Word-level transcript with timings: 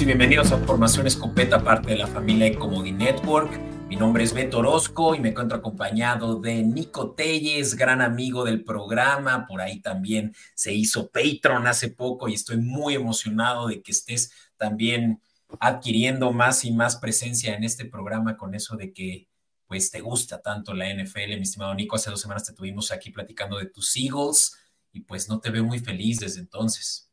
y 0.00 0.06
bienvenidos 0.06 0.52
a 0.52 0.58
Formación 0.58 1.06
Escopeta, 1.06 1.62
parte 1.62 1.90
de 1.90 1.98
la 1.98 2.06
familia 2.06 2.46
Ecomodi 2.46 2.92
Network. 2.92 3.60
Mi 3.88 3.96
nombre 3.96 4.24
es 4.24 4.32
Beto 4.32 4.60
Orozco 4.60 5.14
y 5.14 5.20
me 5.20 5.28
encuentro 5.28 5.58
acompañado 5.58 6.40
de 6.40 6.62
Nico 6.62 7.10
Telles, 7.10 7.74
gran 7.74 8.00
amigo 8.00 8.42
del 8.42 8.64
programa. 8.64 9.46
Por 9.46 9.60
ahí 9.60 9.80
también 9.80 10.34
se 10.54 10.72
hizo 10.72 11.10
Patreon 11.10 11.66
hace 11.66 11.90
poco 11.90 12.26
y 12.26 12.34
estoy 12.34 12.56
muy 12.56 12.94
emocionado 12.94 13.66
de 13.66 13.82
que 13.82 13.92
estés 13.92 14.32
también 14.56 15.20
adquiriendo 15.60 16.32
más 16.32 16.64
y 16.64 16.72
más 16.72 16.96
presencia 16.96 17.54
en 17.54 17.62
este 17.62 17.84
programa 17.84 18.38
con 18.38 18.54
eso 18.54 18.76
de 18.76 18.94
que 18.94 19.28
pues 19.66 19.90
te 19.90 20.00
gusta 20.00 20.40
tanto 20.40 20.72
la 20.72 20.88
NFL, 20.88 21.36
mi 21.36 21.42
estimado 21.42 21.74
Nico. 21.74 21.96
Hace 21.96 22.08
dos 22.08 22.20
semanas 22.22 22.44
te 22.44 22.54
tuvimos 22.54 22.92
aquí 22.92 23.10
platicando 23.10 23.58
de 23.58 23.66
tus 23.66 23.94
Eagles 23.96 24.56
y 24.90 25.00
pues 25.00 25.28
no 25.28 25.38
te 25.38 25.50
veo 25.50 25.64
muy 25.64 25.80
feliz 25.80 26.20
desde 26.20 26.40
entonces. 26.40 27.11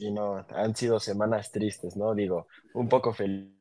Y 0.00 0.10
no, 0.10 0.46
han 0.48 0.74
sido 0.74 0.98
semanas 0.98 1.52
tristes, 1.52 1.94
¿no? 1.96 2.14
Digo, 2.14 2.48
un 2.74 2.88
poco 2.88 3.12
feliz 3.12 3.52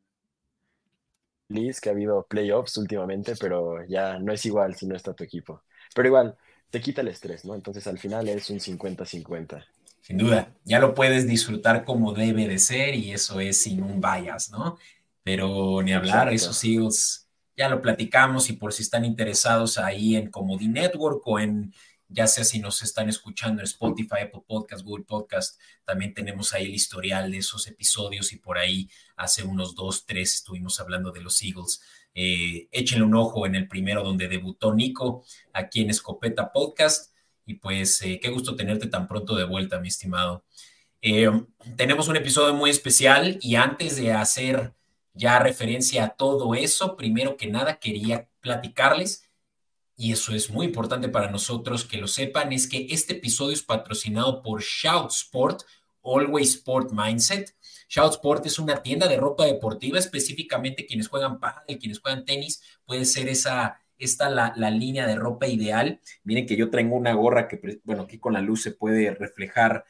que 1.82 1.90
ha 1.90 1.92
habido 1.92 2.26
playoffs 2.28 2.78
últimamente, 2.78 3.34
pero 3.40 3.86
ya 3.86 4.18
no 4.20 4.32
es 4.32 4.46
igual 4.46 4.74
si 4.76 4.88
no 4.88 4.96
está 4.96 5.14
tu 5.14 5.24
equipo. 5.24 5.64
Pero 5.94 6.08
igual, 6.08 6.38
te 6.70 6.80
quita 6.80 7.02
el 7.02 7.10
estrés, 7.10 7.44
¿no? 7.44 7.56
Entonces 7.56 7.86
al 7.88 8.00
final 8.00 8.30
es 8.30 8.50
un 8.50 8.60
50-50. 8.60 9.66
Sin 10.02 10.18
duda, 10.18 10.56
ya 10.64 10.80
lo 10.80 10.94
puedes 10.94 11.28
disfrutar 11.28 11.84
como 11.84 12.14
debe 12.14 12.48
de 12.48 12.58
ser 12.58 12.96
y 12.96 13.12
eso 13.12 13.42
es 13.42 13.62
sin 13.62 13.84
un 13.84 14.00
bias, 14.00 14.50
¿no? 14.50 14.78
Pero 15.24 15.82
ni 15.84 15.92
hablar, 15.94 16.32
eso 16.34 16.52
esos 16.52 17.28
ya 17.58 17.68
lo 17.68 17.82
platicamos 17.82 18.50
y 18.50 18.54
por 18.54 18.72
si 18.72 18.84
están 18.84 19.04
interesados 19.04 19.78
ahí 19.78 20.16
en 20.16 20.32
Comedy 20.32 20.70
Network 20.70 21.22
o 21.26 21.40
en 21.40 21.74
ya 22.10 22.28
sea 22.28 22.44
si 22.44 22.60
nos 22.60 22.82
están 22.82 23.08
escuchando 23.08 23.62
en 23.62 23.66
Spotify, 23.66 24.22
Apple 24.24 24.42
Podcast, 24.46 24.84
Google 24.84 25.06
Podcast, 25.06 25.60
también 25.86 26.14
tenemos 26.14 26.54
ahí 26.54 26.66
el 26.66 26.74
historial 26.74 27.32
de 27.32 27.38
esos 27.38 27.68
episodios 27.68 28.34
y 28.34 28.38
por 28.38 28.58
ahí 28.58 28.90
hace 29.16 29.44
unos 29.44 29.76
dos, 29.76 30.06
tres 30.06 30.34
estuvimos 30.34 30.80
hablando 30.80 31.12
de 31.12 31.22
los 31.22 31.42
Eagles. 31.44 31.82
Eh, 32.16 32.68
échenle 32.72 33.06
un 33.06 33.16
ojo 33.16 33.46
en 33.46 33.56
el 33.56 33.68
primero 33.68 34.04
donde 34.04 34.28
debutó 34.28 34.74
Nico, 34.74 35.24
aquí 35.54 35.82
en 35.82 35.92
Escopeta 35.92 36.52
Podcast. 36.52 37.14
Y 37.46 37.56
pues 37.56 38.02
eh, 38.02 38.20
qué 38.22 38.30
gusto 38.30 38.56
tenerte 38.56 38.88
tan 38.88 39.08
pronto 39.08 39.36
de 39.36 39.44
vuelta, 39.44 39.80
mi 39.80 39.88
estimado. 39.88 40.44
Eh, 41.02 41.30
tenemos 41.78 42.08
un 42.08 42.18
episodio 42.18 42.54
muy 42.54 42.72
especial 42.72 43.38
y 43.42 43.56
antes 43.56 43.96
de 43.96 44.14
hacer 44.14 44.74
ya 45.14 45.40
referencia 45.40 46.06
a 46.06 46.10
todo 46.10 46.56
eso, 46.56 46.96
primero 46.96 47.38
que 47.38 47.48
nada 47.48 47.80
quería 47.80 48.30
platicarles 48.42 49.29
y 50.00 50.14
eso 50.14 50.34
es 50.34 50.50
muy 50.50 50.66
importante 50.66 51.10
para 51.10 51.30
nosotros 51.30 51.84
que 51.84 51.98
lo 51.98 52.08
sepan, 52.08 52.54
es 52.54 52.70
que 52.70 52.88
este 52.90 53.16
episodio 53.16 53.54
es 53.54 53.62
patrocinado 53.62 54.42
por 54.42 54.62
Shout 54.62 55.12
Sport, 55.12 55.64
Always 56.02 56.56
Sport 56.56 56.92
Mindset. 56.94 57.54
Shout 57.90 58.14
Sport 58.14 58.46
es 58.46 58.60
una 58.60 58.82
tienda 58.82 59.10
de 59.10 59.18
ropa 59.18 59.44
deportiva, 59.44 60.00
específicamente 60.00 60.86
quienes 60.86 61.10
juegan 61.10 61.42
pádel, 61.42 61.78
quienes 61.80 62.00
juegan 62.00 62.24
tenis, 62.24 62.64
puede 62.86 63.04
ser 63.04 63.28
esa, 63.28 63.82
esta 63.98 64.30
la, 64.30 64.54
la, 64.56 64.72
línea 64.72 65.06
de 65.06 65.18
ropa 65.18 65.48
ideal. 65.48 66.00
Miren 66.24 66.46
que 66.46 66.56
yo 66.56 66.70
traigo 66.70 66.96
una 66.96 67.12
gorra 67.12 67.50
que, 67.50 67.82
bueno, 67.84 68.04
aquí 68.04 68.20
con 68.20 68.32
la 68.32 68.40
luz 68.40 68.62
se 68.62 68.72
puede 68.72 69.14
reflejar 69.14 69.84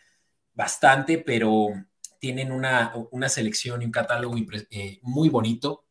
bastante, 0.55 1.19
pero 1.19 1.67
tienen 2.17 2.51
una, 2.51 2.95
una 3.11 3.29
selección 3.29 3.83
y 3.83 3.85
un 3.85 3.91
catálogo 3.91 4.35
eh, 4.71 4.97
muy 5.03 5.29
bonito 5.29 5.85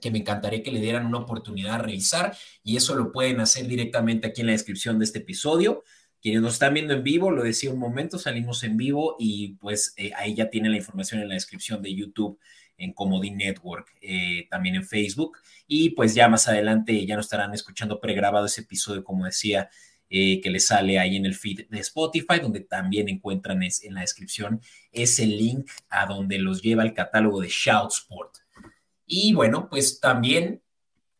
que 0.00 0.10
me 0.10 0.18
encantaría 0.18 0.62
que 0.62 0.72
le 0.72 0.80
dieran 0.80 1.06
una 1.06 1.18
oportunidad 1.18 1.74
a 1.74 1.78
revisar 1.78 2.36
y 2.62 2.76
eso 2.76 2.94
lo 2.94 3.12
pueden 3.12 3.40
hacer 3.40 3.66
directamente 3.66 4.28
aquí 4.28 4.40
en 4.40 4.48
la 4.48 4.52
descripción 4.52 4.98
de 4.98 5.04
este 5.04 5.20
episodio. 5.20 5.84
Quienes 6.22 6.42
nos 6.42 6.54
están 6.54 6.74
viendo 6.74 6.92
en 6.92 7.02
vivo, 7.02 7.30
lo 7.30 7.42
decía 7.42 7.70
un 7.70 7.78
momento, 7.78 8.18
salimos 8.18 8.62
en 8.62 8.76
vivo 8.76 9.16
y 9.18 9.54
pues 9.54 9.94
eh, 9.96 10.12
ahí 10.16 10.34
ya 10.34 10.50
tienen 10.50 10.72
la 10.72 10.78
información 10.78 11.20
en 11.20 11.28
la 11.28 11.34
descripción 11.34 11.80
de 11.80 11.94
YouTube 11.94 12.38
en 12.76 12.92
Comodín 12.92 13.36
Network, 13.36 13.94
eh, 14.00 14.46
también 14.50 14.74
en 14.74 14.84
Facebook. 14.84 15.38
Y 15.66 15.90
pues 15.90 16.14
ya 16.14 16.28
más 16.28 16.48
adelante 16.48 17.06
ya 17.06 17.16
nos 17.16 17.26
estarán 17.26 17.54
escuchando 17.54 18.00
pregrabado 18.00 18.46
ese 18.46 18.62
episodio, 18.62 19.04
como 19.04 19.26
decía, 19.26 19.70
eh, 20.12 20.40
que 20.40 20.50
les 20.50 20.66
sale 20.66 20.98
ahí 20.98 21.14
en 21.14 21.24
el 21.24 21.36
feed 21.36 21.68
de 21.68 21.78
Spotify, 21.78 22.40
donde 22.42 22.60
también 22.60 23.08
encuentran 23.08 23.62
en 23.62 23.94
la 23.94 24.00
descripción 24.00 24.60
ese 24.90 25.24
link 25.26 25.70
a 25.88 26.06
donde 26.06 26.38
los 26.38 26.62
lleva 26.62 26.82
el 26.82 26.94
catálogo 26.94 27.40
de 27.40 27.48
Shout 27.48 27.92
Sport. 27.92 28.38
Y 29.12 29.32
bueno, 29.34 29.68
pues 29.68 29.98
también 29.98 30.62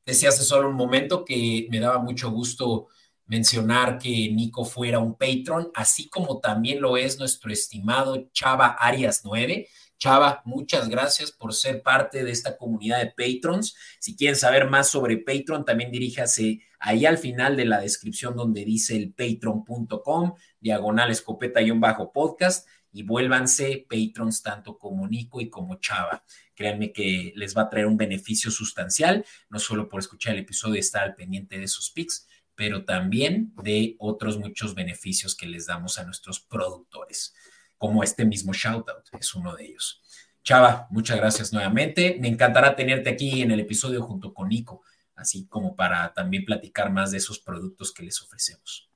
decía 0.07 0.29
hace 0.29 0.45
solo 0.45 0.69
un 0.69 0.77
momento 0.77 1.25
que 1.25 1.67
me 1.73 1.81
daba 1.81 1.99
mucho 1.99 2.31
gusto 2.31 2.87
mencionar 3.27 3.99
que 3.99 4.31
Nico 4.31 4.65
fuera 4.65 5.01
un 5.01 5.17
patron, 5.17 5.73
así 5.75 6.09
como 6.09 6.39
también 6.39 6.81
lo 6.81 6.97
es 6.97 7.19
nuestro 7.19 7.53
estimado 7.53 8.29
Chava 8.33 8.77
Arias 8.79 9.23
9. 9.25 9.67
Chava, 9.99 10.41
muchas 10.45 10.89
gracias 10.89 11.33
por 11.33 11.53
ser 11.53 11.83
parte 11.83 12.23
de 12.23 12.31
esta 12.31 12.57
comunidad 12.57 13.01
de 13.01 13.11
patrons. 13.11 13.75
Si 13.99 14.17
quieren 14.17 14.37
saber 14.37 14.71
más 14.71 14.89
sobre 14.89 15.17
Patreon, 15.17 15.65
también 15.65 15.91
diríjase 15.91 16.61
ahí 16.79 17.07
al 17.07 17.19
final 17.19 17.57
de 17.57 17.65
la 17.65 17.81
descripción 17.81 18.37
donde 18.37 18.65
dice 18.65 18.97
el 18.97 19.13
patreon.com, 19.13 20.35
diagonal 20.61 21.11
escopeta-podcast 21.11 22.69
y 22.93 23.03
vuélvanse 23.03 23.87
patrons 23.89 24.43
tanto 24.43 24.79
como 24.79 25.09
Nico 25.09 25.41
y 25.41 25.51
como 25.51 25.81
Chava. 25.81 26.25
Créanme 26.61 26.93
que 26.93 27.33
les 27.37 27.57
va 27.57 27.63
a 27.63 27.71
traer 27.71 27.87
un 27.87 27.97
beneficio 27.97 28.51
sustancial, 28.51 29.25
no 29.49 29.59
solo 29.59 29.89
por 29.89 29.99
escuchar 29.99 30.35
el 30.35 30.41
episodio 30.41 30.77
y 30.77 30.81
estar 30.81 31.03
al 31.03 31.15
pendiente 31.15 31.59
de 31.59 31.67
sus 31.67 31.91
pics, 31.91 32.29
pero 32.55 32.85
también 32.85 33.55
de 33.63 33.97
otros 33.99 34.37
muchos 34.37 34.75
beneficios 34.75 35.35
que 35.35 35.47
les 35.47 35.65
damos 35.65 35.99
a 35.99 36.05
nuestros 36.05 36.39
productores, 36.39 37.35
como 37.79 38.03
este 38.03 38.27
mismo 38.27 38.53
shoutout, 38.53 39.07
es 39.19 39.35
uno 39.35 39.57
de 39.57 39.69
ellos. 39.69 40.03
Chava, 40.43 40.87
muchas 40.91 41.17
gracias 41.17 41.51
nuevamente. 41.51 42.19
Me 42.21 42.29
encantará 42.29 42.77
tenerte 42.77 43.09
aquí 43.09 43.41
en 43.41 43.53
el 43.53 43.61
episodio 43.61 44.03
junto 44.03 44.35
con 44.35 44.51
Nico, 44.51 44.83
así 45.17 45.47
como 45.47 45.75
para 45.75 46.13
también 46.13 46.45
platicar 46.45 46.93
más 46.93 47.11
de 47.11 47.17
esos 47.17 47.39
productos 47.39 47.91
que 47.91 48.03
les 48.03 48.21
ofrecemos. 48.21 48.91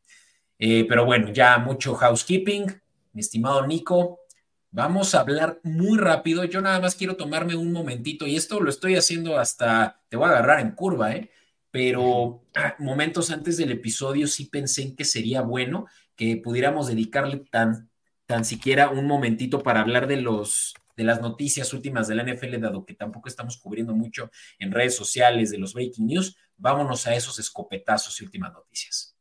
Eh, 0.58 0.84
pero 0.86 1.06
bueno, 1.06 1.32
ya 1.32 1.56
mucho 1.56 1.94
housekeeping. 1.94 2.66
Mi 3.14 3.20
estimado 3.20 3.66
Nico, 3.66 4.20
Vamos 4.74 5.14
a 5.14 5.20
hablar 5.20 5.60
muy 5.62 5.98
rápido. 5.98 6.42
Yo 6.42 6.60
nada 6.60 6.80
más 6.80 6.96
quiero 6.96 7.14
tomarme 7.14 7.54
un 7.54 7.72
momentito 7.72 8.26
y 8.26 8.34
esto 8.34 8.58
lo 8.58 8.68
estoy 8.70 8.96
haciendo 8.96 9.38
hasta, 9.38 10.02
te 10.08 10.16
voy 10.16 10.26
a 10.26 10.30
agarrar 10.30 10.58
en 10.58 10.72
curva, 10.72 11.12
¿eh? 11.12 11.30
Pero 11.70 12.42
ah, 12.56 12.74
momentos 12.80 13.30
antes 13.30 13.56
del 13.56 13.70
episodio 13.70 14.26
sí 14.26 14.46
pensé 14.46 14.82
en 14.82 14.96
que 14.96 15.04
sería 15.04 15.42
bueno 15.42 15.86
que 16.16 16.38
pudiéramos 16.38 16.88
dedicarle 16.88 17.36
tan, 17.52 17.88
tan 18.26 18.44
siquiera 18.44 18.90
un 18.90 19.06
momentito 19.06 19.62
para 19.62 19.80
hablar 19.80 20.08
de 20.08 20.16
los 20.16 20.74
de 20.96 21.04
las 21.04 21.20
noticias 21.20 21.72
últimas 21.72 22.08
de 22.08 22.16
la 22.16 22.24
NFL, 22.24 22.60
dado 22.60 22.84
que 22.84 22.94
tampoco 22.94 23.28
estamos 23.28 23.58
cubriendo 23.58 23.94
mucho 23.94 24.32
en 24.58 24.72
redes 24.72 24.96
sociales 24.96 25.52
de 25.52 25.58
los 25.58 25.72
breaking 25.74 26.06
news. 26.06 26.36
Vámonos 26.56 27.06
a 27.06 27.14
esos 27.14 27.38
escopetazos 27.38 28.20
y 28.20 28.24
últimas 28.24 28.52
noticias. 28.52 29.13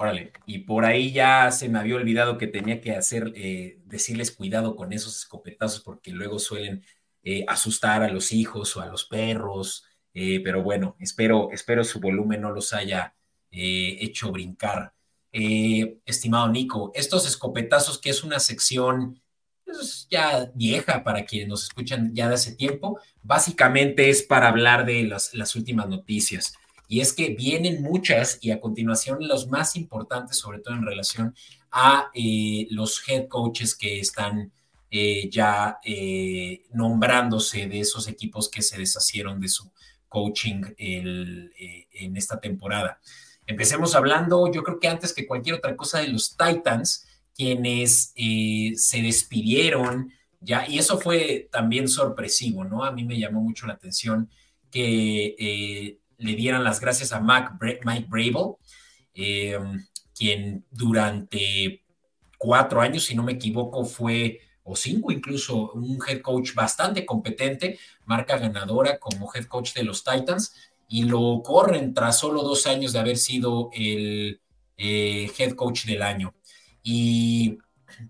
Órale, 0.00 0.32
y 0.46 0.58
por 0.58 0.84
ahí 0.84 1.10
ya 1.10 1.50
se 1.50 1.68
me 1.68 1.80
había 1.80 1.96
olvidado 1.96 2.38
que 2.38 2.46
tenía 2.46 2.80
que 2.80 2.92
hacer, 2.92 3.32
eh, 3.34 3.80
decirles 3.84 4.30
cuidado 4.30 4.76
con 4.76 4.92
esos 4.92 5.16
escopetazos 5.16 5.80
porque 5.80 6.12
luego 6.12 6.38
suelen 6.38 6.84
eh, 7.24 7.44
asustar 7.48 8.04
a 8.04 8.08
los 8.08 8.30
hijos 8.30 8.76
o 8.76 8.80
a 8.80 8.86
los 8.86 9.06
perros, 9.06 9.84
eh, 10.14 10.40
pero 10.44 10.62
bueno, 10.62 10.94
espero, 11.00 11.50
espero 11.50 11.82
su 11.82 11.98
volumen 11.98 12.42
no 12.42 12.52
los 12.52 12.72
haya 12.72 13.16
hecho 13.50 14.30
brincar. 14.30 14.92
estimado 15.32 16.48
Nico, 16.48 16.92
estos 16.94 17.26
escopetazos 17.26 17.98
que 17.98 18.10
es 18.10 18.22
una 18.22 18.38
sección 18.38 19.20
pues, 19.64 20.06
ya 20.08 20.48
vieja 20.54 21.02
para 21.02 21.24
quienes 21.24 21.48
nos 21.48 21.64
escuchan 21.64 22.14
ya 22.14 22.28
de 22.28 22.34
hace 22.36 22.54
tiempo, 22.54 23.00
básicamente 23.20 24.10
es 24.10 24.22
para 24.22 24.46
hablar 24.46 24.86
de 24.86 25.02
las, 25.02 25.34
las 25.34 25.56
últimas 25.56 25.88
noticias 25.88 26.54
y 26.88 27.00
es 27.00 27.12
que 27.12 27.34
vienen 27.34 27.82
muchas 27.82 28.38
y 28.40 28.50
a 28.50 28.60
continuación 28.60 29.18
los 29.28 29.46
más 29.48 29.76
importantes, 29.76 30.38
sobre 30.38 30.60
todo 30.60 30.74
en 30.74 30.86
relación 30.86 31.34
a 31.70 32.10
eh, 32.14 32.66
los 32.70 33.06
head 33.06 33.28
coaches 33.28 33.76
que 33.76 34.00
están 34.00 34.50
eh, 34.90 35.28
ya 35.30 35.78
eh, 35.84 36.64
nombrándose 36.72 37.66
de 37.68 37.80
esos 37.80 38.08
equipos 38.08 38.48
que 38.48 38.62
se 38.62 38.78
deshacieron 38.78 39.38
de 39.38 39.48
su 39.48 39.70
coaching 40.08 40.62
en 40.78 42.16
esta 42.16 42.40
temporada. 42.40 42.98
Empecemos 43.46 43.94
hablando, 43.94 44.50
yo 44.50 44.62
creo 44.62 44.80
que 44.80 44.88
antes 44.88 45.12
que 45.12 45.26
cualquier 45.26 45.56
otra 45.56 45.76
cosa, 45.76 46.00
de 46.00 46.08
los 46.08 46.34
Titans, 46.38 47.06
quienes 47.34 48.14
se 48.14 49.02
despidieron 49.02 50.10
ya, 50.40 50.66
y 50.66 50.78
eso 50.78 50.98
fue 50.98 51.50
también 51.52 51.88
sorpresivo, 51.88 52.64
¿no? 52.64 52.84
A 52.84 52.92
mí 52.92 53.04
me 53.04 53.18
llamó 53.18 53.42
mucho 53.42 53.66
la 53.66 53.74
atención 53.74 54.30
que 54.70 55.98
le 56.18 56.34
dieran 56.34 56.64
las 56.64 56.80
gracias 56.80 57.12
a 57.12 57.20
Mike 57.20 58.06
Brable, 58.08 58.56
eh, 59.14 59.58
quien 60.16 60.64
durante 60.70 61.84
cuatro 62.36 62.80
años, 62.80 63.04
si 63.04 63.14
no 63.14 63.22
me 63.22 63.32
equivoco, 63.32 63.84
fue, 63.84 64.40
o 64.62 64.76
cinco 64.76 65.12
incluso, 65.12 65.72
un 65.72 65.98
head 66.06 66.20
coach 66.20 66.54
bastante 66.54 67.06
competente, 67.06 67.78
marca 68.04 68.36
ganadora 68.36 68.98
como 68.98 69.30
head 69.34 69.46
coach 69.46 69.74
de 69.74 69.84
los 69.84 70.04
Titans, 70.04 70.54
y 70.88 71.04
lo 71.04 71.42
corren 71.42 71.94
tras 71.94 72.18
solo 72.18 72.42
dos 72.42 72.66
años 72.66 72.92
de 72.92 72.98
haber 72.98 73.16
sido 73.16 73.70
el 73.72 74.40
eh, 74.76 75.30
head 75.38 75.52
coach 75.54 75.84
del 75.84 76.02
año. 76.02 76.34
y 76.82 77.58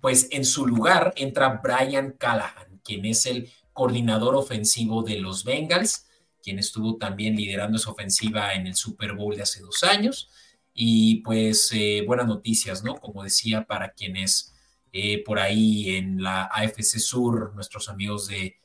pues 0.00 0.28
en 0.30 0.44
su 0.44 0.66
lugar 0.66 1.12
entra 1.16 1.60
Brian 1.62 2.12
Callahan, 2.18 2.80
quien 2.84 3.04
es 3.04 3.26
el 3.26 3.50
coordinador 3.72 4.34
ofensivo 4.34 5.02
de 5.02 5.20
los 5.20 5.44
Bengals, 5.44 6.07
quien 6.42 6.58
estuvo 6.58 6.96
también 6.96 7.36
liderando 7.36 7.76
esa 7.76 7.90
ofensiva 7.90 8.54
en 8.54 8.66
el 8.66 8.74
Super 8.74 9.12
Bowl 9.12 9.36
de 9.36 9.42
hace 9.42 9.60
dos 9.60 9.82
años. 9.84 10.30
Y 10.74 11.16
pues 11.22 11.70
eh, 11.74 12.04
buenas 12.06 12.26
noticias, 12.26 12.84
¿no? 12.84 12.96
Como 12.96 13.24
decía, 13.24 13.64
para 13.64 13.92
quienes 13.92 14.54
eh, 14.92 15.22
por 15.24 15.38
ahí 15.38 15.96
en 15.96 16.22
la 16.22 16.44
AFC 16.44 16.98
Sur, 16.98 17.54
nuestros 17.54 17.88
amigos 17.88 18.28
de, 18.28 18.56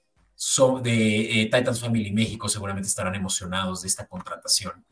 de 0.84 1.42
eh, 1.42 1.46
Titans 1.46 1.80
Family 1.80 2.12
México 2.12 2.48
seguramente 2.48 2.88
estarán 2.88 3.16
emocionados 3.16 3.82
de 3.82 3.88
esta 3.88 4.08
contratación. 4.08 4.86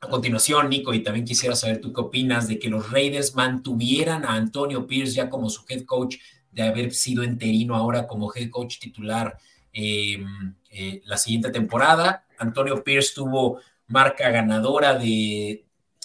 a 0.00 0.08
continuación, 0.08 0.68
Nico, 0.68 0.92
y 0.92 1.02
también 1.02 1.24
quisiera 1.24 1.56
saber 1.56 1.80
tú 1.80 1.92
qué 1.92 2.00
opinas 2.02 2.46
de 2.46 2.58
que 2.58 2.68
los 2.68 2.90
Raiders 2.90 3.34
mantuvieran 3.34 4.24
a 4.24 4.34
Antonio 4.34 4.86
Pierce 4.86 5.14
ya 5.14 5.30
como 5.30 5.48
su 5.48 5.64
head 5.66 5.84
coach, 5.86 6.16
de 6.52 6.62
haber 6.62 6.92
sido 6.92 7.22
enterino 7.22 7.74
ahora 7.74 8.06
como 8.06 8.32
head 8.34 8.50
coach 8.50 8.78
titular 8.78 9.38
la 9.74 11.16
siguiente 11.16 11.50
temporada. 11.50 12.26
Antonio 12.38 12.82
Pierce 12.82 13.14
tuvo 13.14 13.60
marca 13.86 14.30
ganadora 14.30 14.94
de 14.94 15.64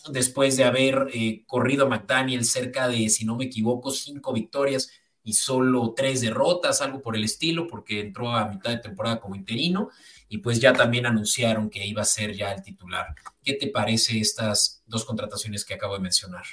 después 0.10 0.58
de 0.58 0.64
haber 0.64 1.08
eh, 1.14 1.44
corrido 1.46 1.86
a 1.86 1.90
McDaniel 1.90 2.46
cerca 2.46 2.88
de, 2.88 3.10
si 3.10 3.26
no 3.26 3.36
me 3.36 3.46
equivoco, 3.46 3.92
cinco 3.92 4.34
victorias 4.34 4.90
y 5.24 5.34
solo 5.34 5.94
tres 5.96 6.22
derrotas, 6.22 6.82
algo 6.82 7.02
por 7.02 7.16
el 7.16 7.24
estilo, 7.24 7.68
porque 7.68 8.00
entró 8.00 8.32
a 8.32 8.48
mitad 8.48 8.72
de 8.72 8.78
temporada 8.78 9.20
como 9.20 9.36
interino 9.36 9.90
y 10.30 10.40
pues 10.40 10.60
ya 10.60 10.74
también 10.74 11.06
anunciaron 11.06 11.70
que 11.70 11.86
iba 11.86 12.02
a 12.02 12.06
ser 12.06 12.34
ya 12.34 12.52
el 12.52 12.64
titular. 12.64 13.14
¿Qué 13.44 13.54
te 13.54 13.68
parece 13.68 14.20
estas 14.20 14.82
dos 14.86 15.06
contrataciones 15.06 15.66
que 15.66 15.74
acabo 15.74 15.96
de 15.96 16.02
mencionar? 16.02 16.46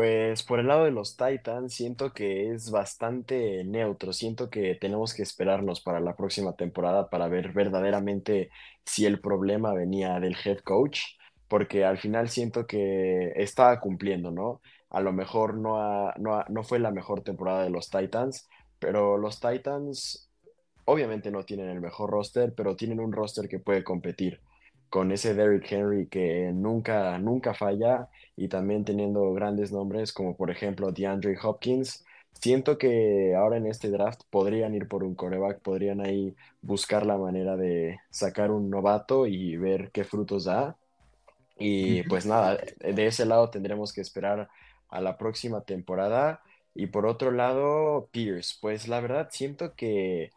Pues 0.00 0.42
por 0.44 0.60
el 0.60 0.68
lado 0.68 0.84
de 0.84 0.92
los 0.92 1.18
Titans, 1.18 1.74
siento 1.74 2.14
que 2.14 2.52
es 2.52 2.70
bastante 2.70 3.64
neutro. 3.64 4.14
Siento 4.14 4.48
que 4.48 4.74
tenemos 4.74 5.12
que 5.12 5.22
esperarnos 5.22 5.82
para 5.82 6.00
la 6.00 6.16
próxima 6.16 6.54
temporada 6.54 7.10
para 7.10 7.28
ver 7.28 7.52
verdaderamente 7.52 8.48
si 8.86 9.04
el 9.04 9.20
problema 9.20 9.74
venía 9.74 10.18
del 10.18 10.38
head 10.42 10.60
coach, 10.60 11.00
porque 11.48 11.84
al 11.84 11.98
final 11.98 12.30
siento 12.30 12.66
que 12.66 13.34
estaba 13.36 13.78
cumpliendo, 13.78 14.30
¿no? 14.30 14.62
A 14.88 15.02
lo 15.02 15.12
mejor 15.12 15.58
no, 15.58 16.10
no, 16.12 16.44
no 16.48 16.62
fue 16.62 16.78
la 16.78 16.92
mejor 16.92 17.20
temporada 17.20 17.62
de 17.62 17.68
los 17.68 17.90
Titans, 17.90 18.48
pero 18.78 19.18
los 19.18 19.38
Titans 19.38 20.30
obviamente 20.86 21.30
no 21.30 21.44
tienen 21.44 21.68
el 21.68 21.82
mejor 21.82 22.08
roster, 22.08 22.54
pero 22.54 22.74
tienen 22.74 23.00
un 23.00 23.12
roster 23.12 23.50
que 23.50 23.58
puede 23.58 23.84
competir 23.84 24.40
con 24.90 25.12
ese 25.12 25.34
Derrick 25.34 25.70
Henry 25.70 26.08
que 26.08 26.50
nunca, 26.52 27.18
nunca 27.18 27.54
falla 27.54 28.08
y 28.36 28.48
también 28.48 28.84
teniendo 28.84 29.32
grandes 29.32 29.72
nombres 29.72 30.12
como 30.12 30.36
por 30.36 30.50
ejemplo 30.50 30.92
DeAndre 30.92 31.38
Hopkins. 31.42 32.04
Siento 32.32 32.78
que 32.78 33.34
ahora 33.36 33.56
en 33.56 33.66
este 33.66 33.90
draft 33.90 34.22
podrían 34.30 34.74
ir 34.74 34.88
por 34.88 35.04
un 35.04 35.14
coreback, 35.14 35.60
podrían 35.60 36.00
ahí 36.00 36.34
buscar 36.62 37.06
la 37.06 37.18
manera 37.18 37.56
de 37.56 37.98
sacar 38.10 38.50
un 38.50 38.70
novato 38.70 39.26
y 39.26 39.56
ver 39.56 39.90
qué 39.92 40.04
frutos 40.04 40.44
da. 40.44 40.76
Y 41.58 42.02
pues 42.04 42.26
nada, 42.26 42.58
de 42.78 43.06
ese 43.06 43.26
lado 43.26 43.50
tendremos 43.50 43.92
que 43.92 44.00
esperar 44.00 44.48
a 44.88 45.00
la 45.00 45.18
próxima 45.18 45.62
temporada. 45.62 46.42
Y 46.74 46.86
por 46.86 47.06
otro 47.06 47.30
lado, 47.30 48.08
Pierce, 48.12 48.56
pues 48.60 48.88
la 48.88 49.00
verdad 49.00 49.28
siento 49.30 49.74
que 49.74 50.30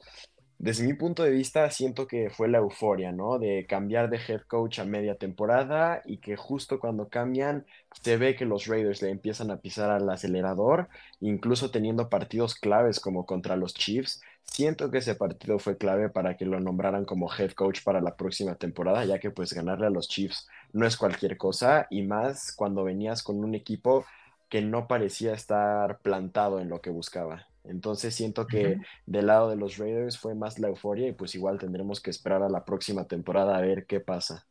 desde 0.63 0.85
mi 0.85 0.93
punto 0.93 1.23
de 1.23 1.31
vista, 1.31 1.69
siento 1.71 2.07
que 2.07 2.29
fue 2.29 2.47
la 2.47 2.59
euforia, 2.59 3.11
¿no? 3.11 3.37
De 3.37 3.65
cambiar 3.67 4.09
de 4.09 4.15
head 4.15 4.43
coach 4.47 4.79
a 4.79 4.85
media 4.85 5.15
temporada 5.15 6.01
y 6.05 6.19
que 6.19 6.37
justo 6.37 6.79
cuando 6.79 7.09
cambian 7.09 7.65
se 8.01 8.15
ve 8.15 8.37
que 8.37 8.45
los 8.45 8.67
Raiders 8.67 9.01
le 9.01 9.09
empiezan 9.09 9.51
a 9.51 9.57
pisar 9.57 9.89
al 9.89 10.09
acelerador, 10.09 10.87
incluso 11.19 11.69
teniendo 11.69 12.07
partidos 12.07 12.55
claves 12.55 13.01
como 13.01 13.25
contra 13.25 13.57
los 13.57 13.73
Chiefs. 13.73 14.21
Siento 14.45 14.89
que 14.89 14.99
ese 14.99 15.15
partido 15.15 15.59
fue 15.59 15.77
clave 15.77 16.07
para 16.07 16.37
que 16.37 16.45
lo 16.45 16.61
nombraran 16.61 17.03
como 17.03 17.29
head 17.29 17.51
coach 17.51 17.83
para 17.83 17.99
la 17.99 18.15
próxima 18.15 18.55
temporada, 18.55 19.03
ya 19.03 19.19
que 19.19 19.31
pues 19.31 19.51
ganarle 19.51 19.87
a 19.87 19.89
los 19.89 20.07
Chiefs 20.07 20.47
no 20.71 20.87
es 20.87 20.95
cualquier 20.95 21.35
cosa 21.35 21.87
y 21.89 22.03
más 22.03 22.53
cuando 22.55 22.85
venías 22.85 23.21
con 23.21 23.43
un 23.43 23.53
equipo 23.53 24.05
que 24.47 24.61
no 24.61 24.87
parecía 24.87 25.33
estar 25.33 25.99
plantado 25.99 26.61
en 26.61 26.69
lo 26.69 26.79
que 26.79 26.89
buscaba. 26.89 27.47
Entonces 27.63 28.13
siento 28.13 28.45
que 28.45 28.79
del 29.05 29.27
lado 29.27 29.49
de 29.49 29.55
los 29.55 29.77
Raiders 29.77 30.17
fue 30.17 30.35
más 30.35 30.59
la 30.59 30.67
euforia 30.67 31.07
y 31.07 31.13
pues 31.13 31.33
igual 31.35 31.59
tendremos 31.59 32.01
que 32.01 32.09
esperar 32.09 32.43
a 32.43 32.49
la 32.49 32.65
próxima 32.65 33.07
temporada 33.07 33.57
a 33.57 33.61
ver 33.61 33.85
qué 33.85 33.99
pasa. 33.99 34.47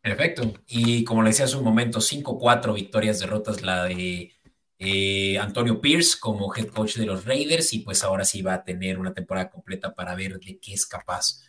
Perfecto. 0.00 0.54
Y 0.66 1.04
como 1.04 1.22
le 1.22 1.30
decía 1.30 1.44
hace 1.44 1.56
un 1.56 1.64
momento, 1.64 2.00
5-4 2.00 2.74
victorias, 2.74 3.20
derrotas 3.20 3.62
la 3.62 3.84
de 3.84 4.32
eh, 4.78 5.38
Antonio 5.38 5.80
Pierce 5.80 6.18
como 6.20 6.54
head 6.54 6.68
coach 6.68 6.96
de 6.96 7.06
los 7.06 7.24
Raiders 7.24 7.72
y 7.72 7.80
pues 7.80 8.04
ahora 8.04 8.24
sí 8.24 8.42
va 8.42 8.54
a 8.54 8.64
tener 8.64 8.98
una 8.98 9.14
temporada 9.14 9.50
completa 9.50 9.94
para 9.94 10.14
ver 10.14 10.38
de 10.38 10.58
qué 10.58 10.74
es 10.74 10.86
capaz. 10.86 11.42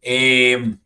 Eh, 0.00 0.76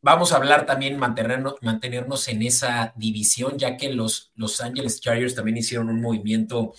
vamos 0.00 0.32
a 0.32 0.36
hablar 0.36 0.66
también, 0.66 0.98
mantenernos, 0.98 1.54
mantenernos 1.62 2.28
en 2.28 2.42
esa 2.42 2.92
división, 2.96 3.58
ya 3.58 3.76
que 3.76 3.92
los 3.92 4.32
Los 4.34 4.60
Angeles 4.60 5.00
Chargers 5.00 5.34
también 5.34 5.56
hicieron 5.56 5.88
un 5.88 6.00
movimiento 6.00 6.74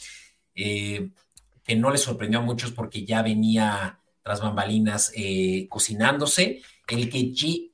eh, 0.53 1.09
que 1.65 1.75
no 1.75 1.89
le 1.89 1.97
sorprendió 1.97 2.39
a 2.39 2.43
muchos 2.43 2.71
porque 2.71 3.03
ya 3.03 3.21
venía 3.23 3.99
tras 4.21 4.39
bambalinas 4.39 5.11
eh, 5.15 5.67
cocinándose, 5.69 6.61
el 6.87 7.09
que 7.09 7.33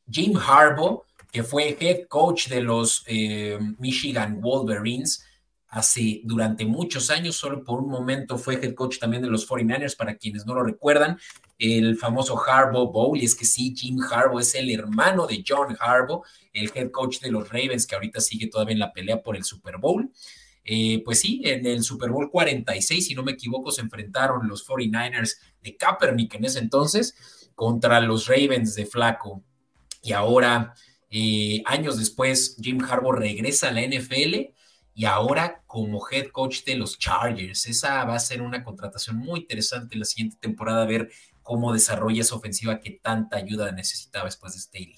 Jim 0.09 0.37
Harbaugh, 0.37 1.03
que 1.31 1.43
fue 1.43 1.77
head 1.79 2.07
coach 2.07 2.47
de 2.47 2.61
los 2.61 3.03
eh, 3.07 3.59
Michigan 3.77 4.41
Wolverines, 4.41 5.25
hace 5.67 6.21
durante 6.25 6.65
muchos 6.65 7.09
años, 7.09 7.35
solo 7.35 7.63
por 7.63 7.79
un 7.79 7.89
momento 7.89 8.37
fue 8.37 8.55
head 8.55 8.73
coach 8.73 8.99
también 8.99 9.21
de 9.21 9.29
los 9.29 9.47
49ers, 9.47 9.95
para 9.95 10.15
quienes 10.15 10.45
no 10.45 10.53
lo 10.53 10.63
recuerdan, 10.63 11.17
el 11.57 11.97
famoso 11.97 12.41
Harbaugh 12.41 12.91
Bowl, 12.91 13.17
y 13.17 13.25
es 13.25 13.35
que 13.35 13.45
sí, 13.45 13.73
Jim 13.75 13.99
Harbaugh 14.01 14.39
es 14.39 14.55
el 14.55 14.69
hermano 14.71 15.27
de 15.27 15.43
John 15.47 15.77
Harbaugh, 15.79 16.23
el 16.53 16.71
head 16.73 16.91
coach 16.91 17.19
de 17.19 17.31
los 17.31 17.47
Ravens, 17.49 17.85
que 17.85 17.95
ahorita 17.95 18.19
sigue 18.19 18.47
todavía 18.47 18.73
en 18.73 18.79
la 18.79 18.91
pelea 18.91 19.21
por 19.21 19.37
el 19.37 19.43
Super 19.43 19.77
Bowl. 19.77 20.11
Eh, 20.63 21.01
pues 21.03 21.19
sí, 21.19 21.41
en 21.43 21.65
el 21.65 21.83
Super 21.83 22.11
Bowl 22.11 22.29
46, 22.29 23.07
si 23.07 23.15
no 23.15 23.23
me 23.23 23.31
equivoco, 23.31 23.71
se 23.71 23.81
enfrentaron 23.81 24.47
los 24.47 24.67
49ers 24.67 25.37
de 25.63 25.75
Kaepernick 25.75 26.35
en 26.35 26.45
ese 26.45 26.59
entonces 26.59 27.49
contra 27.55 27.99
los 27.99 28.27
Ravens 28.27 28.75
de 28.75 28.85
Flaco. 28.85 29.43
Y 30.03 30.13
ahora, 30.13 30.73
eh, 31.09 31.61
años 31.65 31.97
después, 31.97 32.57
Jim 32.61 32.83
Harbaugh 32.83 33.13
regresa 33.13 33.69
a 33.69 33.71
la 33.71 33.81
NFL 33.81 34.53
y 34.93 35.05
ahora 35.05 35.63
como 35.65 36.01
head 36.09 36.27
coach 36.31 36.63
de 36.63 36.75
los 36.75 36.97
Chargers. 36.99 37.65
Esa 37.67 38.03
va 38.05 38.15
a 38.15 38.19
ser 38.19 38.41
una 38.41 38.63
contratación 38.63 39.17
muy 39.17 39.41
interesante 39.41 39.95
en 39.95 39.99
la 39.99 40.05
siguiente 40.05 40.37
temporada, 40.39 40.85
ver 40.85 41.09
cómo 41.41 41.73
desarrolla 41.73 42.21
esa 42.21 42.35
ofensiva 42.35 42.79
que 42.79 42.99
tanta 43.01 43.37
ayuda 43.37 43.71
necesitaba 43.71 44.25
después 44.25 44.53
de 44.53 44.59
Staley. 44.59 44.95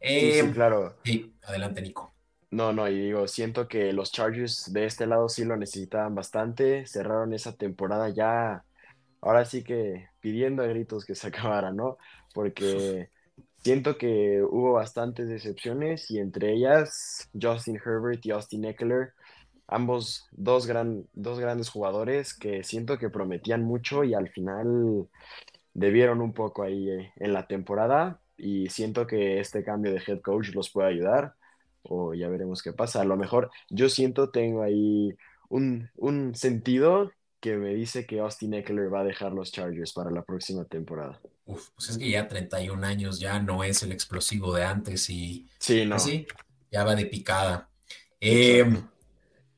sí, 0.00 0.32
sí, 0.40 0.50
claro. 0.52 0.96
Sí, 1.04 1.34
adelante, 1.42 1.82
Nico. 1.82 2.17
No, 2.50 2.72
no, 2.72 2.88
y 2.88 2.98
digo, 2.98 3.28
siento 3.28 3.68
que 3.68 3.92
los 3.92 4.10
Chargers 4.10 4.72
de 4.72 4.86
este 4.86 5.06
lado 5.06 5.28
sí 5.28 5.44
lo 5.44 5.56
necesitaban 5.58 6.14
bastante, 6.14 6.86
cerraron 6.86 7.34
esa 7.34 7.54
temporada 7.54 8.08
ya, 8.08 8.64
ahora 9.20 9.44
sí 9.44 9.64
que 9.64 10.08
pidiendo 10.20 10.62
a 10.62 10.66
gritos 10.66 11.04
que 11.04 11.14
se 11.14 11.28
acabara, 11.28 11.72
¿no? 11.72 11.98
Porque 12.34 13.10
siento 13.58 13.98
que 13.98 14.42
hubo 14.42 14.74
bastantes 14.74 15.28
decepciones 15.28 16.10
y 16.10 16.18
entre 16.20 16.54
ellas 16.54 17.28
Justin 17.40 17.76
Herbert 17.84 18.24
y 18.26 18.30
Austin 18.32 18.64
Eckler, 18.66 19.12
ambos 19.68 20.26
dos, 20.32 20.66
gran, 20.66 21.06
dos 21.14 21.40
grandes 21.40 21.70
jugadores 21.70 22.34
que 22.34 22.64
siento 22.64 22.98
que 22.98 23.10
prometían 23.10 23.62
mucho 23.64 24.04
y 24.04 24.14
al 24.14 24.30
final 24.30 25.08
debieron 25.74 26.20
un 26.22 26.34
poco 26.34 26.62
ahí 26.64 26.90
eh, 26.90 27.12
en 27.16 27.32
la 27.34 27.46
temporada 27.46 28.20
y 28.36 28.68
siento 28.70 29.06
que 29.06 29.40
este 29.40 29.64
cambio 29.64 29.92
de 29.92 30.02
head 30.06 30.20
coach 30.22 30.50
los 30.54 30.70
puede 30.70 30.88
ayudar 30.90 31.34
o 31.82 32.14
ya 32.14 32.28
veremos 32.28 32.62
qué 32.62 32.72
pasa. 32.72 33.00
A 33.00 33.04
lo 33.04 33.16
mejor 33.16 33.50
yo 33.70 33.88
siento, 33.88 34.30
tengo 34.30 34.62
ahí 34.62 35.16
un, 35.48 35.90
sentido 36.34 37.10
que 37.40 37.56
me 37.56 37.74
dice 37.74 38.06
que 38.06 38.20
Austin 38.20 38.54
Eckler 38.54 38.92
va 38.92 39.00
a 39.00 39.04
dejar 39.04 39.32
los 39.32 39.52
Chargers 39.52 39.92
para 39.92 40.10
la 40.10 40.22
próxima 40.22 40.64
temporada. 40.64 41.20
Uf, 41.46 41.70
pues 41.74 41.90
es 41.90 41.98
que 41.98 42.10
ya 42.10 42.26
31 42.26 42.84
años 42.84 43.20
ya 43.20 43.40
no 43.40 43.62
es 43.62 43.82
el 43.82 43.92
explosivo 43.92 44.54
de 44.54 44.64
antes 44.64 45.08
y 45.08 45.46
sí, 45.58 45.86
no. 45.86 45.94
así 45.94 46.26
ya 46.70 46.84
va 46.84 46.94
de 46.94 47.06
picada. 47.06 47.70
Em, 48.20 48.82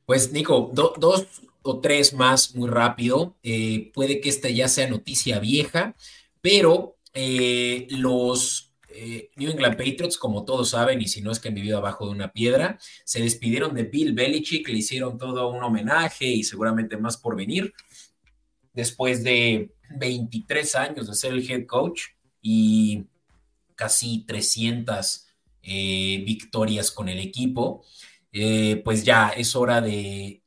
pues 0.05 0.31
Nico, 0.31 0.71
dos 0.73 1.27
o 1.63 1.79
tres 1.79 2.13
más 2.13 2.55
muy 2.55 2.69
rápido. 2.69 3.35
Eh, 3.43 3.91
puede 3.93 4.21
que 4.21 4.29
esta 4.29 4.49
ya 4.49 4.67
sea 4.67 4.89
noticia 4.89 5.39
vieja, 5.39 5.95
pero 6.41 6.97
eh, 7.13 7.87
los 7.89 8.70
eh, 8.93 9.29
New 9.35 9.51
England 9.51 9.77
Patriots, 9.77 10.17
como 10.17 10.45
todos 10.45 10.69
saben, 10.69 11.01
y 11.01 11.07
si 11.07 11.21
no 11.21 11.31
es 11.31 11.39
que 11.39 11.49
han 11.49 11.55
vivido 11.55 11.77
abajo 11.77 12.05
de 12.05 12.11
una 12.11 12.31
piedra, 12.31 12.77
se 13.05 13.21
despidieron 13.21 13.73
de 13.73 13.83
Bill 13.83 14.13
Belichick, 14.13 14.67
le 14.67 14.77
hicieron 14.77 15.17
todo 15.17 15.49
un 15.49 15.63
homenaje 15.63 16.25
y 16.25 16.43
seguramente 16.43 16.97
más 16.97 17.17
por 17.17 17.35
venir. 17.35 17.73
Después 18.73 19.23
de 19.23 19.71
23 19.97 20.75
años 20.75 21.07
de 21.07 21.15
ser 21.15 21.33
el 21.33 21.49
head 21.49 21.65
coach 21.65 22.01
y 22.41 23.05
casi 23.75 24.23
300 24.25 25.27
eh, 25.63 26.23
victorias 26.25 26.91
con 26.91 27.09
el 27.09 27.19
equipo, 27.19 27.83
eh, 28.31 28.81
pues 28.83 29.03
ya 29.03 29.29
es 29.29 29.55
hora 29.55 29.81
de 29.81 30.41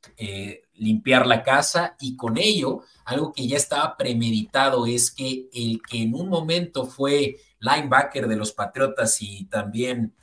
limpiar 0.77 1.25
la 1.25 1.43
casa 1.43 1.95
y 1.99 2.15
con 2.15 2.37
ello, 2.37 2.81
algo 3.05 3.31
que 3.31 3.47
ya 3.47 3.57
estaba 3.57 3.95
premeditado 3.97 4.85
es 4.85 5.11
que 5.11 5.47
el 5.53 5.81
que 5.87 6.01
en 6.01 6.15
un 6.15 6.29
momento 6.29 6.85
fue 6.85 7.37
linebacker 7.59 8.27
de 8.27 8.35
los 8.35 8.51
Patriotas 8.51 9.21
y 9.21 9.45
también 9.45 10.13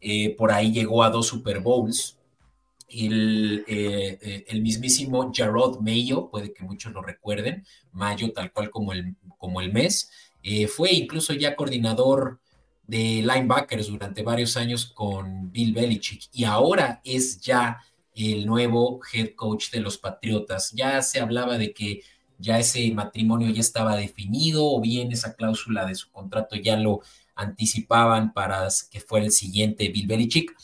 eh, 0.00 0.34
por 0.36 0.52
ahí 0.52 0.72
llegó 0.72 1.02
a 1.02 1.10
dos 1.10 1.26
Super 1.26 1.60
Bowls, 1.60 2.18
el, 2.88 3.64
el, 3.68 4.62
mismísimo 4.62 5.30
Jarrod 5.34 5.80
Mayo, 5.80 6.30
puede 6.30 6.54
que 6.54 6.64
muchos 6.64 6.90
lo 6.92 7.02
recuerden, 7.02 7.66
Mayo 7.92 8.32
tal 8.32 8.50
cual 8.50 8.70
como 8.70 8.92
el, 8.92 9.14
como 9.36 9.60
el 9.60 9.72
mes, 9.72 10.10
fue 10.74 10.92
incluso 10.92 11.34
ya 11.34 11.54
coordinador 11.54 12.40
de 12.88 13.22
linebackers 13.22 13.88
durante 13.88 14.22
varios 14.22 14.56
años 14.56 14.86
con 14.86 15.52
Bill 15.52 15.74
Belichick 15.74 16.22
y 16.32 16.44
ahora 16.44 17.02
es 17.04 17.38
ya 17.38 17.82
el 18.14 18.46
nuevo 18.46 19.00
head 19.12 19.34
coach 19.36 19.70
de 19.70 19.80
los 19.80 19.98
Patriotas. 19.98 20.72
Ya 20.72 21.00
se 21.02 21.20
hablaba 21.20 21.58
de 21.58 21.72
que 21.72 22.02
ya 22.38 22.58
ese 22.58 22.90
matrimonio 22.92 23.50
ya 23.50 23.60
estaba 23.60 23.96
definido 23.96 24.64
o 24.64 24.80
bien 24.80 25.12
esa 25.12 25.34
cláusula 25.34 25.84
de 25.86 25.94
su 25.94 26.10
contrato 26.10 26.56
ya 26.56 26.76
lo 26.76 27.00
anticipaban 27.34 28.32
para 28.32 28.68
que 28.90 29.00
fuera 29.00 29.26
el 29.26 29.32
siguiente 29.32 29.88
Bill 29.88 30.06
Belichick. 30.06 30.56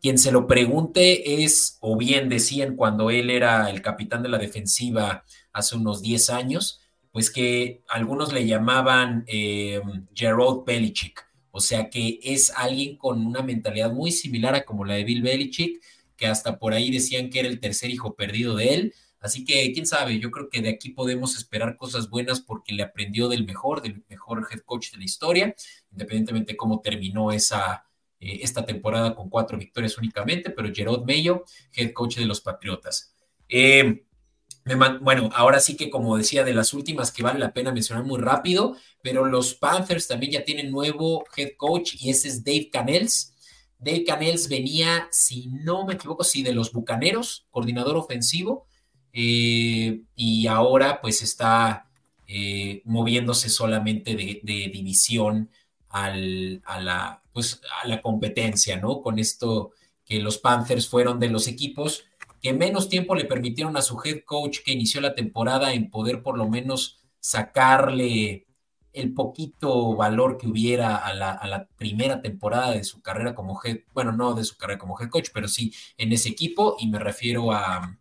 Quien 0.00 0.18
se 0.18 0.32
lo 0.32 0.46
pregunte 0.46 1.44
es, 1.44 1.76
o 1.80 1.96
bien 1.96 2.28
decían 2.28 2.76
cuando 2.76 3.10
él 3.10 3.30
era 3.30 3.70
el 3.70 3.82
capitán 3.82 4.22
de 4.22 4.30
la 4.30 4.38
defensiva 4.38 5.24
hace 5.52 5.76
unos 5.76 6.02
10 6.02 6.30
años, 6.30 6.80
pues 7.12 7.30
que 7.30 7.82
algunos 7.88 8.32
le 8.32 8.46
llamaban 8.46 9.24
eh, 9.26 9.80
Gerald 10.14 10.64
Belichick 10.64 11.30
o 11.50 11.60
sea 11.60 11.90
que 11.90 12.20
es 12.22 12.52
alguien 12.56 12.96
con 12.96 13.26
una 13.26 13.42
mentalidad 13.42 13.92
muy 13.92 14.12
similar 14.12 14.54
a 14.54 14.64
como 14.64 14.84
la 14.84 14.94
de 14.94 15.04
Bill 15.04 15.22
Belichick, 15.22 15.82
que 16.16 16.26
hasta 16.26 16.58
por 16.58 16.72
ahí 16.72 16.90
decían 16.90 17.30
que 17.30 17.40
era 17.40 17.48
el 17.48 17.60
tercer 17.60 17.90
hijo 17.90 18.14
perdido 18.14 18.54
de 18.56 18.74
él. 18.74 18.94
Así 19.20 19.44
que, 19.44 19.70
quién 19.72 19.86
sabe, 19.86 20.18
yo 20.18 20.30
creo 20.30 20.48
que 20.48 20.62
de 20.62 20.70
aquí 20.70 20.90
podemos 20.90 21.36
esperar 21.36 21.76
cosas 21.76 22.08
buenas 22.08 22.40
porque 22.40 22.72
le 22.72 22.82
aprendió 22.82 23.28
del 23.28 23.44
mejor, 23.44 23.82
del 23.82 24.02
mejor 24.08 24.48
head 24.50 24.60
coach 24.60 24.92
de 24.92 24.98
la 24.98 25.04
historia, 25.04 25.54
independientemente 25.92 26.52
de 26.52 26.56
cómo 26.56 26.80
terminó 26.80 27.30
esa, 27.30 27.84
eh, 28.18 28.40
esta 28.42 28.64
temporada 28.64 29.14
con 29.14 29.28
cuatro 29.28 29.58
victorias 29.58 29.98
únicamente, 29.98 30.50
pero 30.50 30.72
Gerard 30.74 31.04
Mayo, 31.04 31.44
head 31.74 31.92
coach 31.92 32.16
de 32.16 32.26
los 32.26 32.40
Patriotas. 32.40 33.14
Eh, 33.48 34.04
bueno, 35.00 35.30
ahora 35.34 35.60
sí 35.60 35.76
que 35.76 35.90
como 35.90 36.16
decía, 36.16 36.44
de 36.44 36.54
las 36.54 36.74
últimas 36.74 37.10
que 37.12 37.22
vale 37.22 37.38
la 37.38 37.52
pena 37.52 37.72
mencionar 37.72 38.04
muy 38.04 38.20
rápido, 38.20 38.76
pero 39.02 39.24
los 39.24 39.54
Panthers 39.54 40.06
también 40.06 40.32
ya 40.32 40.44
tienen 40.44 40.70
nuevo 40.70 41.24
head 41.36 41.52
coach 41.56 41.94
y 41.98 42.10
ese 42.10 42.28
es 42.28 42.44
Dave 42.44 42.68
Canels. 42.72 43.34
Dave 43.78 44.04
Canels 44.04 44.48
venía, 44.48 45.08
si 45.10 45.48
no 45.48 45.86
me 45.86 45.94
equivoco, 45.94 46.24
sí, 46.24 46.42
de 46.42 46.52
los 46.52 46.72
Bucaneros, 46.72 47.46
coordinador 47.50 47.96
ofensivo, 47.96 48.66
eh, 49.12 50.02
y 50.14 50.46
ahora 50.46 51.00
pues 51.00 51.22
está 51.22 51.88
eh, 52.26 52.82
moviéndose 52.84 53.48
solamente 53.48 54.14
de, 54.14 54.40
división 54.72 55.50
al, 55.88 56.62
a, 56.64 56.80
la, 56.80 57.22
pues, 57.32 57.60
a 57.82 57.88
la 57.88 58.00
competencia, 58.00 58.76
¿no? 58.76 59.02
Con 59.02 59.18
esto 59.18 59.72
que 60.04 60.20
los 60.20 60.38
Panthers 60.38 60.88
fueron 60.88 61.18
de 61.18 61.30
los 61.30 61.48
equipos 61.48 62.04
que 62.40 62.52
menos 62.52 62.88
tiempo 62.88 63.14
le 63.14 63.24
permitieron 63.24 63.76
a 63.76 63.82
su 63.82 64.00
head 64.02 64.22
coach 64.24 64.60
que 64.64 64.72
inició 64.72 65.00
la 65.00 65.14
temporada 65.14 65.72
en 65.72 65.90
poder 65.90 66.22
por 66.22 66.38
lo 66.38 66.48
menos 66.48 66.98
sacarle 67.20 68.46
el 68.92 69.14
poquito 69.14 69.94
valor 69.94 70.36
que 70.36 70.48
hubiera 70.48 70.96
a 70.96 71.14
la, 71.14 71.68
primera 71.76 72.22
temporada 72.22 72.72
de 72.72 72.82
su 72.84 73.02
carrera 73.02 73.34
como 73.34 73.60
head, 73.62 73.80
bueno, 73.92 74.12
no 74.12 74.34
de 74.34 74.44
su 74.44 74.56
carrera 74.56 74.78
como 74.78 74.98
head 75.00 75.10
coach, 75.10 75.28
pero 75.32 75.48
sí 75.48 75.72
en 75.96 76.12
ese 76.12 76.30
equipo, 76.30 76.76
y 76.78 76.88
me 76.88 76.98
refiero 76.98 77.52
a, 77.52 77.98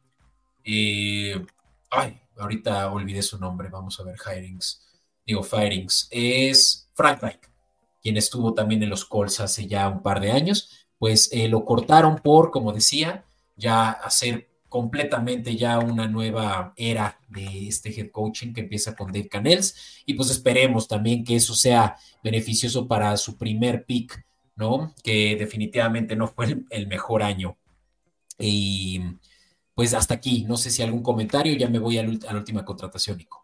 eh, 0.64 1.46
ay, 1.90 2.20
ahorita 2.38 2.92
olvidé 2.92 3.22
su 3.22 3.40
nombre, 3.40 3.70
vamos 3.70 4.00
a 4.00 4.04
ver, 4.04 4.16
Hirings, 4.18 4.82
digo, 5.26 5.44
Firings, 5.44 6.08
es 6.12 6.90
Frank 6.94 7.22
Reich, 7.22 7.42
quien 8.02 8.18
estuvo 8.18 8.54
también 8.54 8.84
en 8.84 8.90
los 8.90 9.06
Colts 9.06 9.40
hace 9.40 9.68
ya 9.68 9.88
un 9.88 10.02
par 10.02 10.20
de 10.20 10.32
años, 10.32 10.88
pues 10.98 11.30
eh, 11.32 11.48
lo 11.48 11.66
cortaron 11.66 12.18
por, 12.18 12.52
como 12.52 12.74
decía, 12.74 13.26
ya 13.56 13.90
hacer 13.90 14.50
completamente 14.70 15.56
ya 15.56 15.80
una 15.80 16.08
nueva 16.08 16.74
era 16.78 17.20
de 17.28 17.68
este 17.68 17.90
head 17.90 18.12
coaching 18.12 18.54
que 18.54 18.62
empieza 18.62 18.96
con 18.96 19.12
Dave 19.12 19.28
Canels 19.28 20.04
y 20.06 20.14
pues 20.14 20.30
esperemos 20.30 20.88
también 20.88 21.24
que 21.24 21.36
eso 21.36 21.56
sea 21.56 21.98
beneficioso 22.24 22.88
para 22.88 23.18
su 23.18 23.36
primer 23.36 23.84
pick, 23.86 24.24
¿no? 24.56 24.94
Que 25.04 25.36
definitivamente 25.38 26.16
no 26.16 26.28
fue 26.28 26.58
el, 26.70 26.88
mejor 26.88 27.24
año. 27.24 27.58
Y 28.38 29.02
pues 29.80 29.94
hasta 29.94 30.16
aquí, 30.16 30.44
no 30.46 30.58
sé 30.58 30.72
si 30.72 30.84
algún 30.84 31.02
comentario, 31.02 31.56
ya 31.56 31.70
me 31.70 31.80
voy 31.80 31.98
a 31.98 32.04
la 32.04 32.38
última 32.38 32.66
contratación, 32.66 33.18
Nico. 33.18 33.42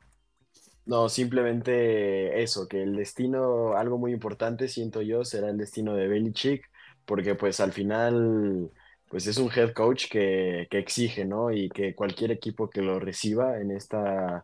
No, 0.86 1.08
simplemente 1.08 2.44
eso, 2.44 2.68
que 2.68 2.84
el 2.84 2.98
destino, 2.98 3.78
algo 3.78 3.98
muy 3.98 4.12
importante, 4.12 4.68
siento 4.68 5.02
yo, 5.02 5.24
será 5.24 5.50
el 5.50 5.58
destino 5.58 5.96
de 5.96 6.10
Belichick, 6.10 6.70
porque 7.06 7.36
pues 7.36 7.62
al 7.62 7.72
final 7.72 8.70
pues 9.08 9.28
es 9.28 9.38
un 9.38 9.50
head 9.50 9.72
coach 9.72 10.10
que, 10.10 10.68
exige, 10.72 11.24
¿no? 11.24 11.54
Y 11.54 11.70
que 11.70 11.96
cualquier 11.96 12.32
equipo 12.32 12.70
que 12.70 12.82
lo 12.82 13.00
reciba 13.00 13.58
en 13.62 13.72
esta, 13.72 14.44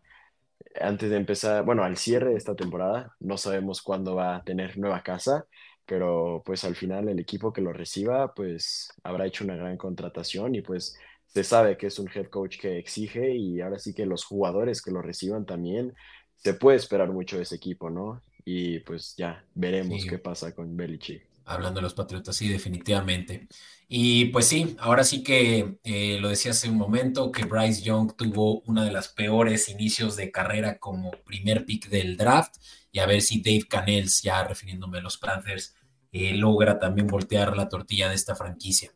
antes 0.79 1.09
de 1.09 1.17
empezar, 1.17 1.65
bueno, 1.65 1.83
al 1.83 1.97
cierre 1.97 2.29
de 2.29 2.37
esta 2.37 2.55
temporada, 2.55 3.17
no 3.19 3.37
sabemos 3.37 3.81
cuándo 3.81 4.15
va 4.15 4.37
a 4.37 4.43
tener 4.45 4.77
nueva 4.77 5.03
casa, 5.03 5.45
pero 5.85 6.41
pues 6.45 6.63
al 6.63 6.77
final 6.77 7.09
el 7.09 7.19
equipo 7.19 7.51
que 7.51 7.59
lo 7.59 7.73
reciba, 7.73 8.33
pues 8.33 8.93
habrá 9.03 9.25
hecho 9.25 9.43
una 9.43 9.57
gran 9.57 9.75
contratación 9.75 10.55
y 10.55 10.61
pues 10.61 10.95
se 11.33 11.43
sabe 11.43 11.77
que 11.77 11.87
es 11.87 11.99
un 11.99 12.09
head 12.13 12.27
coach 12.27 12.57
que 12.59 12.77
exige 12.77 13.33
y 13.33 13.61
ahora 13.61 13.79
sí 13.79 13.93
que 13.93 14.05
los 14.05 14.25
jugadores 14.25 14.81
que 14.81 14.91
lo 14.91 15.01
reciban 15.01 15.45
también, 15.45 15.93
se 16.37 16.53
puede 16.53 16.77
esperar 16.77 17.11
mucho 17.11 17.37
de 17.37 17.43
ese 17.43 17.55
equipo, 17.55 17.89
¿no? 17.89 18.21
Y 18.43 18.79
pues 18.79 19.15
ya 19.15 19.45
veremos 19.53 20.05
qué 20.05 20.17
pasa 20.17 20.53
con 20.53 20.75
Belichick. 20.75 21.25
Hablando 21.45 21.79
de 21.79 21.83
los 21.83 21.93
Patriotas, 21.93 22.35
sí, 22.35 22.47
definitivamente. 22.49 23.47
Y 23.87 24.25
pues 24.25 24.47
sí, 24.47 24.75
ahora 24.79 25.03
sí 25.03 25.23
que 25.23 25.77
eh, 25.83 26.17
lo 26.19 26.29
decía 26.29 26.51
hace 26.51 26.69
un 26.69 26.77
momento, 26.77 27.31
que 27.31 27.45
Bryce 27.45 27.81
Young 27.81 28.15
tuvo 28.15 28.61
una 28.61 28.83
de 28.83 28.91
las 28.91 29.09
peores 29.09 29.69
inicios 29.69 30.15
de 30.15 30.31
carrera 30.31 30.79
como 30.79 31.11
primer 31.25 31.65
pick 31.65 31.89
del 31.89 32.17
draft, 32.17 32.55
y 32.91 32.99
a 32.99 33.05
ver 33.05 33.21
si 33.21 33.41
Dave 33.41 33.67
Canels, 33.69 34.21
ya 34.21 34.43
refiriéndome 34.43 34.99
a 34.99 35.01
los 35.01 35.17
Panthers, 35.17 35.75
eh, 36.11 36.33
logra 36.33 36.79
también 36.79 37.07
voltear 37.07 37.55
la 37.55 37.69
tortilla 37.69 38.09
de 38.09 38.15
esta 38.15 38.35
franquicia. 38.35 38.91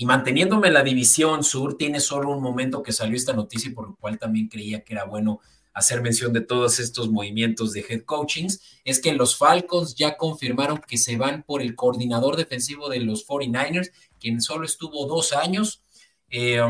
Y 0.00 0.06
manteniéndome 0.06 0.68
en 0.68 0.72
la 0.72 0.82
división 0.82 1.44
sur, 1.44 1.76
tiene 1.76 2.00
solo 2.00 2.30
un 2.30 2.42
momento 2.42 2.82
que 2.82 2.90
salió 2.90 3.14
esta 3.14 3.34
noticia, 3.34 3.70
por 3.74 3.86
lo 3.86 3.96
cual 3.96 4.18
también 4.18 4.48
creía 4.48 4.82
que 4.82 4.94
era 4.94 5.04
bueno 5.04 5.40
hacer 5.74 6.00
mención 6.00 6.32
de 6.32 6.40
todos 6.40 6.80
estos 6.80 7.10
movimientos 7.10 7.74
de 7.74 7.84
head 7.86 8.04
coachings, 8.06 8.80
es 8.82 8.98
que 8.98 9.12
los 9.12 9.36
Falcons 9.36 9.94
ya 9.94 10.16
confirmaron 10.16 10.80
que 10.88 10.96
se 10.96 11.18
van 11.18 11.42
por 11.42 11.60
el 11.60 11.74
coordinador 11.74 12.38
defensivo 12.38 12.88
de 12.88 13.00
los 13.00 13.26
49ers 13.26 13.90
quien 14.18 14.40
solo 14.40 14.64
estuvo 14.64 15.06
dos 15.06 15.34
años 15.34 15.82
eh, 16.30 16.62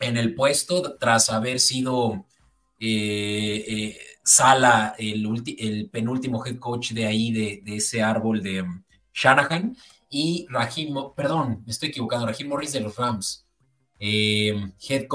en 0.00 0.16
el 0.16 0.34
puesto 0.34 0.96
tras 0.98 1.30
haber 1.30 1.60
sido 1.60 2.26
eh, 2.80 3.64
eh, 3.68 3.98
Sala, 4.24 4.96
el, 4.98 5.88
penúltimo 5.92 6.44
head 6.44 6.58
coach 6.58 6.94
de 6.94 7.06
ahí, 7.06 7.30
de, 7.30 7.62
ese 7.76 8.02
árbol 8.02 8.42
de 8.42 8.62
um, 8.62 8.82
Shanahan, 9.14 9.76
y 10.10 10.46
Rahim, 10.50 10.94
perdón, 11.16 11.62
me 11.64 11.72
estoy 11.72 11.90
equivocando, 11.90 12.26
Rahim 12.26 12.48
Morris 12.48 12.72
de 12.72 12.80
los 12.80 12.96
Rams, 12.96 13.46
head, 13.98 15.06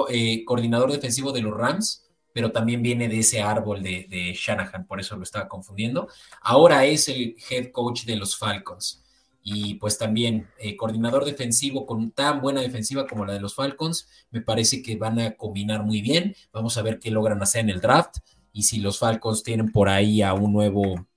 coordinador 0.46 0.92
defensivo 0.92 1.32
de 1.32 1.42
los 1.42 1.56
Rams, 1.56 2.06
pero 2.34 2.52
también 2.52 2.82
viene 2.82 3.08
de 3.08 3.20
ese 3.20 3.42
árbol 3.42 3.84
de, 3.84 4.08
de 4.10 4.34
Shanahan, 4.34 4.88
por 4.88 5.00
eso 5.00 5.16
lo 5.16 5.24
estaba 5.24 5.48
confundiendo. 5.48 6.08
Ahora 6.42 6.86
es 6.86 7.08
el 7.10 7.36
head 7.50 7.72
coach 7.72 8.06
de 8.06 8.16
los 8.16 8.38
Falcons 8.38 9.06
y 9.48 9.76
pues 9.76 10.00
también 10.00 10.48
eh, 10.58 10.76
coordinador 10.76 11.24
defensivo 11.24 11.86
con 11.86 12.10
tan 12.10 12.42
buena 12.42 12.62
defensiva 12.62 13.06
como 13.06 13.26
la 13.26 13.34
de 13.34 13.40
los 13.40 13.54
Falcons, 13.54 14.10
me 14.32 14.42
parece 14.42 14.82
que 14.82 14.96
van 14.96 15.20
a 15.20 15.36
combinar 15.36 15.84
muy 15.84 16.02
bien. 16.02 16.36
Vamos 16.52 16.78
a 16.78 16.82
ver 16.82 17.00
qué 17.00 17.12
logran 17.12 17.42
hacer 17.44 17.62
en 17.62 17.70
el 17.70 17.80
draft 17.80 18.18
y 18.52 18.64
si 18.64 18.80
los 18.80 18.98
Falcons 18.98 19.44
tienen 19.44 19.72
por 19.72 19.88
ahí 19.88 20.24
a 20.24 20.34
un 20.34 20.52
nuevo 20.52 21.08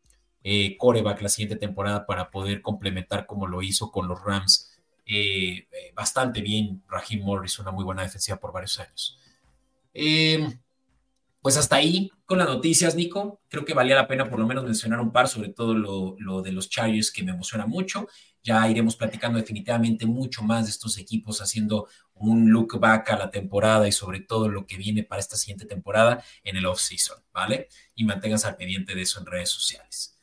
eh, 0.42 0.76
coreback 0.76 1.22
la 1.22 1.28
siguiente 1.28 1.56
temporada 1.56 2.06
para 2.06 2.30
poder 2.30 2.62
complementar 2.62 3.26
como 3.26 3.46
lo 3.46 3.62
hizo 3.62 3.90
con 3.90 4.08
los 4.08 4.22
Rams. 4.22 4.70
Eh, 5.06 5.66
bastante 5.94 6.40
bien, 6.42 6.82
Raheem 6.88 7.22
Morris, 7.22 7.58
una 7.58 7.70
muy 7.70 7.84
buena 7.84 8.02
defensiva 8.02 8.38
por 8.38 8.52
varios 8.52 8.78
años. 8.78 9.18
Em, 9.94 10.58
pues 11.40 11.56
hasta 11.56 11.76
ahí 11.76 12.10
con 12.26 12.38
las 12.38 12.48
noticias, 12.48 12.94
Nico. 12.94 13.40
Creo 13.48 13.64
que 13.64 13.72
valía 13.72 13.94
la 13.94 14.06
pena 14.06 14.28
por 14.28 14.38
lo 14.38 14.46
menos 14.46 14.64
mencionar 14.64 15.00
un 15.00 15.12
par, 15.12 15.28
sobre 15.28 15.48
todo 15.48 15.74
lo, 15.74 16.42
de 16.42 16.52
los 16.52 16.68
Chargers, 16.68 17.10
que 17.10 17.22
me 17.22 17.32
emociona 17.32 17.64
mucho. 17.64 18.06
Ya 18.42 18.68
iremos 18.68 18.96
platicando 18.96 19.38
definitivamente 19.38 20.04
mucho 20.04 20.42
más 20.42 20.66
de 20.66 20.70
estos 20.72 20.98
equipos, 20.98 21.40
haciendo 21.40 21.88
un 22.14 22.50
look 22.50 22.78
back 22.78 23.10
a 23.10 23.18
la 23.18 23.30
temporada 23.30 23.88
y 23.88 23.92
sobre 23.92 24.20
todo 24.20 24.48
lo 24.48 24.66
que 24.66 24.76
viene 24.76 25.04
para 25.04 25.20
esta 25.20 25.36
siguiente 25.36 25.64
temporada 25.64 26.22
en 26.44 26.56
el 26.56 26.66
off-season, 26.66 27.18
¿vale? 27.32 27.68
Y 27.94 28.04
manténganse 28.04 28.46
al 28.46 28.56
pendiente 28.56 28.94
de 28.94 29.02
eso 29.02 29.20
en 29.20 29.26
redes 29.26 29.48
sociales. 29.48 30.17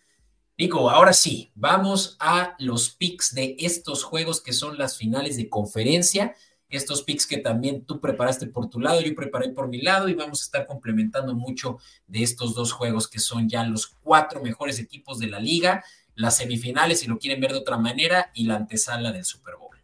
Nico, 0.58 0.90
ahora 0.90 1.12
sí, 1.12 1.52
vamos 1.54 2.16
a 2.18 2.56
los 2.60 2.90
picks 2.90 3.36
de 3.36 3.58
estos 3.60 4.06
juegos 4.06 4.42
que 4.42 4.54
son 4.54 4.78
las 4.78 4.98
finales 4.98 5.36
de 5.36 5.50
conferencia. 5.50 6.34
Estos 6.70 7.04
picks 7.04 7.28
que 7.28 7.40
también 7.40 7.86
tú 7.86 8.00
preparaste 8.00 8.48
por 8.48 8.70
tu 8.70 8.80
lado, 8.80 9.02
yo 9.02 9.14
preparé 9.16 9.50
por 9.50 9.68
mi 9.68 9.82
lado 9.82 10.08
y 10.08 10.14
vamos 10.14 10.42
a 10.42 10.46
estar 10.46 10.66
complementando 10.66 11.36
mucho 11.36 11.78
de 12.08 12.24
estos 12.24 12.56
dos 12.56 12.72
juegos 12.72 13.10
que 13.10 13.20
son 13.20 13.50
ya 13.50 13.66
los 13.66 13.88
cuatro 14.02 14.42
mejores 14.42 14.80
equipos 14.80 15.20
de 15.20 15.28
la 15.28 15.40
liga, 15.40 15.84
las 16.16 16.38
semifinales 16.38 17.02
si 17.02 17.08
lo 17.08 17.20
quieren 17.20 17.42
ver 17.42 17.52
de 17.52 17.60
otra 17.60 17.78
manera 17.78 18.32
y 18.34 18.46
la 18.46 18.56
antesala 18.56 19.12
del 19.12 19.26
Super 19.26 19.56
Bowl. 19.58 19.78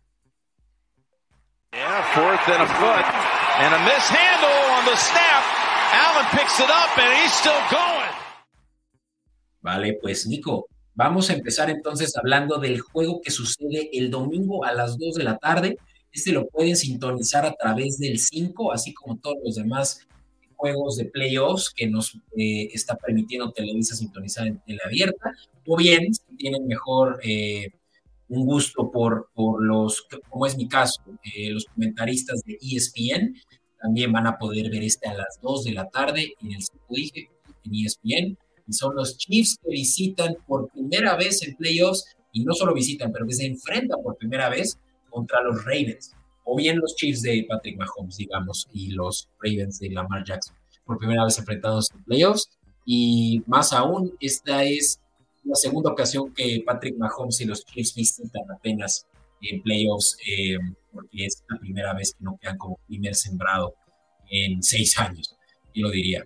Vale, 9.62 9.98
pues 10.02 10.26
Nico, 10.28 10.68
vamos 10.96 11.30
a 11.30 11.34
empezar 11.34 11.70
entonces 11.70 12.16
hablando 12.18 12.58
del 12.58 12.80
juego 12.82 13.22
que 13.22 13.32
sucede 13.32 13.90
el 13.94 14.10
domingo 14.10 14.66
a 14.66 14.74
las 14.74 14.98
2 14.98 15.16
de 15.16 15.24
la 15.24 15.38
tarde. 15.38 15.78
Este 16.12 16.32
lo 16.32 16.48
pueden 16.48 16.76
sintonizar 16.76 17.46
a 17.46 17.54
través 17.54 17.98
del 17.98 18.20
5, 18.20 18.72
así 18.72 18.94
como 18.94 19.18
todos 19.18 19.38
los 19.44 19.56
demás 19.56 20.08
juegos 20.56 20.98
de 20.98 21.06
playoffs 21.06 21.72
que 21.76 21.88
nos 21.88 22.16
eh, 22.38 22.70
está 22.74 22.96
permitiendo 22.96 23.52
Televisa 23.52 23.96
sintonizar 23.96 24.48
en 24.48 24.60
tele 24.60 24.80
abierta, 24.86 25.32
o 25.66 25.76
bien 25.78 26.14
si 26.14 26.36
tienen 26.36 26.68
mejor 26.68 27.20
eh, 27.24 27.72
un 28.30 28.46
gusto 28.46 28.92
por, 28.92 29.30
por 29.34 29.64
los, 29.64 30.08
como 30.30 30.46
es 30.46 30.56
mi 30.58 30.68
caso, 30.68 31.02
eh, 31.24 31.50
los 31.50 31.66
comentaristas 31.66 32.44
de 32.44 32.58
ESPN, 32.62 33.36
también 33.82 34.12
van 34.12 34.28
a 34.28 34.38
poder 34.38 34.70
ver 34.70 34.84
este 34.84 35.10
a 35.10 35.16
las 35.16 35.40
2 35.42 35.64
de 35.64 35.72
la 35.72 35.90
tarde 35.90 36.34
en 36.42 36.52
el 36.52 36.62
5 36.62 36.86
dije, 36.90 37.30
en 37.64 37.86
ESPN, 37.86 38.38
son 38.74 38.96
los 38.96 39.18
Chiefs 39.18 39.58
que 39.62 39.72
visitan 39.72 40.36
por 40.48 40.70
primera 40.70 41.16
vez 41.16 41.42
en 41.44 41.56
playoffs, 41.56 42.06
y 42.34 42.44
no 42.44 42.54
solo 42.54 42.74
visitan, 42.74 43.12
pero 43.12 43.28
que 43.28 43.34
se 43.34 43.46
enfrentan 43.46 44.02
por 44.02 44.18
primera 44.18 44.50
vez 44.50 44.78
contra 45.10 45.42
los 45.42 45.64
Ravens, 45.66 46.14
o 46.44 46.56
bien 46.56 46.80
los 46.80 46.96
Chiefs 46.96 47.22
de 47.22 47.46
Patrick 47.48 47.78
Mahomes, 47.78 48.18
digamos, 48.18 48.68
y 48.74 48.92
los 48.92 49.30
Ravens 49.42 49.80
de 49.80 49.90
Lamar 49.90 50.24
Jackson, 50.26 50.56
por 50.86 50.98
primera 50.98 51.26
vez 51.26 51.38
enfrentados 51.38 51.92
en 51.92 52.04
playoffs. 52.04 52.50
Y 52.86 53.44
más 53.48 53.74
aún, 53.74 54.16
esta 54.20 54.64
es 54.64 55.00
la 55.44 55.56
segunda 55.56 55.92
ocasión 55.92 56.34
que 56.34 56.64
Patrick 56.66 56.98
Mahomes 56.98 57.42
y 57.42 57.46
los 57.46 57.66
Chiefs 57.66 57.96
visitan 57.96 58.44
apenas 58.56 59.06
en 59.42 59.62
playoffs, 59.62 60.18
eh, 60.28 60.58
porque 60.92 61.26
es 61.26 61.44
la 61.50 61.60
primera 61.60 61.94
vez 61.94 62.14
que 62.14 62.24
no 62.24 62.38
quedan 62.42 62.58
como 62.58 62.78
primer 62.88 63.16
sembrado 63.16 63.76
en 64.30 64.64
seis 64.64 64.98
años, 64.98 65.36
y 65.74 65.82
lo 65.82 65.90
diría. 65.90 66.24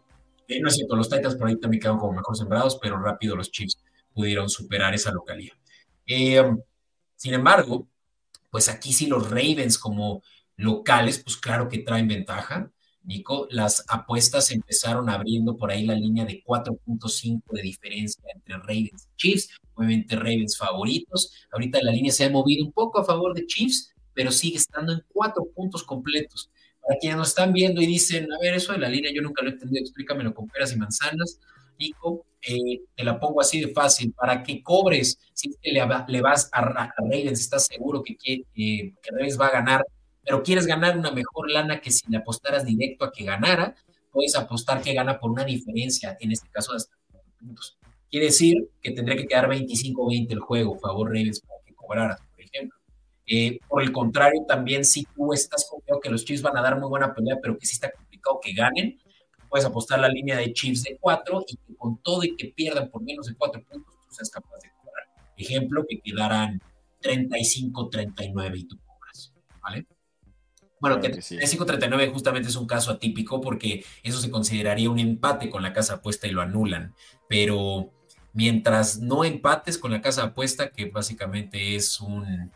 Eh, 0.48 0.60
no 0.62 0.68
es 0.68 0.76
cierto, 0.76 0.96
los 0.96 1.10
Titans 1.10 1.36
por 1.36 1.48
ahí 1.48 1.60
también 1.60 1.82
quedan 1.82 1.98
como 1.98 2.14
mejor 2.14 2.38
sembrados, 2.38 2.78
pero 2.82 3.00
rápido 3.00 3.36
los 3.36 3.52
Chiefs 3.52 3.78
pudieron 4.14 4.50
superar 4.50 4.94
esa 4.94 5.12
localidad. 5.12 5.56
Eh, 6.06 6.44
sin 7.16 7.34
embargo, 7.34 7.88
pues 8.52 8.70
aquí 8.70 8.94
sí 8.94 9.08
los 9.08 9.30
Ravens 9.30 9.78
como 9.78 10.22
locales, 10.58 11.20
pues 11.20 11.38
claro 11.38 11.68
que 11.68 11.80
traen 11.80 12.08
ventaja. 12.08 12.72
Nico, 13.04 13.48
las 13.52 13.84
apuestas 13.88 14.52
empezaron 14.52 15.10
abriendo 15.10 15.58
por 15.58 15.70
ahí 15.72 15.86
la 15.86 15.96
línea 15.96 16.26
de 16.26 16.44
4.5 16.44 17.54
de 17.54 17.62
diferencia 17.62 18.24
entre 18.34 18.58
Ravens 18.58 19.08
y 19.12 19.16
Chiefs, 19.16 19.50
obviamente 19.76 20.16
Ravens 20.16 20.58
favoritos. 20.58 21.32
Ahorita 21.52 21.82
la 21.84 21.92
línea 21.92 22.12
se 22.12 22.26
ha 22.26 22.30
movido 22.30 22.66
un 22.66 22.72
poco 22.72 23.00
a 23.00 23.06
favor 23.06 23.34
de 23.36 23.46
Chiefs, 23.46 23.94
pero 24.14 24.32
sigue 24.32 24.58
estando 24.58 24.94
en 24.94 25.04
cuatro 25.10 25.46
puntos 25.54 25.84
completos. 25.84 26.50
Para 26.86 27.00
quienes 27.00 27.18
nos 27.18 27.30
están 27.30 27.52
viendo 27.52 27.82
y 27.82 27.88
dicen, 27.88 28.32
a 28.32 28.40
ver, 28.40 28.54
eso 28.54 28.74
de 28.74 28.80
la 28.80 28.90
línea 28.90 29.12
yo 29.14 29.22
nunca 29.22 29.42
lo 29.42 29.50
he 29.50 29.54
entendido, 29.54 29.82
explícamelo 29.82 30.34
con 30.34 30.48
peras 30.48 30.72
y 30.74 30.78
manzanas. 30.78 31.40
Nico, 31.80 32.26
eh, 32.42 32.82
te 32.96 33.04
la 33.04 33.20
pongo 33.20 33.42
así 33.42 33.60
de 33.60 33.70
fácil, 33.70 34.14
para 34.14 34.44
que 34.44 34.62
cobres, 34.62 35.18
si 35.34 35.50
es 35.50 35.58
que 35.62 35.72
le, 35.72 36.22
vas 36.22 36.50
a, 36.52 36.62
Ravens, 36.62 37.40
estás 37.40 37.66
seguro 37.66 38.04
que, 38.04 38.16
que, 38.16 38.44
que 38.54 39.12
Ravens 39.12 39.40
va 39.40 39.48
a 39.48 39.52
ganar, 39.52 39.86
pero 40.24 40.44
quieres 40.44 40.68
ganar 40.68 40.98
una 40.98 41.12
mejor 41.12 41.52
lana 41.52 41.82
que 41.82 41.92
si 41.92 42.10
le 42.10 42.18
apostaras 42.18 42.66
directo 42.66 43.04
a 43.04 43.12
que 43.12 43.26
ganara, 43.26 43.76
puedes 44.12 44.36
apostar 44.36 44.82
que 44.82 44.94
gana 44.94 45.20
por 45.20 45.32
una 45.32 45.44
diferencia, 45.44 46.18
en 46.20 46.32
este 46.32 46.48
caso 46.50 46.72
de 46.72 46.78
hasta 46.78 46.96
puntos. 47.40 47.78
Quiere 48.10 48.28
decir 48.28 48.70
que 48.82 48.92
tendría 48.92 49.18
que 49.18 49.28
quedar 49.28 49.50
25-20 49.50 50.32
el 50.32 50.40
juego, 50.40 50.80
favor 50.80 51.08
Ravens, 51.08 51.42
para 51.42 51.62
que 51.66 51.74
cobraras, 51.74 52.22
por 52.22 52.42
ejemplo. 52.42 52.80
Eh, 53.28 53.60
por 53.68 53.82
el 53.82 53.92
contrario, 53.92 54.46
también 54.48 54.86
si 54.86 55.06
tú 55.16 55.34
estás 55.34 55.68
confiado 55.70 56.00
que 56.00 56.10
los 56.10 56.24
Chiefs 56.24 56.44
van 56.44 56.58
a 56.58 56.62
dar 56.62 56.80
muy 56.80 56.90
buena 56.90 57.14
pelea, 57.14 57.38
pero 57.42 57.58
que 57.58 57.66
sí 57.66 57.74
está 57.74 57.92
complicado 57.92 58.40
que 58.42 58.54
ganen, 58.54 59.00
puedes 59.50 59.66
apostar 59.66 60.00
la 60.00 60.10
línea 60.10 60.38
de 60.38 60.54
Chiefs 60.54 60.84
de 60.84 60.98
4 61.00 61.46
y 61.48 61.56
que 61.56 61.76
con 61.76 61.98
todo 62.02 62.24
y 62.24 62.36
que 62.36 62.54
pierdan 62.56 62.90
por 62.90 63.02
menos 63.02 63.28
de 63.28 63.36
4 63.36 63.64
puntos, 63.64 63.96
tú 64.08 64.14
seas 64.14 64.30
capaz 64.30 64.58
de 64.62 64.70
cobrar. 64.82 65.06
Ejemplo, 65.38 65.86
que 65.88 66.00
quedaran 66.02 66.62
35-39 67.02 68.58
y 68.58 68.68
tú 68.68 68.78
cobras, 68.86 69.34
¿vale? 69.62 69.88
Bueno, 70.80 71.00
que 71.00 71.12
35-39 71.12 72.12
justamente 72.12 72.50
es 72.50 72.56
un 72.56 72.68
caso 72.68 72.92
atípico 72.92 73.42
porque 73.42 73.84
eso 74.04 74.20
se 74.20 74.30
consideraría 74.30 74.90
un 74.90 75.00
empate 75.00 75.50
con 75.50 75.64
la 75.64 75.74
casa 75.74 75.96
apuesta 75.96 76.28
y 76.28 76.32
lo 76.32 76.42
anulan, 76.42 76.94
pero 77.28 77.92
mientras 78.34 79.00
no 79.00 79.24
empates 79.24 79.78
con 79.78 79.92
la 79.92 80.02
casa 80.02 80.24
apuesta, 80.24 80.70
que 80.70 80.86
básicamente 80.86 81.76
es 81.76 82.02
un, 82.02 82.52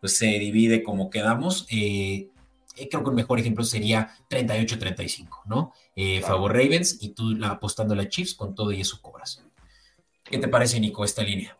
pues 0.00 0.16
se 0.16 0.26
divide 0.26 0.82
como 0.82 1.10
quedamos, 1.10 1.66
eh, 1.70 2.28
eh, 2.76 2.88
creo 2.88 3.02
que 3.02 3.10
un 3.10 3.16
mejor 3.16 3.38
ejemplo 3.38 3.64
sería 3.64 4.10
38-35, 4.30 5.42
¿no? 5.46 5.72
Eh, 5.94 6.20
favor 6.22 6.52
Ravens 6.52 6.98
y 7.02 7.10
tú 7.10 7.34
la, 7.34 7.50
apostando 7.50 7.94
a 7.94 7.96
la 7.96 8.08
Chiefs 8.08 8.34
con 8.34 8.54
todo 8.54 8.72
y 8.72 8.80
eso 8.80 9.00
cobras. 9.02 9.44
¿Qué 10.24 10.38
te 10.38 10.48
parece, 10.48 10.80
Nico, 10.80 11.04
esta 11.04 11.22
línea? 11.22 11.56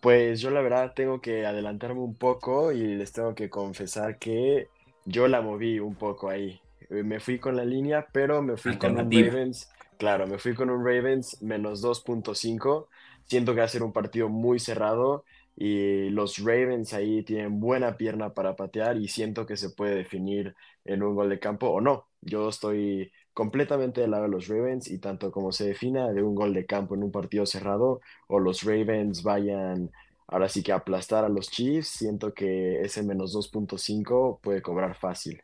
Pues 0.00 0.40
yo 0.40 0.50
la 0.50 0.60
verdad 0.60 0.92
tengo 0.94 1.20
que 1.20 1.46
adelantarme 1.46 2.00
un 2.00 2.14
poco 2.14 2.70
y 2.70 2.94
les 2.96 3.12
tengo 3.12 3.34
que 3.34 3.50
confesar 3.50 4.18
que 4.18 4.68
yo 5.04 5.26
la 5.26 5.40
moví 5.40 5.80
un 5.80 5.94
poco 5.94 6.28
ahí. 6.28 6.60
Eh, 6.90 7.02
me 7.02 7.18
fui 7.18 7.38
con 7.38 7.56
la 7.56 7.64
línea, 7.64 8.06
pero 8.12 8.42
me 8.42 8.56
fui 8.56 8.76
con 8.76 8.92
un 8.92 9.10
Ravens. 9.10 9.70
Claro, 9.98 10.26
me 10.26 10.38
fui 10.38 10.54
con 10.54 10.70
un 10.70 10.84
Ravens 10.84 11.42
menos 11.42 11.82
2.5. 11.82 12.86
Siento 13.24 13.54
que 13.54 13.60
va 13.60 13.66
a 13.66 13.68
ser 13.68 13.82
un 13.82 13.92
partido 13.92 14.28
muy 14.28 14.60
cerrado 14.60 15.24
y 15.56 16.10
los 16.10 16.38
Ravens 16.38 16.92
ahí 16.92 17.22
tienen 17.22 17.60
buena 17.60 17.96
pierna 17.96 18.34
para 18.34 18.56
patear 18.56 18.98
y 18.98 19.08
siento 19.08 19.46
que 19.46 19.56
se 19.56 19.70
puede 19.70 19.94
definir 19.94 20.54
en 20.84 21.02
un 21.02 21.14
gol 21.14 21.30
de 21.30 21.40
campo 21.40 21.68
o 21.68 21.80
no. 21.80 22.06
Yo 22.20 22.48
estoy 22.50 23.10
completamente 23.32 24.02
del 24.02 24.10
lado 24.10 24.24
de 24.24 24.28
los 24.30 24.48
Ravens 24.48 24.90
y 24.90 24.98
tanto 24.98 25.30
como 25.32 25.52
se 25.52 25.66
defina 25.66 26.12
de 26.12 26.22
un 26.22 26.34
gol 26.34 26.52
de 26.52 26.66
campo 26.66 26.94
en 26.94 27.02
un 27.02 27.10
partido 27.10 27.46
cerrado 27.46 28.00
o 28.28 28.38
los 28.38 28.62
Ravens 28.62 29.22
vayan 29.22 29.90
ahora 30.28 30.48
sí 30.48 30.62
que 30.62 30.72
aplastar 30.72 31.24
a 31.24 31.28
los 31.28 31.50
Chiefs, 31.50 31.88
siento 31.88 32.34
que 32.34 32.80
ese 32.82 33.02
menos 33.02 33.34
2.5 33.34 34.40
puede 34.40 34.60
cobrar 34.60 34.96
fácil. 34.96 35.40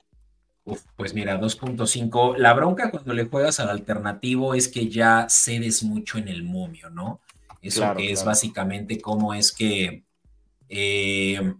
pues 0.97 1.15
mira, 1.15 1.41
2.5. 1.41 2.37
La 2.37 2.53
bronca 2.53 2.91
cuando 2.91 3.15
le 3.15 3.25
juegas 3.27 3.61
al 3.61 3.71
alternativo 3.71 4.55
es 4.55 4.69
que 4.69 4.89
ya 4.89 5.27
cedes 5.29 5.83
mucho 5.83 6.19
en 6.19 6.29
el 6.29 6.43
momio, 6.43 6.91
¿no? 6.91 7.21
Eso 7.63 7.95
que 7.97 8.11
es 8.11 8.25
básicamente 8.25 9.01
cómo 9.01 9.33
es 9.33 9.53
que, 9.53 10.05
eh, 10.69 11.55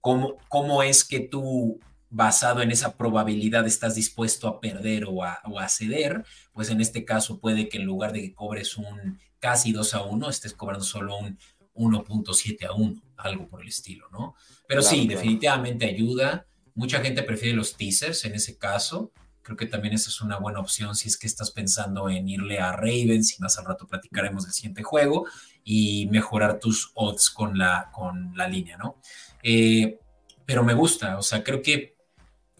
cómo, 0.00 0.38
cómo, 0.48 0.82
es 0.82 1.04
que 1.04 1.20
tú, 1.20 1.80
basado 2.08 2.62
en 2.62 2.70
esa 2.70 2.96
probabilidad, 2.96 3.66
estás 3.66 3.96
dispuesto 3.96 4.46
a 4.46 4.60
perder 4.60 5.04
o 5.04 5.24
a, 5.24 5.40
o 5.44 5.58
a, 5.58 5.68
ceder, 5.68 6.24
pues 6.52 6.70
en 6.70 6.80
este 6.80 7.04
caso 7.04 7.40
puede 7.40 7.68
que 7.68 7.78
en 7.78 7.84
lugar 7.84 8.12
de 8.12 8.22
que 8.22 8.34
cobres 8.34 8.76
un 8.76 9.18
casi 9.40 9.72
2 9.72 9.94
a 9.94 10.02
1, 10.02 10.30
estés 10.30 10.54
cobrando 10.54 10.84
solo 10.84 11.18
un 11.18 11.38
1.7 11.74 12.66
a 12.66 12.72
1, 12.72 13.02
algo 13.16 13.48
por 13.48 13.62
el 13.62 13.68
estilo, 13.68 14.08
¿no? 14.10 14.34
Pero 14.66 14.82
sí, 14.82 15.06
definitivamente 15.06 15.86
ayuda. 15.86 16.46
Mucha 16.74 17.00
gente 17.00 17.22
prefiere 17.22 17.56
los 17.56 17.76
teasers 17.76 18.24
en 18.24 18.34
ese 18.34 18.58
caso. 18.58 19.12
Creo 19.48 19.56
que 19.56 19.64
también 19.64 19.94
esa 19.94 20.10
es 20.10 20.20
una 20.20 20.36
buena 20.36 20.60
opción 20.60 20.94
si 20.94 21.08
es 21.08 21.16
que 21.16 21.26
estás 21.26 21.50
pensando 21.50 22.10
en 22.10 22.28
irle 22.28 22.58
a 22.58 22.72
Ravens 22.72 23.38
y 23.38 23.40
más 23.40 23.58
al 23.58 23.64
rato 23.64 23.86
platicaremos 23.86 24.44
del 24.44 24.52
siguiente 24.52 24.82
juego 24.82 25.26
y 25.64 26.06
mejorar 26.10 26.60
tus 26.60 26.90
odds 26.92 27.30
con 27.30 27.56
la, 27.56 27.88
con 27.90 28.36
la 28.36 28.46
línea, 28.46 28.76
¿no? 28.76 29.00
Eh, 29.42 29.98
pero 30.44 30.62
me 30.64 30.74
gusta, 30.74 31.16
o 31.16 31.22
sea, 31.22 31.42
creo 31.42 31.62
que 31.62 31.96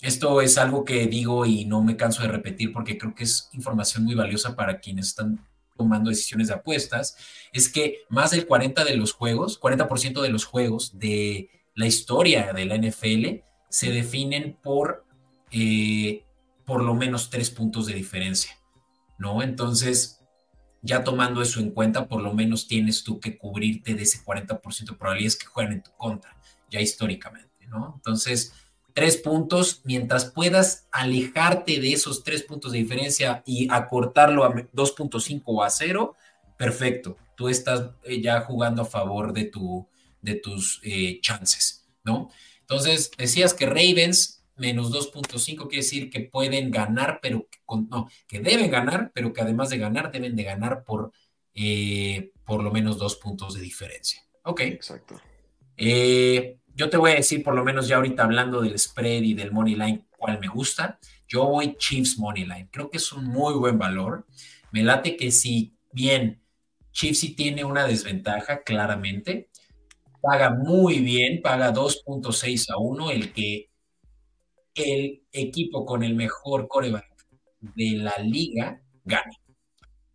esto 0.01 0.41
es 0.41 0.57
algo 0.57 0.83
que 0.83 1.07
digo 1.09 1.45
y 1.45 1.67
no 1.67 1.83
me 1.83 1.95
canso 1.95 2.23
de 2.23 2.29
repetir 2.29 2.73
porque 2.73 2.97
creo 2.97 3.15
que 3.15 3.25
es 3.25 3.51
información 3.53 4.05
muy 4.05 4.15
valiosa 4.15 4.57
para 4.57 4.81
quienes 4.81 5.09
están 5.09 5.47
tomando 5.77 6.09
decisiones 6.09 6.49
de 6.49 6.55
apuestas, 6.55 7.19
es 7.53 7.69
que 7.69 7.99
más 8.09 8.31
del 8.31 8.47
40 8.47 8.83
de 8.83 8.97
los 8.97 9.13
juegos, 9.13 9.61
40% 9.61 10.23
de 10.23 10.31
los 10.31 10.47
juegos 10.47 10.99
de 10.99 11.51
la 11.75 11.87
historia 11.87 12.55
de 12.55 12.65
la 12.65 12.79
NFL 12.79 13.45
se 13.69 13.91
definen 13.91 14.57
por 14.63 15.05
eh, 15.51 16.25
por 16.69 16.85
lo 16.85 16.95
menos 16.95 17.31
tres 17.31 17.49
puntos 17.49 17.87
de 17.87 17.95
diferencia, 17.95 18.53
¿no? 19.17 19.43
Entonces, 19.43 20.21
ya 20.83 21.03
tomando 21.03 21.41
eso 21.41 21.61
en 21.61 21.71
cuenta, 21.71 22.07
por 22.07 22.21
lo 22.23 22.35
menos 22.35 22.69
tienes 22.69 23.05
tú 23.05 23.21
que 23.21 23.39
cubrirte 23.39 23.95
de 23.95 24.03
ese 24.03 24.23
40% 24.23 24.91
de 24.91 24.93
probabilidades 24.93 25.37
que 25.37 25.47
juegan 25.47 25.73
en 25.73 25.83
tu 25.83 25.91
contra, 25.97 26.37
ya 26.71 26.83
históricamente, 26.83 27.67
¿no? 27.69 27.95
Entonces, 27.97 28.53
tres 28.93 29.17
puntos, 29.17 29.81
mientras 29.85 30.27
puedas 30.27 30.87
alejarte 30.93 31.81
de 31.81 31.95
esos 31.95 32.23
tres 32.23 32.43
puntos 32.43 32.73
de 32.73 32.81
diferencia 32.81 33.43
y 33.47 33.67
acortarlo 33.71 34.45
a 34.45 34.53
2.5 34.53 35.43
o 35.47 35.63
a 35.63 35.71
0, 35.71 36.17
perfecto. 36.59 37.17
Tú 37.35 37.49
estás 37.49 37.93
eh, 38.05 38.21
ya 38.21 38.43
jugando 38.43 38.83
a 38.83 38.85
favor 38.85 39.33
de, 39.33 39.45
tu, 39.45 39.89
de 40.21 40.35
tus 40.35 40.83
eh, 40.85 41.19
chances, 41.23 41.87
¿no? 42.05 42.29
Entonces, 42.61 43.11
decías 43.17 43.55
que 43.55 43.65
Ravens 43.65 44.38
menos 44.59 44.93
2.5 44.93 45.69
quiere 45.69 45.85
decir 45.85 46.11
que 46.11 46.21
pueden 46.21 46.71
ganar, 46.71 47.19
pero 47.23 47.47
no, 47.91 48.09
que 48.27 48.41
deben 48.41 48.71
ganar, 48.71 49.11
pero 49.15 49.33
que 49.33 49.41
además 49.41 49.71
de 49.71 49.79
ganar, 49.79 50.11
deben 50.11 50.37
de 50.37 50.45
ganar 50.45 50.85
por 50.85 51.13
eh, 51.55 52.31
por 52.45 52.63
lo 52.63 52.71
menos 52.71 52.99
dos 52.99 53.17
puntos 53.17 53.55
de 53.55 53.61
diferencia. 53.61 54.23
Ok. 54.45 54.61
Exacto. 54.61 55.21
Eh, 55.77 56.59
yo 56.75 56.89
te 56.89 56.97
voy 56.97 57.11
a 57.11 57.17
decir, 57.17 57.43
por 57.43 57.55
lo 57.55 57.65
menos 57.65 57.89
ya 57.89 57.97
ahorita 57.97 58.23
hablando 58.23 58.61
del 58.61 58.79
spread 58.79 59.23
y 59.23 59.35
del 59.35 59.51
money 59.51 59.75
line, 59.75 60.07
cuál 60.17 60.39
me 60.39 60.47
gusta. 60.47 60.99
Yo 61.27 61.45
voy 61.47 61.77
Chiefs 61.77 62.19
money 62.19 62.45
line. 62.45 62.69
Creo 62.71 62.89
que 62.89 62.99
es 62.99 63.13
un 63.13 63.25
muy 63.25 63.55
buen 63.55 63.79
valor. 63.79 64.27
Me 64.71 64.85
late 64.85 65.17
que 65.17 65.33
si 65.33 65.75
bien 65.93 66.41
Chiefs 66.93 67.19
sí 67.19 67.35
tiene 67.35 67.65
una 67.65 67.87
desventaja, 67.87 68.63
claramente, 68.63 69.51
paga 70.21 70.51
muy 70.51 71.01
bien, 71.01 71.43
paga 71.43 71.73
2.6 71.73 72.71
a 72.71 72.79
1 72.79 73.11
el 73.11 73.33
que 73.33 73.71
el 74.79 75.23
equipo 75.33 75.85
con 75.85 76.03
el 76.03 76.15
mejor 76.15 76.69
coreback 76.69 77.07
de 77.61 77.93
la 77.99 78.17
liga 78.19 78.81
gane 79.05 79.37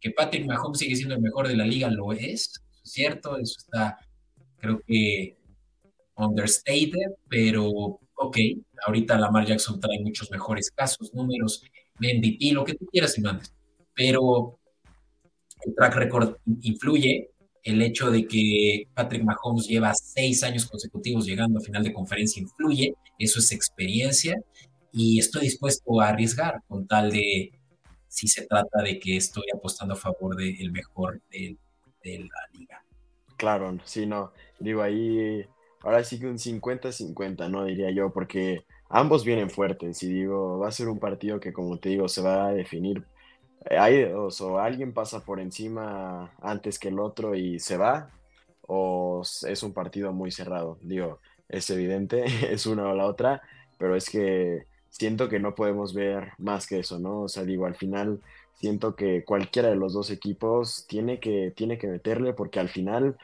que 0.04 0.12
Patrick 0.12 0.46
Mahomes 0.46 0.80
sigue 0.80 0.98
siendo 0.98 1.16
el 1.16 1.22
mejor 1.22 1.48
de 1.48 1.56
la 1.56 1.66
liga, 1.66 1.90
lo 1.90 2.12
es, 2.12 2.62
¿cierto? 2.84 3.38
Eso 3.38 3.56
está, 3.58 3.98
creo 4.58 4.82
que, 4.86 5.38
understated, 6.16 7.14
pero 7.30 7.70
ok, 8.16 8.38
ahorita 8.86 9.18
Lamar 9.18 9.46
Jackson 9.46 9.80
trae 9.80 10.02
muchos 10.02 10.30
mejores 10.30 10.70
casos, 10.72 11.14
números, 11.14 11.64
MVP, 12.00 12.52
lo 12.52 12.66
que 12.66 12.74
tú 12.74 12.86
quieras 12.88 13.18
y 13.18 13.22
mandes, 13.22 13.54
pero 13.94 14.60
el 15.66 15.74
track 15.74 15.96
record 15.96 16.36
influye, 16.62 17.30
el 17.64 17.82
hecho 17.82 18.12
de 18.12 18.28
que 18.28 18.88
Patrick 18.94 19.24
Mahomes 19.24 19.68
lleva 19.68 19.94
seis 19.94 20.44
años 20.44 20.66
consecutivos 20.66 21.26
llegando 21.26 21.60
a 21.60 21.62
final 21.62 21.84
de 21.84 21.94
conferencia 21.94 22.42
influye, 22.42 22.94
eso 23.18 23.40
es 23.40 23.52
experiencia, 23.52 24.36
y 24.92 25.20
estoy 25.20 25.44
dispuesto 25.44 26.02
a 26.02 26.10
arriesgar 26.10 26.62
con 26.68 26.86
tal 26.88 27.12
de 27.12 27.52
si 28.08 28.28
se 28.28 28.46
trata 28.46 28.84
de 28.84 29.00
que 29.00 29.18
estoy 29.18 29.46
apostando 29.54 29.96
a 29.96 29.98
favor 29.98 30.36
del 30.36 30.72
mejor 30.72 31.22
de, 31.32 31.58
la 32.04 32.60
liga. 32.60 32.86
Claro, 33.38 33.80
sí, 33.86 34.06
no. 34.06 34.34
Digo, 34.60 34.84
ahí 34.84 35.44
ahora 35.82 36.04
sí 36.04 36.20
que 36.20 36.28
un 36.28 36.38
50-50, 36.38 37.50
¿no? 37.50 37.66
Diría 37.66 37.90
yo, 37.92 38.12
porque 38.14 38.66
ambos 38.90 39.26
vienen 39.26 39.50
fuertes 39.50 40.04
y 40.04 40.14
digo, 40.14 40.60
va 40.60 40.68
a 40.68 40.72
ser 40.72 40.90
un 40.90 41.00
partido 41.00 41.40
que, 41.40 41.54
como 41.54 41.80
te 41.80 41.90
digo, 41.90 42.08
se 42.08 42.22
va 42.22 42.48
a 42.48 42.54
definir. 42.54 43.04
Eh, 43.70 43.78
hay 43.78 44.06
dos, 44.10 44.42
o 44.42 44.60
alguien 44.60 44.94
pasa 44.94 45.24
por 45.24 45.40
encima 45.40 46.34
antes 46.42 46.80
que 46.80 46.90
el 46.90 47.00
otro 47.00 47.36
y 47.36 47.60
se 47.60 47.78
va, 47.78 48.10
o 48.68 49.22
es 49.22 49.64
un 49.64 49.74
partido 49.74 50.12
muy 50.14 50.32
cerrado. 50.32 50.78
Digo, 50.82 51.20
es 51.50 51.70
evidente, 51.70 52.26
es 52.54 52.66
una 52.66 52.90
o 52.90 52.96
la 52.96 53.06
otra, 53.06 53.42
pero 53.78 53.96
es 53.96 54.10
que 54.10 54.66
siento 54.90 55.30
que 55.30 55.40
no 55.40 55.56
podemos 55.56 55.94
ver 55.94 56.34
más 56.38 56.68
que 56.68 56.80
eso, 56.80 57.00
¿no? 57.00 57.22
O 57.24 57.28
sea, 57.30 57.44
digo, 57.44 57.66
al 57.66 57.76
final 57.76 58.22
siento 58.54 58.96
que 58.96 59.24
cualquiera 59.26 59.70
de 59.70 59.76
los 59.76 59.94
dos 59.94 60.10
equipos 60.10 60.86
tiene 60.88 61.20
que, 61.20 61.52
tiene 61.56 61.78
que 61.78 61.88
meterle 61.88 62.34
porque 62.34 62.60
al 62.60 62.70
final 62.70 63.18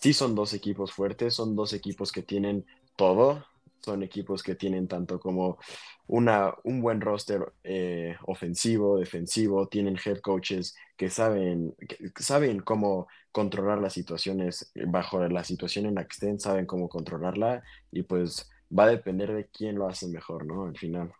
sí 0.00 0.12
son 0.12 0.34
dos 0.34 0.54
equipos 0.54 0.92
fuertes, 0.92 1.34
son 1.34 1.54
dos 1.56 1.72
equipos 1.72 2.10
que 2.12 2.22
tienen 2.22 2.64
todo, 2.96 3.44
son 3.80 4.02
equipos 4.02 4.42
que 4.42 4.54
tienen 4.54 4.88
tanto 4.88 5.18
como 5.18 5.58
una, 6.06 6.54
un 6.64 6.80
buen 6.80 7.00
roster 7.00 7.52
eh, 7.64 8.16
ofensivo, 8.26 8.98
defensivo, 8.98 9.68
tienen 9.68 9.98
head 10.04 10.18
coaches 10.18 10.74
que 10.96 11.08
saben, 11.08 11.74
que 11.78 12.22
saben 12.22 12.60
cómo 12.60 13.08
controlar 13.32 13.78
las 13.78 13.92
situaciones 13.92 14.72
bajo 14.86 15.26
la 15.28 15.44
situación 15.44 15.86
en 15.86 15.94
la 15.94 16.04
que 16.04 16.12
estén, 16.12 16.40
saben 16.40 16.66
cómo 16.66 16.88
controlarla 16.88 17.62
y 17.92 18.02
pues 18.02 18.50
va 18.76 18.84
a 18.84 18.88
depender 18.88 19.32
de 19.32 19.48
quién 19.48 19.76
lo 19.76 19.88
hace 19.88 20.08
mejor, 20.08 20.46
¿no? 20.46 20.66
Al 20.66 20.76
final. 20.76 21.12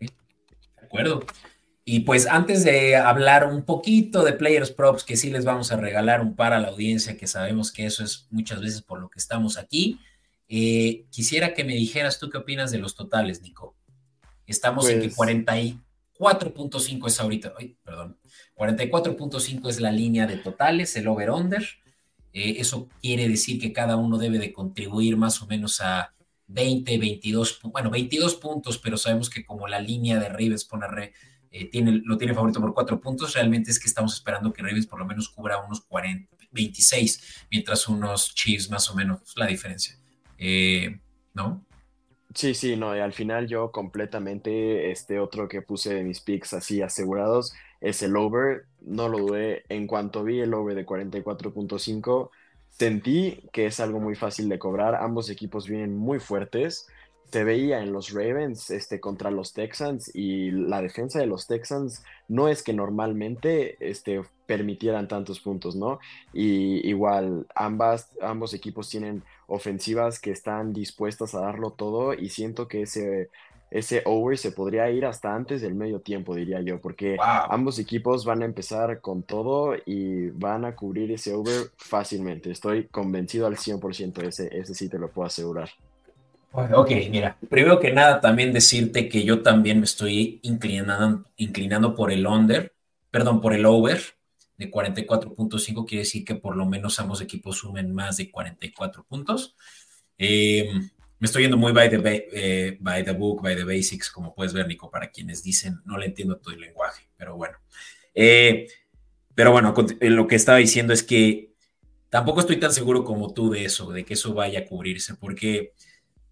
De 0.00 0.08
acuerdo. 0.84 1.20
Y 1.84 2.00
pues 2.00 2.26
antes 2.26 2.62
de 2.62 2.96
hablar 2.96 3.46
un 3.46 3.64
poquito 3.64 4.22
de 4.22 4.34
Players 4.34 4.70
Props, 4.70 5.02
que 5.02 5.16
sí 5.16 5.30
les 5.30 5.44
vamos 5.44 5.72
a 5.72 5.76
regalar 5.76 6.20
un 6.20 6.36
par 6.36 6.52
a 6.52 6.60
la 6.60 6.68
audiencia, 6.68 7.16
que 7.16 7.26
sabemos 7.26 7.72
que 7.72 7.86
eso 7.86 8.04
es 8.04 8.28
muchas 8.30 8.60
veces 8.60 8.82
por 8.82 9.00
lo 9.00 9.08
que 9.08 9.18
estamos 9.18 9.58
aquí, 9.58 9.98
eh, 10.48 11.06
quisiera 11.10 11.54
que 11.54 11.64
me 11.64 11.74
dijeras 11.74 12.18
tú 12.18 12.30
qué 12.30 12.38
opinas 12.38 12.70
de 12.70 12.78
los 12.78 12.94
totales, 12.94 13.42
Nico. 13.42 13.76
Estamos 14.46 14.88
en 14.88 15.00
que 15.00 15.10
44.5 15.10 16.98
pues 17.00 17.14
es 17.14 17.20
ahorita, 17.20 17.54
ay, 17.58 17.76
perdón, 17.82 18.18
44.5 18.54 19.68
es 19.68 19.80
la 19.80 19.92
línea 19.92 20.26
de 20.26 20.36
totales, 20.36 20.94
el 20.96 21.08
over-under. 21.08 21.66
Eh, 22.32 22.56
eso 22.58 22.88
quiere 23.00 23.28
decir 23.28 23.60
que 23.60 23.72
cada 23.72 23.96
uno 23.96 24.18
debe 24.18 24.38
de 24.38 24.52
contribuir 24.52 25.16
más 25.16 25.40
o 25.42 25.46
menos 25.46 25.80
a 25.80 26.14
20, 26.48 26.98
22, 26.98 27.60
bueno, 27.64 27.90
22 27.90 28.36
puntos, 28.36 28.78
pero 28.78 28.96
sabemos 28.96 29.30
que 29.30 29.44
como 29.44 29.68
la 29.68 29.80
línea 29.80 30.18
de 30.18 30.28
Ravens 30.28 30.64
pone 30.64 31.12
eh, 31.50 31.66
tiene, 31.66 32.00
lo 32.04 32.16
tiene 32.16 32.34
favorito 32.34 32.60
por 32.60 32.74
4 32.74 33.00
puntos, 33.00 33.34
realmente 33.34 33.70
es 33.70 33.78
que 33.78 33.88
estamos 33.88 34.14
esperando 34.14 34.52
que 34.52 34.62
Ravens 34.62 34.86
por 34.86 34.98
lo 34.98 35.06
menos 35.06 35.28
cubra 35.28 35.58
unos 35.58 35.82
40, 35.82 36.34
26, 36.50 37.46
mientras 37.50 37.88
unos 37.88 38.34
Chiefs 38.34 38.70
más 38.70 38.88
o 38.90 38.94
menos 38.94 39.20
la 39.36 39.46
diferencia. 39.46 39.98
Eh, 40.44 40.98
¿No? 41.34 41.64
Sí, 42.34 42.54
sí, 42.54 42.76
no, 42.76 42.96
y 42.96 43.00
al 43.00 43.12
final 43.12 43.46
yo 43.46 43.70
completamente, 43.70 44.90
este 44.90 45.20
otro 45.20 45.48
que 45.48 45.62
puse 45.62 45.94
de 45.94 46.02
mis 46.02 46.20
picks 46.20 46.54
así 46.54 46.82
asegurados 46.82 47.54
es 47.80 48.02
el 48.02 48.16
over, 48.16 48.64
no 48.80 49.08
lo 49.08 49.18
dudé, 49.18 49.64
en 49.68 49.86
cuanto 49.86 50.24
vi 50.24 50.40
el 50.40 50.54
over 50.54 50.74
de 50.74 50.86
44.5, 50.86 52.30
Sentí 52.72 53.48
que 53.52 53.66
es 53.66 53.80
algo 53.80 54.00
muy 54.00 54.14
fácil 54.14 54.48
de 54.48 54.58
cobrar. 54.58 54.94
Ambos 54.96 55.28
equipos 55.30 55.68
vienen 55.68 55.96
muy 55.96 56.18
fuertes. 56.18 56.86
Se 57.30 57.44
veía 57.44 57.80
en 57.82 57.92
los 57.92 58.12
Ravens 58.12 58.70
este, 58.70 58.98
contra 58.98 59.30
los 59.30 59.52
Texans 59.52 60.10
y 60.14 60.50
la 60.50 60.82
defensa 60.82 61.18
de 61.18 61.26
los 61.26 61.46
Texans 61.46 62.02
no 62.28 62.48
es 62.48 62.62
que 62.62 62.72
normalmente 62.72 63.76
este, 63.78 64.22
permitieran 64.52 65.08
tantos 65.08 65.40
puntos, 65.40 65.74
¿no? 65.76 65.98
Y 66.34 66.86
igual 66.86 67.46
ambas, 67.54 68.10
ambos 68.20 68.52
equipos 68.52 68.90
tienen 68.90 69.22
ofensivas 69.46 70.20
que 70.20 70.30
están 70.30 70.74
dispuestas 70.74 71.34
a 71.34 71.40
darlo 71.40 71.70
todo 71.70 72.12
y 72.12 72.28
siento 72.28 72.68
que 72.68 72.82
ese 72.82 73.30
ese 73.70 74.02
over 74.04 74.36
se 74.36 74.52
podría 74.52 74.90
ir 74.90 75.06
hasta 75.06 75.34
antes 75.34 75.62
del 75.62 75.74
medio 75.74 76.00
tiempo, 76.00 76.34
diría 76.34 76.60
yo, 76.60 76.78
porque 76.82 77.16
ambos 77.48 77.78
equipos 77.78 78.26
van 78.26 78.42
a 78.42 78.44
empezar 78.44 79.00
con 79.00 79.22
todo 79.22 79.74
y 79.86 80.28
van 80.28 80.66
a 80.66 80.76
cubrir 80.76 81.10
ese 81.10 81.32
over 81.32 81.70
fácilmente. 81.78 82.50
Estoy 82.50 82.88
convencido 82.88 83.46
al 83.46 83.56
100%, 83.56 84.22
ese, 84.28 84.54
ese 84.54 84.74
sí 84.74 84.90
te 84.90 84.98
lo 84.98 85.08
puedo 85.08 85.26
asegurar. 85.26 85.70
Ok, 86.52 86.90
mira, 87.10 87.38
primero 87.48 87.80
que 87.80 87.94
nada 87.94 88.20
también 88.20 88.52
decirte 88.52 89.08
que 89.08 89.24
yo 89.24 89.40
también 89.42 89.78
me 89.78 89.86
estoy 89.86 90.38
inclinando, 90.42 91.24
inclinando 91.38 91.94
por 91.94 92.12
el 92.12 92.26
under, 92.26 92.74
perdón, 93.10 93.40
por 93.40 93.54
el 93.54 93.64
over 93.64 94.02
de 94.56 94.70
44.5, 94.70 95.86
quiere 95.86 96.04
decir 96.04 96.24
que 96.24 96.34
por 96.34 96.56
lo 96.56 96.66
menos 96.66 96.98
ambos 97.00 97.20
equipos 97.20 97.58
sumen 97.58 97.92
más 97.92 98.16
de 98.16 98.30
44 98.30 99.04
puntos. 99.04 99.56
Eh, 100.18 100.70
me 101.18 101.26
estoy 101.26 101.42
yendo 101.42 101.56
muy 101.56 101.72
by 101.72 101.88
the, 101.88 102.28
eh, 102.32 102.76
by 102.80 103.04
the 103.04 103.12
book, 103.12 103.42
by 103.42 103.54
the 103.54 103.64
basics, 103.64 104.10
como 104.10 104.34
puedes 104.34 104.52
ver, 104.52 104.66
Nico, 104.66 104.90
para 104.90 105.10
quienes 105.10 105.42
dicen, 105.42 105.80
no 105.84 105.96
le 105.96 106.06
entiendo 106.06 106.38
todo 106.38 106.54
el 106.54 106.60
lenguaje, 106.60 107.08
pero 107.16 107.36
bueno. 107.36 107.58
Eh, 108.14 108.66
pero 109.34 109.52
bueno, 109.52 109.74
lo 110.00 110.26
que 110.26 110.34
estaba 110.36 110.58
diciendo 110.58 110.92
es 110.92 111.02
que 111.02 111.52
tampoco 112.08 112.40
estoy 112.40 112.58
tan 112.58 112.72
seguro 112.72 113.04
como 113.04 113.32
tú 113.32 113.50
de 113.50 113.64
eso, 113.64 113.90
de 113.90 114.04
que 114.04 114.14
eso 114.14 114.34
vaya 114.34 114.60
a 114.60 114.64
cubrirse, 114.66 115.14
porque, 115.14 115.72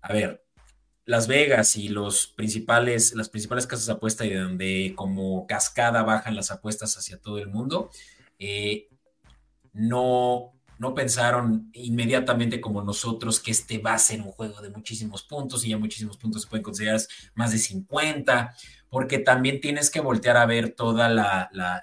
a 0.03 0.13
ver, 0.13 0.45
Las 1.11 1.27
Vegas 1.27 1.75
y 1.75 1.89
los 1.89 2.29
principales, 2.29 3.15
las 3.15 3.29
principales 3.29 3.67
casas 3.67 3.87
de 3.87 3.93
apuesta 3.95 4.25
y 4.25 4.31
de 4.31 4.39
donde 4.39 4.93
como 4.95 5.45
cascada 5.49 6.05
bajan 6.05 6.37
las 6.37 6.53
apuestas 6.53 6.97
hacia 6.97 7.19
todo 7.19 7.39
el 7.39 7.49
mundo, 7.49 7.91
no, 9.73 10.53
no 10.79 10.95
pensaron 10.95 11.69
inmediatamente 11.73 12.61
como 12.61 12.83
nosotros 12.83 13.41
que 13.41 13.51
este 13.51 13.79
va 13.79 13.95
a 13.95 13.99
ser 13.99 14.21
un 14.21 14.31
juego 14.31 14.61
de 14.61 14.71
muchísimos 14.71 15.25
puntos 15.25 15.65
y 15.65 15.71
ya 15.71 15.79
muchísimos 15.79 16.17
puntos 16.17 16.43
se 16.43 16.49
pueden 16.49 16.63
considerar 16.63 17.01
más 17.35 17.51
de 17.51 17.59
50, 17.59 18.55
porque 18.89 19.19
también 19.19 19.61
tienes 19.61 19.91
que 19.91 20.01
voltear 20.01 20.37
a 20.37 20.47
ver 20.47 20.77
toda 20.77 21.09
la, 21.09 21.51
la, 21.53 21.83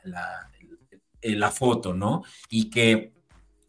eh, 1.21 1.35
la, 1.35 1.51
foto, 1.51 1.93
¿no? 1.93 2.23
Y 2.49 2.69
que 2.69 3.13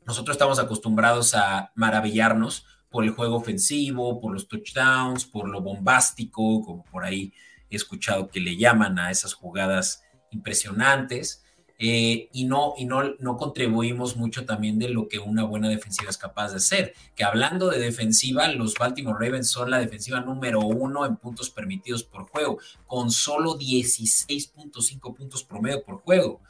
nosotros 0.07 0.37
estamos 0.37 0.61
acostumbrados 0.61 1.35
a 1.35 1.73
maravillarnos 1.75 2.65
por 2.99 3.05
el 3.05 3.13
juego 3.13 3.37
ofensivo, 3.37 4.21
por 4.21 4.33
los 4.33 4.49
touchdowns, 4.49 5.25
por 5.25 5.49
lo 5.49 5.61
bombástico, 5.61 6.65
como 6.65 6.83
por 6.83 7.05
ahí 7.05 7.33
he 7.71 7.77
escuchado 7.77 8.27
que 8.27 8.41
le 8.41 8.57
llaman 8.57 8.99
a 8.99 9.13
esas 9.13 9.35
jugadas 9.35 10.03
impresionantes. 10.33 11.45
Eh, 11.79 12.29
y, 12.33 12.47
no, 12.47 12.75
y 12.77 12.87
no, 12.87 13.15
no 13.21 13.37
contribuimos 13.37 14.17
mucho 14.17 14.45
también 14.45 14.81
de 14.81 14.89
lo 14.89 15.07
que 15.07 15.21
una 15.21 15.45
buena 15.45 15.69
defensiva 15.69 16.11
es 16.11 16.19
capaz 16.19 16.51
de 16.51 16.57
hacer. 16.57 16.93
Que 17.15 17.23
hablando 17.23 17.71
de 17.71 17.79
defensiva, 17.79 18.49
los 18.49 18.75
Baltimore 18.75 19.25
Ravens 19.25 19.49
son 19.49 19.71
la 19.71 19.79
defensiva 19.79 20.19
número 20.19 20.59
uno 20.59 21.07
en 21.07 21.19
puntos 21.19 21.51
permitidos 21.51 22.03
por 22.03 22.29
juego, 22.29 22.59
con 22.85 23.13
solo 23.13 23.57
16.5 23.57 25.15
puntos 25.15 25.45
promedio 25.45 25.85
por 25.85 26.01
juego. 26.01 26.41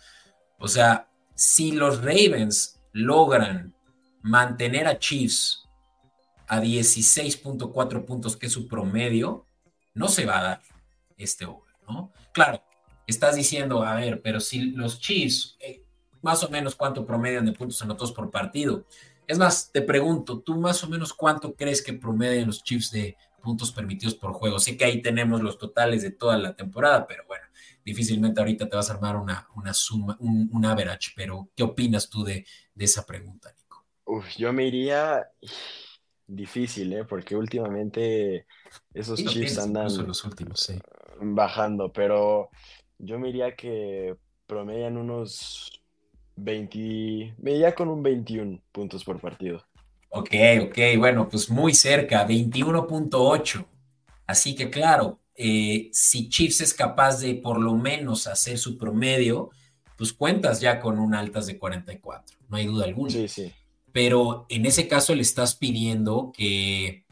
O 0.58 0.66
sea, 0.66 1.10
si 1.34 1.72
los 1.72 1.98
Ravens 1.98 2.80
logran 2.92 3.74
mantener 4.22 4.86
a 4.86 4.98
Chiefs 4.98 5.67
a 6.48 6.60
16.4 6.60 8.04
puntos, 8.04 8.36
que 8.36 8.46
es 8.46 8.52
su 8.52 8.66
promedio, 8.66 9.46
no 9.94 10.08
se 10.08 10.24
va 10.24 10.38
a 10.38 10.42
dar 10.42 10.62
este 11.16 11.44
over, 11.44 11.74
¿no? 11.86 12.12
Claro, 12.32 12.62
estás 13.06 13.36
diciendo, 13.36 13.82
a 13.82 13.94
ver, 13.94 14.22
pero 14.22 14.40
si 14.40 14.70
los 14.70 15.00
Chiefs, 15.00 15.56
eh, 15.60 15.84
más 16.22 16.42
o 16.42 16.48
menos 16.48 16.74
cuánto 16.74 17.04
promedian 17.04 17.44
de 17.44 17.52
puntos 17.52 17.80
anotados 17.82 18.12
por 18.12 18.30
partido. 18.30 18.86
Es 19.26 19.38
más, 19.38 19.70
te 19.70 19.82
pregunto, 19.82 20.40
¿tú 20.40 20.56
más 20.56 20.82
o 20.84 20.88
menos 20.88 21.12
cuánto 21.12 21.54
crees 21.54 21.82
que 21.82 21.92
promedian 21.92 22.46
los 22.46 22.62
Chiefs 22.62 22.90
de 22.90 23.16
puntos 23.42 23.70
permitidos 23.70 24.14
por 24.14 24.32
juego? 24.32 24.58
Sé 24.58 24.76
que 24.76 24.84
ahí 24.84 25.02
tenemos 25.02 25.42
los 25.42 25.58
totales 25.58 26.02
de 26.02 26.10
toda 26.10 26.38
la 26.38 26.56
temporada, 26.56 27.06
pero 27.06 27.24
bueno, 27.26 27.44
difícilmente 27.84 28.40
ahorita 28.40 28.68
te 28.68 28.76
vas 28.76 28.90
a 28.90 28.94
armar 28.94 29.16
una, 29.16 29.48
una 29.54 29.74
suma, 29.74 30.16
un, 30.20 30.64
average, 30.64 31.12
pero 31.14 31.50
¿qué 31.54 31.62
opinas 31.62 32.08
tú 32.08 32.24
de, 32.24 32.46
de 32.74 32.84
esa 32.84 33.04
pregunta, 33.04 33.52
Nico? 33.56 33.84
Uf, 34.04 34.36
yo 34.36 34.52
me 34.52 34.66
iría 34.66 35.28
difícil, 36.28 36.92
¿eh? 36.92 37.04
Porque 37.04 37.34
últimamente 37.34 38.46
esos 38.94 39.24
Chiefs 39.24 39.58
andan 39.58 40.06
los 40.06 40.24
últimos, 40.24 40.60
sí. 40.60 40.78
bajando, 41.20 41.92
pero 41.92 42.50
yo 42.98 43.18
me 43.18 43.30
iría 43.30 43.56
que 43.56 44.16
promedian 44.46 44.96
unos 44.96 45.82
20, 46.36 47.34
me 47.38 47.52
iría 47.52 47.74
con 47.74 47.88
un 47.88 48.02
21 48.02 48.60
puntos 48.70 49.02
por 49.02 49.20
partido. 49.20 49.64
Ok, 50.10 50.34
ok, 50.62 50.78
bueno, 50.98 51.28
pues 51.28 51.50
muy 51.50 51.74
cerca, 51.74 52.26
21.8. 52.26 53.66
Así 54.26 54.54
que 54.54 54.70
claro, 54.70 55.20
eh, 55.34 55.88
si 55.92 56.28
Chiefs 56.28 56.60
es 56.60 56.74
capaz 56.74 57.20
de 57.20 57.34
por 57.34 57.60
lo 57.60 57.74
menos 57.74 58.26
hacer 58.26 58.58
su 58.58 58.78
promedio, 58.78 59.50
pues 59.96 60.12
cuentas 60.12 60.60
ya 60.60 60.80
con 60.80 60.98
un 60.98 61.14
altas 61.14 61.46
de 61.46 61.58
44, 61.58 62.38
no 62.48 62.56
hay 62.56 62.66
duda 62.66 62.84
alguna. 62.84 63.10
Sí, 63.10 63.28
sí. 63.28 63.52
Pero 63.92 64.46
en 64.48 64.66
ese 64.66 64.88
caso 64.88 65.14
le 65.14 65.22
estás 65.22 65.54
pidiendo 65.54 66.32
que 66.36 67.04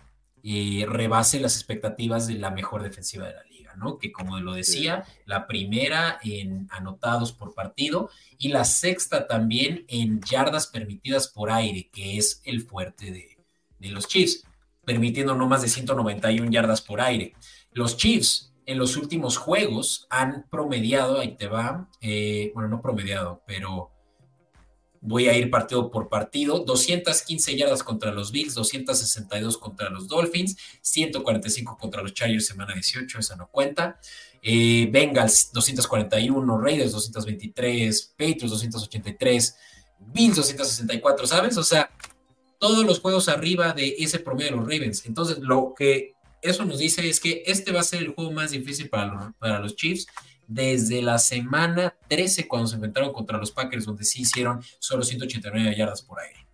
eh, 0.43 0.87
rebase 0.89 1.41
las 1.41 1.57
expectativas 1.57 2.27
de 2.27 2.35
la 2.35 2.51
mejor 2.51 2.83
defensiva 2.83 3.27
de 3.27 3.35
la 3.35 3.43
liga, 3.45 3.75
¿no? 3.77 3.99
Que 3.99 4.13
como 4.13 4.39
lo 4.39 4.55
decía, 4.55 5.05
la 5.25 5.47
primera 5.47 6.19
en 6.23 6.69
anotados 6.71 7.33
por 7.33 7.55
partido 7.55 8.11
y 8.39 8.49
la 8.49 8.65
sexta 8.65 9.27
también 9.27 9.85
en 9.89 10.21
yardas 10.21 10.69
permitidas 10.69 11.29
por 11.29 11.51
aire, 11.51 11.91
que 11.93 12.17
es 12.19 12.43
el 12.45 12.63
fuerte 12.63 13.11
de, 13.11 13.39
de 13.79 13.89
los 13.89 14.07
Chiefs, 14.07 14.45
permitiendo 14.85 15.35
no 15.35 15.49
más 15.49 15.63
de 15.63 15.69
191 15.69 16.51
yardas 16.51 16.81
por 16.81 17.01
aire. 17.01 17.35
Los 17.73 17.97
Chiefs 17.97 18.55
en 18.67 18.79
los 18.79 18.97
últimos 18.97 19.37
juegos 19.37 20.07
han 20.11 20.47
promediado, 20.51 21.21
ahí 21.21 21.37
te 21.37 21.47
va, 21.47 21.89
eh, 22.01 22.51
bueno, 22.55 22.69
no 22.69 22.83
promediado, 22.83 23.43
pero 23.47 23.91
voy 25.07 25.29
a 25.29 25.37
ir 25.37 25.51
partido 25.51 25.91
por 25.91 26.09
partido, 26.09 26.59
215 26.59 27.57
yardas 27.57 27.83
contra 27.85 28.13
los 28.13 28.33
Bills, 28.33 28.55
262 28.55 29.57
contra 29.57 29.89
los 29.89 30.09
Dolphins, 30.09 30.57
145 30.83 31.79
contra 31.79 32.03
los 32.03 32.13
Chargers 32.13 32.47
semana 32.47 32.75
18, 32.75 33.21
esa 33.21 33.37
no 33.37 33.49
cuenta. 33.49 34.01
Eh, 34.43 34.89
Bengals 34.91 35.53
241, 35.53 36.59
Raiders 36.59 36.93
223, 36.93 38.15
Patriots 38.19 38.51
283, 38.51 39.57
Bills 40.13 40.37
264, 40.37 41.27
¿sabes? 41.27 41.57
O 41.57 41.63
sea, 41.63 41.91
todos 42.59 42.85
los 42.85 42.99
juegos 42.99 43.29
arriba 43.29 43.73
de 43.73 43.95
ese 43.99 44.19
promedio 44.19 44.51
de 44.51 44.57
los 44.57 44.65
Ravens. 44.65 45.07
Entonces, 45.07 45.39
lo 45.39 45.73
que 45.77 46.15
eso 46.43 46.65
nos 46.65 46.79
dice 46.79 47.09
es 47.09 47.21
que 47.21 47.45
este 47.47 47.71
va 47.71 47.81
a 47.81 47.85
ser 47.85 48.03
el 48.03 48.15
juego 48.15 48.33
más 48.33 48.51
difícil 48.51 48.89
para 48.89 49.33
para 49.39 49.61
los 49.61 49.77
Chiefs 49.77 50.07
desde 50.47 51.03
la 51.03 51.19
semana 51.19 51.97
13 52.09 52.49
cuando 52.49 52.69
se 52.69 52.77
enfrentaron 52.77 53.13
contra 53.13 53.39
los 53.39 53.51
Packers, 53.51 53.85
donde 53.85 54.05
sí 54.05 54.23
hicieron 54.23 54.63
solo 54.79 55.03
189 55.03 55.77
yardas 55.77 56.03
por 56.03 56.21
aire. 56.21 56.47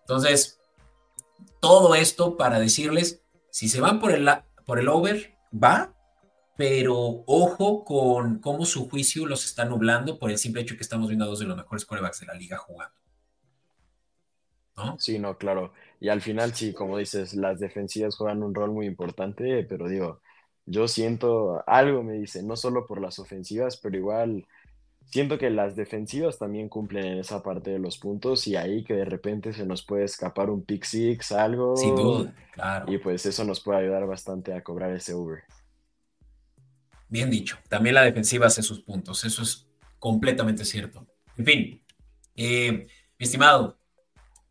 Entonces, 0.00 0.60
todo 1.60 1.94
esto 1.94 2.36
para 2.36 2.58
decirles, 2.58 3.22
si 3.50 3.68
se 3.68 3.80
van 3.80 4.00
por 4.00 4.12
el, 4.12 4.28
por 4.66 4.78
el 4.78 4.88
over, 4.88 5.36
va, 5.52 5.94
pero 6.56 7.24
ojo 7.26 7.84
con 7.84 8.38
cómo 8.38 8.64
su 8.64 8.88
juicio 8.88 9.26
los 9.26 9.44
está 9.44 9.64
nublando 9.64 10.18
por 10.18 10.30
el 10.30 10.38
simple 10.38 10.62
hecho 10.62 10.76
que 10.76 10.82
estamos 10.82 11.08
viendo 11.08 11.24
a 11.24 11.28
dos 11.28 11.38
de 11.38 11.46
los 11.46 11.56
mejores 11.56 11.84
corebacks 11.84 12.20
de 12.20 12.26
la 12.26 12.34
liga 12.34 12.58
jugando. 12.58 12.94
¿No? 14.76 14.98
Sí, 14.98 15.18
no, 15.18 15.38
claro. 15.38 15.72
Y 16.00 16.08
al 16.08 16.20
final, 16.20 16.52
sí, 16.54 16.72
como 16.72 16.98
dices, 16.98 17.34
las 17.34 17.60
defensivas 17.60 18.16
juegan 18.16 18.42
un 18.42 18.54
rol 18.54 18.72
muy 18.72 18.86
importante, 18.86 19.64
pero 19.64 19.88
digo, 19.88 20.20
yo 20.66 20.88
siento, 20.88 21.62
algo 21.66 22.02
me 22.02 22.14
dice, 22.14 22.42
no 22.42 22.56
solo 22.56 22.86
por 22.86 23.00
las 23.00 23.18
ofensivas, 23.18 23.76
pero 23.76 23.96
igual 23.96 24.46
siento 25.06 25.38
que 25.38 25.50
las 25.50 25.76
defensivas 25.76 26.38
también 26.38 26.68
cumplen 26.68 27.04
en 27.04 27.18
esa 27.18 27.42
parte 27.42 27.70
de 27.70 27.78
los 27.78 27.98
puntos 27.98 28.46
y 28.46 28.56
ahí 28.56 28.82
que 28.84 28.94
de 28.94 29.04
repente 29.04 29.52
se 29.52 29.66
nos 29.66 29.84
puede 29.84 30.04
escapar 30.04 30.50
un 30.50 30.64
pick 30.64 30.84
six, 30.84 31.32
algo. 31.32 31.76
Sin 31.76 31.94
duda, 31.94 32.34
claro. 32.52 32.92
Y 32.92 32.98
pues 32.98 33.26
eso 33.26 33.44
nos 33.44 33.60
puede 33.60 33.80
ayudar 33.80 34.06
bastante 34.06 34.54
a 34.54 34.62
cobrar 34.62 34.92
ese 34.92 35.14
over. 35.14 35.44
Bien 37.08 37.30
dicho, 37.30 37.58
también 37.68 37.94
la 37.94 38.02
defensiva 38.02 38.46
hace 38.46 38.62
sus 38.62 38.80
puntos, 38.80 39.24
eso 39.24 39.42
es 39.42 39.68
completamente 39.98 40.64
cierto. 40.64 41.06
En 41.36 41.44
fin, 41.44 41.82
eh, 42.34 42.86
mi 43.18 43.24
estimado, 43.24 43.78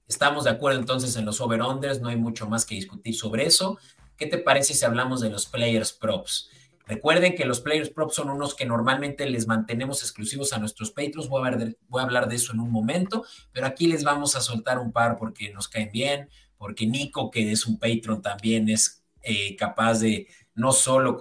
Estamos 0.07 0.43
de 0.43 0.51
acuerdo 0.51 0.79
entonces 0.79 1.15
en 1.15 1.25
los 1.25 1.39
over-unders, 1.41 2.01
no 2.01 2.09
hay 2.09 2.17
mucho 2.17 2.47
más 2.47 2.65
que 2.65 2.75
discutir 2.75 3.15
sobre 3.15 3.45
eso. 3.45 3.79
¿Qué 4.17 4.27
te 4.27 4.37
parece 4.37 4.73
si 4.73 4.85
hablamos 4.85 5.21
de 5.21 5.29
los 5.29 5.45
players 5.45 5.93
props? 5.93 6.49
Recuerden 6.85 7.35
que 7.35 7.45
los 7.45 7.61
players 7.61 7.89
props 7.89 8.15
son 8.15 8.29
unos 8.29 8.55
que 8.55 8.65
normalmente 8.65 9.29
les 9.29 9.47
mantenemos 9.47 10.01
exclusivos 10.01 10.51
a 10.51 10.59
nuestros 10.59 10.91
patrons. 10.91 11.29
Voy 11.29 11.47
a, 11.47 11.57
voy 11.87 12.01
a 12.01 12.03
hablar 12.03 12.27
de 12.27 12.35
eso 12.35 12.51
en 12.51 12.59
un 12.59 12.71
momento, 12.71 13.23
pero 13.53 13.67
aquí 13.67 13.87
les 13.87 14.03
vamos 14.03 14.35
a 14.35 14.41
soltar 14.41 14.79
un 14.79 14.91
par 14.91 15.17
porque 15.17 15.51
nos 15.53 15.69
caen 15.69 15.91
bien, 15.93 16.29
porque 16.57 16.85
Nico, 16.85 17.31
que 17.31 17.51
es 17.51 17.65
un 17.65 17.79
patron, 17.79 18.21
también 18.21 18.67
es 18.67 19.03
eh, 19.21 19.55
capaz 19.55 19.99
de 19.99 20.27
no 20.55 20.71
solo 20.71 21.17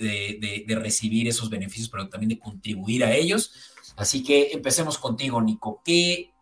de, 0.00 0.64
de 0.66 0.74
recibir 0.74 1.28
esos 1.28 1.50
beneficios, 1.50 1.90
pero 1.90 2.08
también 2.08 2.30
de 2.30 2.38
contribuir 2.38 3.04
a 3.04 3.14
ellos. 3.14 3.52
Así 3.96 4.24
que 4.24 4.52
empecemos 4.52 4.98
contigo, 4.98 5.40
Nico. 5.40 5.80
¿Qué 5.84 6.33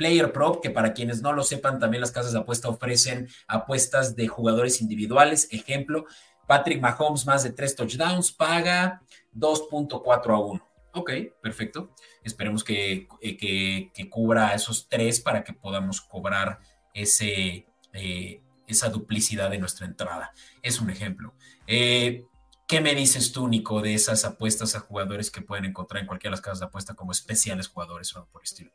Player 0.00 0.32
Prop, 0.32 0.62
que 0.62 0.70
para 0.70 0.94
quienes 0.94 1.20
no 1.20 1.34
lo 1.34 1.42
sepan, 1.42 1.78
también 1.78 2.00
las 2.00 2.10
casas 2.10 2.32
de 2.32 2.38
apuesta 2.38 2.70
ofrecen 2.70 3.28
apuestas 3.46 4.16
de 4.16 4.28
jugadores 4.28 4.80
individuales. 4.80 5.46
Ejemplo, 5.50 6.06
Patrick 6.46 6.80
Mahomes 6.80 7.26
más 7.26 7.42
de 7.42 7.52
tres 7.52 7.76
touchdowns 7.76 8.32
paga 8.32 9.02
2.4 9.34 10.34
a 10.34 10.38
1. 10.38 10.68
Ok, 10.94 11.10
perfecto. 11.42 11.94
Esperemos 12.24 12.64
que, 12.64 13.08
eh, 13.20 13.36
que, 13.36 14.08
cubra 14.08 14.54
esos 14.54 14.88
tres 14.88 15.20
para 15.20 15.44
que 15.44 15.52
podamos 15.52 16.00
cobrar 16.00 16.60
ese, 16.94 17.66
eh, 17.92 18.40
esa 18.66 18.88
duplicidad 18.88 19.50
de 19.50 19.58
nuestra 19.58 19.84
entrada. 19.84 20.32
Es 20.62 20.80
un 20.80 20.88
ejemplo. 20.88 21.34
Eh, 21.66 22.24
¿Qué 22.66 22.80
me 22.80 22.94
dices 22.94 23.32
tú, 23.32 23.48
Nico, 23.48 23.82
de 23.82 23.92
esas 23.92 24.24
apuestas 24.24 24.74
a 24.76 24.80
jugadores 24.80 25.30
que 25.30 25.42
pueden 25.42 25.66
encontrar 25.66 26.00
en 26.00 26.06
cualquiera 26.06 26.30
de 26.30 26.38
las 26.38 26.40
casas 26.40 26.60
de 26.60 26.66
apuesta 26.66 26.94
como 26.94 27.12
especiales 27.12 27.68
jugadores 27.68 28.16
o 28.16 28.24
por 28.32 28.42
estilo? 28.42 28.70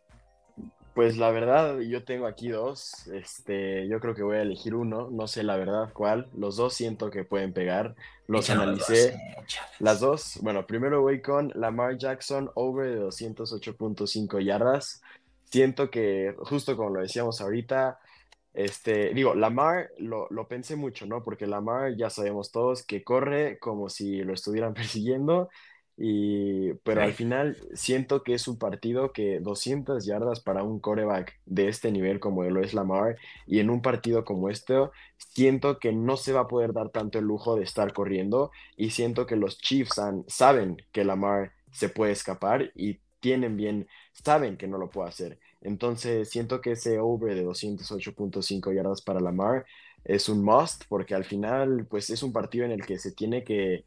Pues 0.96 1.18
la 1.18 1.30
verdad, 1.30 1.80
yo 1.82 2.06
tengo 2.06 2.26
aquí 2.26 2.48
dos. 2.48 3.06
Este, 3.08 3.86
yo 3.90 4.00
creo 4.00 4.16
que 4.16 4.24
voy 4.24 4.38
a 4.38 4.44
elegir 4.44 4.74
uno. 4.74 5.10
No 5.12 5.28
sé 5.28 5.44
la 5.44 5.58
verdad 5.58 5.92
cuál. 5.92 6.30
Los 6.34 6.56
dos 6.56 6.74
siento 6.74 7.12
que 7.12 7.26
pueden 7.26 7.52
pegar. 7.52 7.96
Los 8.28 8.50
analicé. 8.50 9.14
las 9.80 10.00
dos. 10.00 10.40
Bueno, 10.42 10.66
primero 10.66 11.02
voy 11.02 11.22
con 11.22 11.52
Lamar 11.54 11.98
Jackson 11.98 12.50
over 12.56 12.90
de 12.90 13.02
208.5 13.02 14.40
yardas. 14.40 15.02
Siento 15.44 15.92
que, 15.92 16.34
justo 16.38 16.78
como 16.78 16.92
lo 16.92 17.02
decíamos 17.02 17.42
ahorita, 17.42 18.00
este, 18.54 19.14
digo, 19.14 19.36
Lamar 19.36 19.90
lo, 19.98 20.28
lo 20.30 20.48
pensé 20.48 20.78
mucho, 20.78 21.06
¿no? 21.06 21.24
Porque 21.24 21.46
Lamar 21.46 21.98
ya 21.98 22.10
sabemos 22.10 22.54
todos 22.54 22.84
que 22.84 23.04
corre 23.04 23.60
como 23.60 23.90
si 23.90 24.24
lo 24.24 24.34
estuvieran 24.34 24.74
persiguiendo 24.74 25.50
y, 25.98 26.74
pero 26.84 27.04
al 27.04 27.14
final 27.14 27.58
siento 27.74 28.22
que 28.24 28.34
es 28.34 28.50
un 28.50 28.58
partido 28.58 29.14
que 29.14 29.40
200 29.40 30.06
yardas 30.06 30.42
para 30.42 30.62
un 30.62 30.80
coreback 30.80 31.40
de 31.46 31.70
este 31.70 31.90
nivel 31.92 32.20
como 32.20 32.44
lo 32.44 32.62
es 32.62 32.74
Lamar 32.74 33.16
y 33.48 33.60
en 33.60 33.70
un 33.70 33.82
partido 33.82 34.26
como 34.26 34.50
este 34.50 34.76
siento 35.18 35.80
que 35.80 35.94
no 35.94 36.18
se 36.18 36.34
va 36.34 36.42
a 36.42 36.48
poder 36.50 36.74
dar 36.74 36.90
tanto 36.90 37.20
el 37.20 37.26
lujo 37.26 37.56
de 37.56 37.64
estar 37.64 37.94
corriendo 37.94 38.52
y 38.76 38.90
siento 38.90 39.26
que 39.26 39.38
los 39.38 39.58
Chiefs 39.58 40.02
saben 40.28 40.82
que 40.92 41.06
Lamar 41.06 41.54
se 41.72 41.88
puede 41.88 42.12
escapar 42.12 42.72
y 42.76 43.00
tienen 43.22 43.56
bien, 43.56 43.88
saben 44.12 44.58
que 44.58 44.68
no 44.68 44.78
lo 44.78 44.90
puede 44.90 45.10
hacer. 45.10 45.40
Entonces 45.62 46.30
siento 46.30 46.62
que 46.62 46.74
ese 46.74 47.00
over 47.00 47.36
de 47.36 47.46
208.5 47.46 48.74
yardas 48.76 49.02
para 49.02 49.22
Lamar 49.22 49.66
es 50.04 50.30
un 50.30 50.44
must 50.44 50.84
porque 50.90 51.16
al 51.16 51.24
final 51.24 51.88
pues 51.90 52.10
es 52.10 52.22
un 52.22 52.34
partido 52.34 52.66
en 52.66 52.72
el 52.72 52.86
que 52.86 53.00
se 53.00 53.12
tiene 53.14 53.44
que 53.44 53.86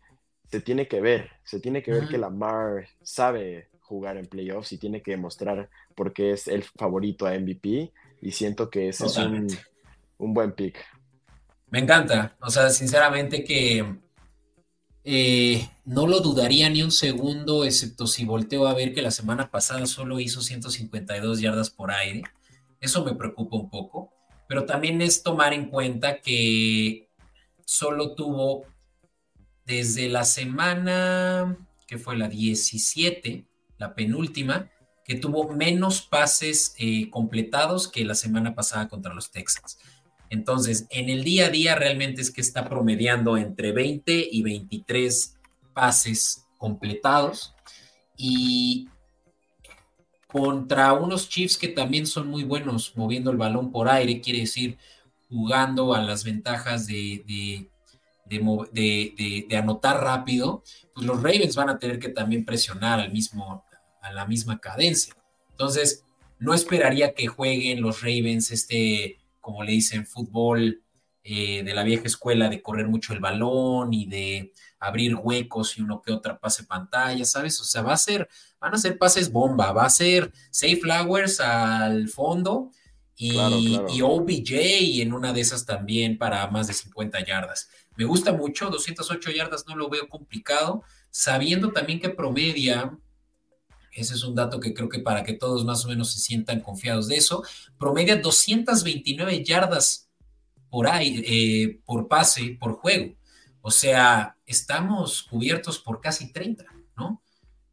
se 0.50 0.61
tiene 0.61 0.88
que 0.88 1.00
ver, 1.00 1.30
se 1.44 1.61
tiene 1.61 1.82
que 1.82 1.92
ver 1.92 2.08
que 2.08 2.18
Lamar 2.18 2.88
sabe 3.02 3.68
jugar 3.80 4.16
en 4.16 4.26
playoffs 4.26 4.72
y 4.72 4.78
tiene 4.78 5.02
que 5.02 5.12
demostrar 5.12 5.68
por 5.94 6.12
qué 6.12 6.32
es 6.32 6.48
el 6.48 6.62
favorito 6.62 7.26
a 7.26 7.38
MVP 7.38 7.92
y 8.20 8.32
siento 8.32 8.70
que 8.70 8.88
ese 8.88 9.06
es 9.06 9.16
un, 9.16 9.48
buen 10.18 10.52
pick. 10.52 10.78
Me 11.70 11.80
encanta, 11.80 12.37
o 12.40 12.50
sea, 12.50 12.70
sinceramente 12.70 13.44
que 13.44 13.98
eh, 15.04 15.68
no 15.84 16.06
lo 16.06 16.20
dudaría 16.20 16.68
ni 16.70 16.82
un 16.82 16.90
segundo, 16.90 17.64
excepto 17.64 18.06
si 18.06 18.24
volteo 18.24 18.66
a 18.66 18.74
ver 18.74 18.94
que 18.94 19.02
la 19.02 19.11
semana 19.11 19.50
pasada 19.50 19.87
solo 19.87 20.18
hizo 20.18 20.40
152 20.40 21.40
yardas 21.40 21.70
por 21.70 21.90
aire. 21.90 22.22
Eso 22.80 23.04
me 23.04 23.14
preocupa 23.14 23.56
un 23.56 23.70
poco, 23.70 24.12
pero 24.48 24.64
también 24.64 25.02
es 25.02 25.22
tomar 25.22 25.52
en 25.52 25.68
cuenta 25.68 26.20
que 26.20 27.08
solo 27.64 28.14
tuvo 28.14 28.64
desde 29.68 30.09
la 30.09 30.24
semana, 30.24 31.59
que 31.87 31.98
fue 31.98 32.16
la 32.16 32.28
17, 32.28 33.44
la 33.76 33.94
penúltima, 33.94 34.70
que 35.04 35.14
tuvo 35.14 35.50
menos 35.52 36.00
pases 36.00 36.74
eh, 36.78 37.11
completados 37.11 37.87
que 37.87 38.04
la 38.04 38.14
semana 38.14 38.54
pasada 38.54 38.88
contra 38.88 39.12
los 39.12 39.31
Texans. 39.31 39.78
Entonces, 40.31 40.87
en 40.88 41.11
el 41.11 41.22
día 41.22 41.46
a 41.46 41.50
día 41.50 41.74
realmente 41.74 42.22
es 42.22 42.31
que 42.31 42.40
está 42.40 42.66
promediando 42.66 43.37
entre 43.37 43.72
20 43.72 44.28
y 44.33 44.42
23 44.42 45.37
pases 45.74 46.46
completados 46.57 47.54
y 48.16 48.88
contra 50.26 50.94
unos 50.94 51.28
Chiefs 51.28 51.59
que 51.59 51.68
también 51.68 52.07
son 52.07 52.28
muy 52.28 52.44
buenos 52.44 52.96
moviendo 52.96 53.31
el 53.31 53.37
balón 53.37 53.70
por 53.70 53.88
aire, 53.88 54.20
quiere 54.20 54.40
decir 54.40 54.78
jugando 55.28 55.94
a 55.94 56.02
las 56.02 56.24
ventajas 56.24 56.87
de, 56.87 57.22
de, 57.26 57.70
anotar 59.57 60.03
rápido, 60.03 60.62
pues 60.95 61.07
los 61.07 61.23
Ravens 61.23 61.57
van 61.57 61.71
a 61.71 61.79
tener 61.79 61.99
que 61.99 62.09
también 62.09 62.45
presionar 62.45 63.01
al 63.01 63.12
mismo, 63.12 63.64
a 64.03 64.12
la 64.12 64.27
misma 64.27 64.61
cadencia. 64.61 65.14
Entonces, 65.51 66.05
no 66.38 66.55
esperaría 66.55 67.14
que 67.14 67.27
jueguen 67.27 67.81
los 67.81 68.03
Ravens 68.03 68.51
este, 68.51 69.19
como 69.41 69.62
le 69.62 69.73
dicen, 69.73 70.07
fútbol 70.07 70.83
eh, 71.25 71.62
de 71.62 71.75
la 71.75 71.83
vieja 71.83 72.05
escuela, 72.05 72.49
de 72.49 72.62
correr 72.62 72.88
mucho 72.88 73.12
el 73.12 73.21
balón 73.21 73.93
y 73.93 74.07
de 74.07 74.53
abrir 74.79 75.14
huecos 75.14 75.77
y 75.77 75.83
uno 75.83 76.01
que 76.01 76.12
otra 76.12 76.38
pase 76.38 76.64
pantalla, 76.64 77.25
¿sabes? 77.25 77.61
O 77.61 77.64
sea, 77.64 77.83
va 77.83 77.93
a 77.93 77.99
ser, 77.99 78.29
van 78.61 78.75
a 78.75 78.79
ser 78.79 78.97
pases 78.97 79.31
bomba, 79.31 79.73
va 79.73 79.85
a 79.85 79.91
ser 79.91 80.33
Safe 80.51 80.77
Flowers 80.77 81.41
al 81.41 82.09
fondo 82.09 82.71
y, 83.17 83.37
y 83.93 84.01
OBJ 84.03 85.03
en 85.03 85.12
una 85.12 85.33
de 85.33 85.41
esas 85.41 85.67
también 85.67 86.17
para 86.19 86.47
más 86.49 86.69
de 86.69 86.75
50 86.75 87.25
yardas. 87.25 87.69
Me 87.98 88.04
gusta 88.04 88.32
mucho, 88.32 88.70
208 88.70 89.32
yardas 89.32 89.66
no 89.66 89.74
lo 89.74 89.90
veo 89.90 90.08
complicado, 90.08 90.84
sabiendo 91.11 91.72
también 91.72 91.98
que 91.98 92.08
promedia, 92.08 92.96
ese 93.90 94.14
es 94.14 94.22
un 94.22 94.37
dato 94.37 94.61
que 94.61 94.72
creo 94.72 94.88
que 94.88 95.00
para 95.00 95.24
que 95.24 95.32
todos 95.32 95.64
más 95.64 95.84
o 95.84 95.88
menos 95.88 96.12
se 96.12 96.20
sientan 96.20 96.61
confiados 96.61 97.08
de 97.08 97.16
eso, 97.16 97.42
promedia 97.76 98.14
229 98.14 99.42
yardas 99.42 100.08
por 100.70 100.87
ahí, 100.87 101.24
eh, 101.26 101.80
por 101.84 102.06
pase, 102.06 102.56
por 102.61 102.74
juego. 102.74 103.16
O 103.62 103.72
sea, 103.72 104.37
estamos 104.46 105.24
cubiertos 105.24 105.80
por 105.80 106.00
casi 106.00 106.32
30, 106.32 106.66
¿no? 106.96 107.20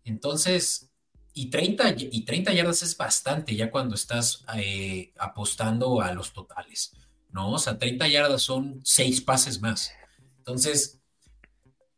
Entonces, 0.04 0.90
y 1.36 1.52
30, 1.52 1.98
y 2.00 2.26
30 2.26 2.52
yardas 2.52 2.82
es 2.82 2.98
bastante 2.98 3.56
ya 3.56 3.70
cuando 3.70 3.94
estás 3.94 4.44
eh, 4.56 5.14
apostando 5.20 6.02
a 6.02 6.12
los 6.14 6.34
totales, 6.34 6.94
¿no? 7.30 7.52
O 7.52 7.60
sea, 7.60 7.78
30 7.78 8.08
yardas 8.08 8.42
son 8.42 8.82
seis 8.84 9.22
pases 9.22 9.62
más. 9.62 9.92
Entonces, 10.46 11.02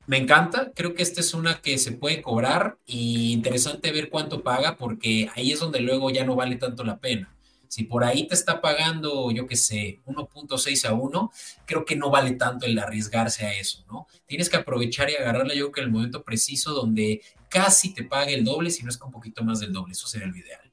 me 0.06 0.16
encanta, 0.16 0.72
creo 0.74 0.94
que 0.94 1.04
esta 1.04 1.20
es 1.20 1.34
una 1.34 1.62
que 1.62 1.78
se 1.78 1.92
puede 1.92 2.22
cobrar 2.22 2.78
y 2.86 3.34
interesante 3.34 3.92
ver 3.92 4.10
cuánto 4.10 4.42
paga 4.42 4.78
porque 4.78 5.30
ahí 5.36 5.52
es 5.52 5.60
donde 5.60 5.82
luego 5.82 6.10
ya 6.12 6.24
no 6.24 6.36
vale 6.36 6.56
tanto 6.56 6.86
la 6.86 6.98
pena. 6.98 7.36
Si 7.68 7.84
por 7.84 8.06
ahí 8.06 8.26
te 8.26 8.34
está 8.34 8.62
pagando, 8.62 9.32
yo 9.32 9.46
qué 9.48 9.58
sé, 9.58 10.00
1.6 10.06 10.86
a 10.86 10.94
1, 10.94 11.32
creo 11.66 11.84
que 11.84 11.98
no 11.98 12.10
vale 12.10 12.32
tanto 12.32 12.66
el 12.66 12.80
arriesgarse 12.80 13.46
a 13.46 13.54
eso, 13.54 13.84
¿no? 13.92 14.08
Tienes 14.26 14.50
que 14.50 14.56
aprovechar 14.56 15.10
y 15.10 15.16
agarrarla 15.16 15.54
yo 15.54 15.66
creo 15.66 15.72
que 15.74 15.82
en 15.82 15.88
el 15.88 15.92
momento 15.92 16.24
preciso 16.24 16.72
donde 16.74 17.22
casi 17.50 17.94
te 17.94 18.06
pague 18.06 18.34
el 18.34 18.46
doble, 18.46 18.72
si 18.72 18.84
no 18.84 18.90
es 18.90 18.98
con 18.98 19.08
un 19.08 19.14
poquito 19.14 19.44
más 19.44 19.60
del 19.60 19.74
doble, 19.74 19.92
eso 19.92 20.08
sería 20.08 20.28
lo 20.28 20.38
ideal. 20.38 20.72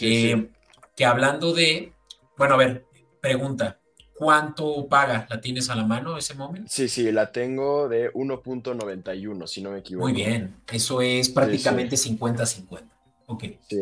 Eh, 0.00 0.50
que 0.94 1.04
hablando 1.06 1.54
de, 1.54 1.94
bueno, 2.36 2.54
a 2.54 2.58
ver, 2.58 2.84
pregunta, 3.22 3.80
¿Cuánto 4.16 4.88
paga? 4.88 5.26
¿La 5.28 5.40
tienes 5.40 5.68
a 5.68 5.74
la 5.74 5.84
mano 5.84 6.16
ese 6.16 6.34
momento? 6.34 6.70
Sí, 6.72 6.88
sí, 6.88 7.12
la 7.12 7.30
tengo 7.32 7.86
de 7.86 8.10
1.91, 8.14 9.46
si 9.46 9.60
no 9.60 9.70
me 9.70 9.80
equivoco. 9.80 10.06
Muy 10.08 10.14
bien, 10.14 10.56
eso 10.72 11.02
es 11.02 11.28
prácticamente 11.28 11.96
50-50. 11.96 12.82
Ok. 13.26 13.44
Sí. 13.68 13.76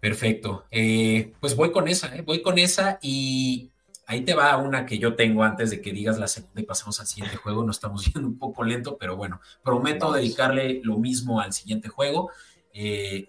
Perfecto. 0.00 0.64
Eh, 0.70 1.34
pues 1.38 1.54
voy 1.54 1.70
con 1.70 1.86
esa, 1.86 2.16
¿eh? 2.16 2.22
voy 2.22 2.40
con 2.40 2.58
esa 2.58 2.98
y 3.02 3.70
ahí 4.06 4.22
te 4.22 4.32
va 4.32 4.56
una 4.56 4.86
que 4.86 4.98
yo 4.98 5.14
tengo 5.14 5.44
antes 5.44 5.70
de 5.70 5.82
que 5.82 5.92
digas 5.92 6.18
la 6.18 6.26
segunda 6.26 6.62
y 6.62 6.64
pasamos 6.64 6.98
al 7.00 7.06
siguiente 7.06 7.36
juego. 7.36 7.62
No 7.62 7.72
estamos 7.72 8.04
yendo 8.14 8.26
un 8.26 8.38
poco 8.38 8.64
lento, 8.64 8.96
pero 8.96 9.16
bueno, 9.16 9.42
prometo 9.62 10.12
dedicarle 10.12 10.80
lo 10.82 10.96
mismo 10.96 11.40
al 11.40 11.52
siguiente 11.52 11.90
juego. 11.90 12.30
Eh, 12.72 13.26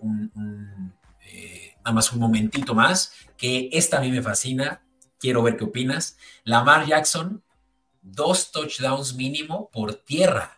nada 1.84 1.94
más 1.94 2.14
un 2.14 2.20
momentito 2.20 2.74
más, 2.74 3.14
que 3.36 3.70
esta 3.74 3.98
a 3.98 4.02
mí 4.02 4.10
me 4.10 4.22
fascina 4.22 4.82
quiero 5.22 5.44
ver 5.44 5.56
qué 5.56 5.64
opinas. 5.64 6.18
Lamar 6.44 6.86
Jackson, 6.86 7.42
dos 8.02 8.52
touchdowns 8.52 9.16
mínimo 9.16 9.70
por 9.72 9.94
tierra. 9.94 10.58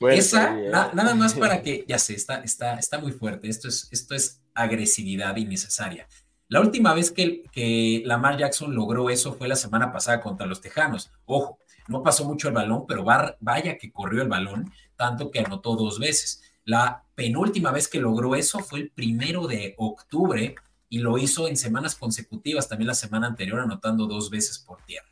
Esa, 0.00 0.54
nada 0.92 1.14
más 1.14 1.34
para 1.38 1.62
que, 1.62 1.84
ya 1.86 1.98
sé, 1.98 2.14
está, 2.14 2.42
está, 2.42 2.74
está 2.78 2.98
muy 2.98 3.12
fuerte. 3.12 3.48
Esto 3.48 3.68
es, 3.68 3.88
esto 3.92 4.14
es 4.14 4.42
agresividad 4.54 5.36
innecesaria. 5.36 6.08
La 6.48 6.60
última 6.60 6.94
vez 6.94 7.10
que, 7.10 7.42
que 7.52 8.02
Lamar 8.04 8.38
Jackson 8.38 8.74
logró 8.74 9.10
eso 9.10 9.34
fue 9.34 9.48
la 9.48 9.56
semana 9.56 9.92
pasada 9.92 10.20
contra 10.20 10.46
los 10.46 10.60
Tejanos. 10.60 11.10
Ojo, 11.24 11.58
no 11.88 12.02
pasó 12.02 12.24
mucho 12.24 12.48
el 12.48 12.54
balón, 12.54 12.86
pero 12.86 13.04
vaya 13.04 13.78
que 13.78 13.92
corrió 13.92 14.22
el 14.22 14.28
balón, 14.28 14.72
tanto 14.96 15.30
que 15.30 15.40
anotó 15.40 15.76
dos 15.76 15.98
veces. 15.98 16.42
La 16.64 17.04
penúltima 17.14 17.70
vez 17.72 17.88
que 17.88 18.00
logró 18.00 18.34
eso 18.34 18.60
fue 18.60 18.80
el 18.80 18.90
primero 18.90 19.46
de 19.46 19.74
octubre 19.76 20.54
y 20.88 20.98
lo 20.98 21.18
hizo 21.18 21.48
en 21.48 21.56
semanas 21.56 21.94
consecutivas, 21.94 22.68
también 22.68 22.88
la 22.88 22.94
semana 22.94 23.26
anterior 23.26 23.60
anotando 23.60 24.06
dos 24.06 24.30
veces 24.30 24.58
por 24.58 24.82
tierra. 24.82 25.08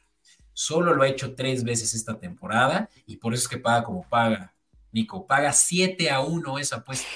Solo 0.53 0.95
lo 0.95 1.03
ha 1.03 1.09
hecho 1.09 1.35
tres 1.35 1.65
veces 1.65 1.95
esta 1.95 2.19
temporada 2.19 2.89
y 3.07 3.17
por 3.17 3.35
eso 3.35 3.43
es 3.43 3.49
que 3.49 3.59
paga 3.59 3.85
como 3.85 4.09
paga. 4.09 4.55
Nico, 4.93 5.27
paga 5.27 5.53
7 5.53 6.09
a 6.11 6.21
1 6.21 6.59
esa 6.59 6.77
apuesta. 6.77 7.09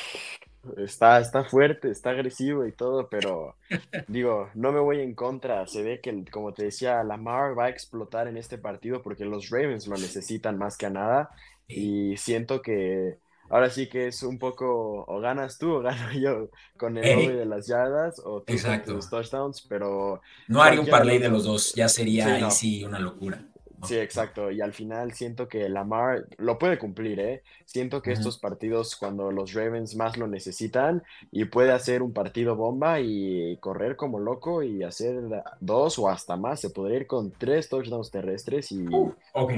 Está, 0.76 1.20
está 1.20 1.44
fuerte, 1.44 1.90
está 1.90 2.10
agresivo 2.10 2.66
y 2.66 2.72
todo, 2.72 3.08
pero 3.08 3.56
digo, 4.08 4.50
no 4.54 4.72
me 4.72 4.80
voy 4.80 5.00
en 5.00 5.14
contra. 5.14 5.66
Se 5.68 5.82
ve 5.82 6.00
que, 6.00 6.24
como 6.30 6.52
te 6.52 6.64
decía, 6.64 7.04
Lamar 7.04 7.56
va 7.56 7.66
a 7.66 7.68
explotar 7.68 8.26
en 8.26 8.36
este 8.36 8.58
partido 8.58 9.02
porque 9.02 9.24
los 9.24 9.50
Ravens 9.50 9.86
lo 9.86 9.96
necesitan 9.96 10.58
más 10.58 10.76
que 10.76 10.86
a 10.86 10.90
nada. 10.90 11.30
Y 11.68 12.16
siento 12.16 12.60
que 12.60 13.18
ahora 13.48 13.70
sí 13.70 13.88
que 13.88 14.08
es 14.08 14.22
un 14.22 14.38
poco 14.38 15.04
o 15.06 15.20
ganas 15.20 15.58
tú 15.58 15.72
o 15.76 15.80
gano 15.80 16.12
yo 16.12 16.48
con 16.76 16.96
el 16.98 17.16
doble 17.16 17.37
de 17.37 17.46
las 17.46 17.66
yardas 17.66 18.20
o 18.24 18.42
tú 18.42 18.54
con 18.62 18.84
tus 18.84 19.11
touchdowns, 19.11 19.62
pero... 19.68 20.20
No 20.46 20.62
haría 20.62 20.80
un 20.80 20.87
parlay 20.87 21.18
de 21.18 21.28
los 21.28 21.44
dos, 21.44 21.74
ya 21.74 21.88
sería 21.88 22.50
sí, 22.50 22.84
una 22.84 22.98
locura. 22.98 23.42
Sí, 23.84 23.96
exacto. 23.96 24.50
Y 24.50 24.61
al 24.61 24.72
final 24.72 25.12
siento 25.12 25.48
que 25.48 25.68
Lamar 25.68 26.26
lo 26.38 26.58
puede 26.58 26.78
cumplir, 26.78 27.20
¿eh? 27.20 27.42
Siento 27.64 28.02
que 28.02 28.12
estos 28.12 28.38
partidos, 28.38 28.96
cuando 28.96 29.30
los 29.30 29.52
Ravens 29.52 29.94
más 29.94 30.16
lo 30.16 30.26
necesitan, 30.26 31.02
y 31.30 31.44
puede 31.44 31.72
hacer 31.72 32.02
un 32.02 32.12
partido 32.12 32.56
bomba 32.56 33.00
y 33.00 33.56
correr 33.58 33.96
como 33.96 34.18
loco 34.18 34.62
y 34.62 34.82
hacer 34.82 35.22
dos 35.61 35.98
o 35.98 36.08
hasta 36.08 36.37
más. 36.37 36.61
Se 36.61 36.70
podría 36.70 36.98
ir 36.98 37.06
con 37.06 37.30
tres 37.30 37.68
touchdowns 37.68 38.11
terrestres 38.11 38.72
y. 38.72 38.82
Uh, 38.88 39.14
ok, 39.34 39.52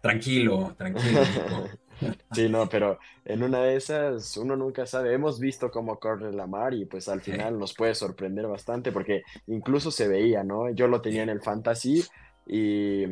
tranquilo, 0.00 0.74
tranquilo. 0.76 1.20
Sí, 2.32 2.48
no, 2.48 2.68
pero 2.68 2.98
en 3.24 3.42
una 3.44 3.60
de 3.62 3.76
esas 3.76 4.36
uno 4.36 4.56
nunca 4.56 4.86
sabe. 4.86 5.14
Hemos 5.14 5.38
visto 5.38 5.70
cómo 5.70 6.00
corre 6.00 6.32
la 6.32 6.46
mar 6.46 6.74
y 6.74 6.84
pues 6.84 7.08
al 7.08 7.20
final 7.20 7.58
nos 7.58 7.74
puede 7.74 7.94
sorprender 7.94 8.46
bastante 8.48 8.90
porque 8.92 9.22
incluso 9.46 9.90
se 9.90 10.08
veía, 10.08 10.42
¿no? 10.42 10.70
Yo 10.70 10.88
lo 10.88 11.00
tenía 11.00 11.22
en 11.22 11.28
el 11.28 11.40
fantasy 11.40 12.04
y 12.46 13.04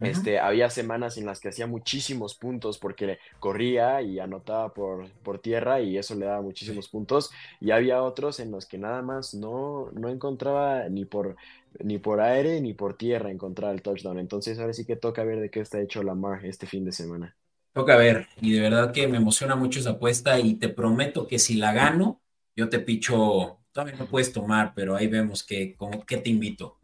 este, 0.00 0.38
había 0.38 0.68
semanas 0.70 1.16
en 1.16 1.26
las 1.26 1.40
que 1.40 1.48
hacía 1.48 1.66
muchísimos 1.66 2.34
puntos 2.34 2.78
porque 2.78 3.18
corría 3.40 4.02
y 4.02 4.18
anotaba 4.18 4.74
por, 4.74 5.10
por 5.22 5.38
tierra 5.38 5.80
y 5.80 5.96
eso 5.96 6.14
le 6.14 6.26
daba 6.26 6.42
muchísimos 6.42 6.88
puntos. 6.88 7.30
Y 7.60 7.70
había 7.70 8.02
otros 8.02 8.40
en 8.40 8.50
los 8.50 8.66
que 8.66 8.78
nada 8.78 9.02
más 9.02 9.34
no, 9.34 9.90
no 9.92 10.10
encontraba 10.10 10.88
ni 10.90 11.06
por, 11.06 11.36
ni 11.78 11.98
por 11.98 12.20
aire 12.20 12.60
ni 12.60 12.74
por 12.74 12.96
tierra 12.96 13.30
encontrar 13.30 13.72
el 13.74 13.82
touchdown. 13.82 14.18
Entonces 14.18 14.58
ahora 14.58 14.74
sí 14.74 14.84
que 14.84 14.96
toca 14.96 15.24
ver 15.24 15.40
de 15.40 15.50
qué 15.50 15.60
está 15.60 15.80
hecho 15.80 16.02
Lamar 16.02 16.44
este 16.44 16.66
fin 16.66 16.84
de 16.84 16.92
semana. 16.92 17.34
Toca 17.74 17.96
ver, 17.96 18.28
y 18.40 18.52
de 18.52 18.60
verdad 18.60 18.92
que 18.92 19.08
me 19.08 19.16
emociona 19.16 19.56
mucho 19.56 19.80
esa 19.80 19.90
apuesta 19.90 20.38
y 20.38 20.54
te 20.54 20.68
prometo 20.68 21.26
que 21.26 21.40
si 21.40 21.56
la 21.56 21.72
gano, 21.72 22.22
yo 22.54 22.68
te 22.68 22.78
picho, 22.78 23.58
todavía 23.72 23.96
no 23.96 24.06
puedes 24.06 24.32
tomar, 24.32 24.74
pero 24.76 24.94
ahí 24.94 25.08
vemos 25.08 25.42
que, 25.42 25.74
como, 25.74 26.06
que 26.06 26.18
te 26.18 26.30
invito. 26.30 26.78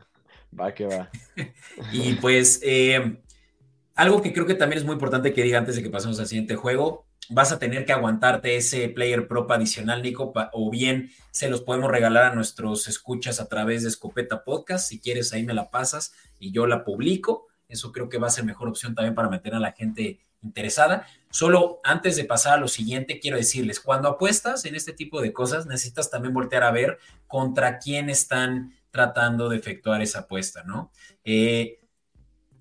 Va 0.59 0.75
que 0.75 0.87
va. 0.87 1.09
y 1.93 2.15
pues, 2.15 2.59
eh, 2.65 3.23
algo 3.95 4.21
que 4.21 4.33
creo 4.33 4.47
que 4.47 4.57
también 4.57 4.81
es 4.81 4.85
muy 4.85 4.95
importante 4.95 5.33
que 5.33 5.45
diga 5.45 5.61
antes 5.61 5.77
de 5.77 5.85
que 5.85 5.91
pasemos 5.91 6.19
al 6.19 6.27
siguiente 6.27 6.57
juego, 6.57 7.07
vas 7.29 7.53
a 7.53 7.61
tener 7.61 7.87
que 7.87 7.93
aguantarte 7.93 8.57
ese 8.57 8.89
player 8.89 9.29
prop 9.29 9.49
adicional, 9.53 10.03
Nico, 10.03 10.33
o 10.53 10.71
bien 10.73 11.13
se 11.31 11.49
los 11.49 11.61
podemos 11.61 11.89
regalar 11.89 12.33
a 12.33 12.35
nuestros 12.35 12.89
escuchas 12.89 13.39
a 13.39 13.49
través 13.49 13.85
de 13.85 13.91
Escopeta 13.91 14.43
Podcast. 14.43 14.89
Si 14.89 14.99
quieres, 14.99 15.33
ahí 15.33 15.45
me 15.45 15.55
la 15.55 15.71
pasas 15.71 16.15
y 16.41 16.51
yo 16.51 16.67
la 16.67 16.83
publico. 16.83 17.47
Eso 17.69 17.93
creo 17.93 18.09
que 18.09 18.19
va 18.19 18.27
a 18.27 18.31
ser 18.31 18.45
mejor 18.45 18.69
opción 18.69 18.97
también 18.97 19.15
para 19.15 19.29
meter 19.29 19.55
a 19.55 19.61
la 19.61 19.71
gente 19.71 20.19
interesada. 20.43 21.07
Solo 21.31 21.81
antes 21.85 22.17
de 22.17 22.25
pasar 22.25 22.55
a 22.55 22.61
lo 22.61 22.69
siguiente, 22.69 23.21
quiero 23.21 23.37
decirles, 23.37 23.81
cuando 23.81 24.09
apuestas 24.09 24.65
en 24.65 24.75
este 24.75 24.93
tipo 24.93 25.21
de 25.21 25.33
cosas, 25.33 25.67
necesitas 25.67 26.11
también 26.11 26.35
voltear 26.35 26.63
a 26.63 26.73
ver 26.73 26.99
contra 27.27 27.79
quién 27.79 28.11
están 28.11 28.75
tratando 28.91 29.49
de 29.49 29.57
efectuar 29.57 30.03
esa 30.03 30.21
apuesta, 30.21 30.65
¿no? 30.65 30.91
Eh, 31.25 31.79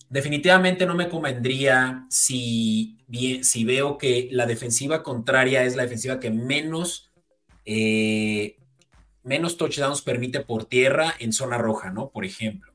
definitivamente 0.10 0.86
no 0.86 0.96
me 0.96 1.10
convendría 1.10 2.06
si, 2.10 2.98
si 3.42 3.66
veo 3.66 3.98
que 3.98 4.30
la 4.32 4.46
defensiva 4.46 5.04
contraria 5.04 5.64
es 5.64 5.76
la 5.76 5.84
defensiva 5.84 6.20
que 6.20 6.32
menos, 6.32 7.12
eh, 7.66 8.58
menos 9.24 9.58
touchdowns 9.58 10.02
permite 10.02 10.42
por 10.42 10.66
tierra 10.66 11.14
en 11.20 11.34
zona 11.34 11.58
roja, 11.58 11.92
¿no? 11.92 12.10
Por 12.10 12.26
ejemplo. 12.26 12.69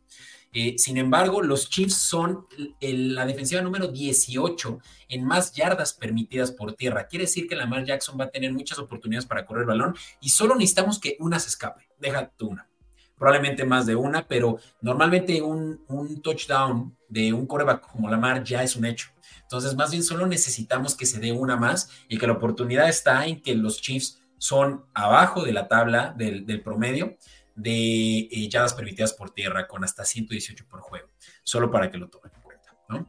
Eh, 0.57 0.76
sin 0.78 0.96
embargo, 0.98 1.42
los 1.42 1.68
Chiefs 1.68 1.96
son 1.96 2.46
la 2.80 3.26
defensiva 3.26 3.61
número 3.61 3.88
18 3.88 4.78
en 5.09 5.24
más 5.24 5.52
yardas 5.52 5.92
permitidas 5.92 6.52
por 6.52 6.74
tierra. 6.74 7.09
Quiere 7.09 7.24
decir 7.24 7.48
que 7.48 7.57
Lamar 7.57 7.84
Jackson 7.84 8.16
va 8.18 8.26
a 8.26 8.30
tener 8.30 8.52
muchas 8.52 8.78
oportunidades 8.78 9.26
para 9.26 9.44
correr 9.44 9.62
el 9.62 9.66
balón 9.66 9.96
y 10.20 10.28
solo 10.28 10.55
necesitamos 10.55 11.00
que 11.00 11.16
una 11.18 11.40
se 11.40 11.48
escape. 11.48 11.88
Deja 11.98 12.30
tú 12.36 12.50
una. 12.50 12.68
Probablemente 13.16 13.64
más 13.64 13.86
de 13.86 13.96
una, 13.96 14.28
pero 14.28 14.59
normalmente 14.80 15.42
un, 15.42 15.80
touchdown 16.22 16.96
de 17.09 17.32
un 17.32 17.46
coreback 17.46 17.90
como 17.90 18.09
Lamar 18.09 18.44
ya 18.44 18.62
es 18.62 18.76
un 18.76 18.84
hecho. 18.84 19.09
Entonces, 19.42 19.74
más 19.74 19.90
bien 19.90 20.05
solo 20.05 20.24
necesitamos 20.26 20.94
que 20.94 21.07
se 21.07 21.18
dé 21.18 21.32
una 21.32 21.57
más 21.57 21.90
y 22.09 22.16
que 22.16 22.28
la 22.28 22.34
oportunidad 22.34 22.88
está 22.88 23.26
en 23.26 23.40
que 23.42 23.57
los 23.57 23.80
Chiefs 23.80 24.20
son 24.38 24.84
abajo 24.94 25.42
de 25.42 25.52
la 25.52 25.66
tabla 25.66 26.14
del 26.16 26.62
promedio 26.62 27.16
de 27.55 28.28
eh, 28.30 28.48
yardas 28.48 28.74
permitidas 28.74 29.12
por 29.12 29.30
tierra 29.30 29.66
con 29.66 29.84
hasta 29.84 30.05
118 30.05 30.66
por 30.68 30.80
juego, 30.80 31.09
solo 31.42 31.70
para 31.70 31.90
que 31.90 31.98
lo 31.98 32.09
tomen 32.09 32.32
en 32.34 32.42
cuenta. 32.42 32.76
¿no? 32.88 33.09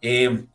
Eh, 0.00 0.46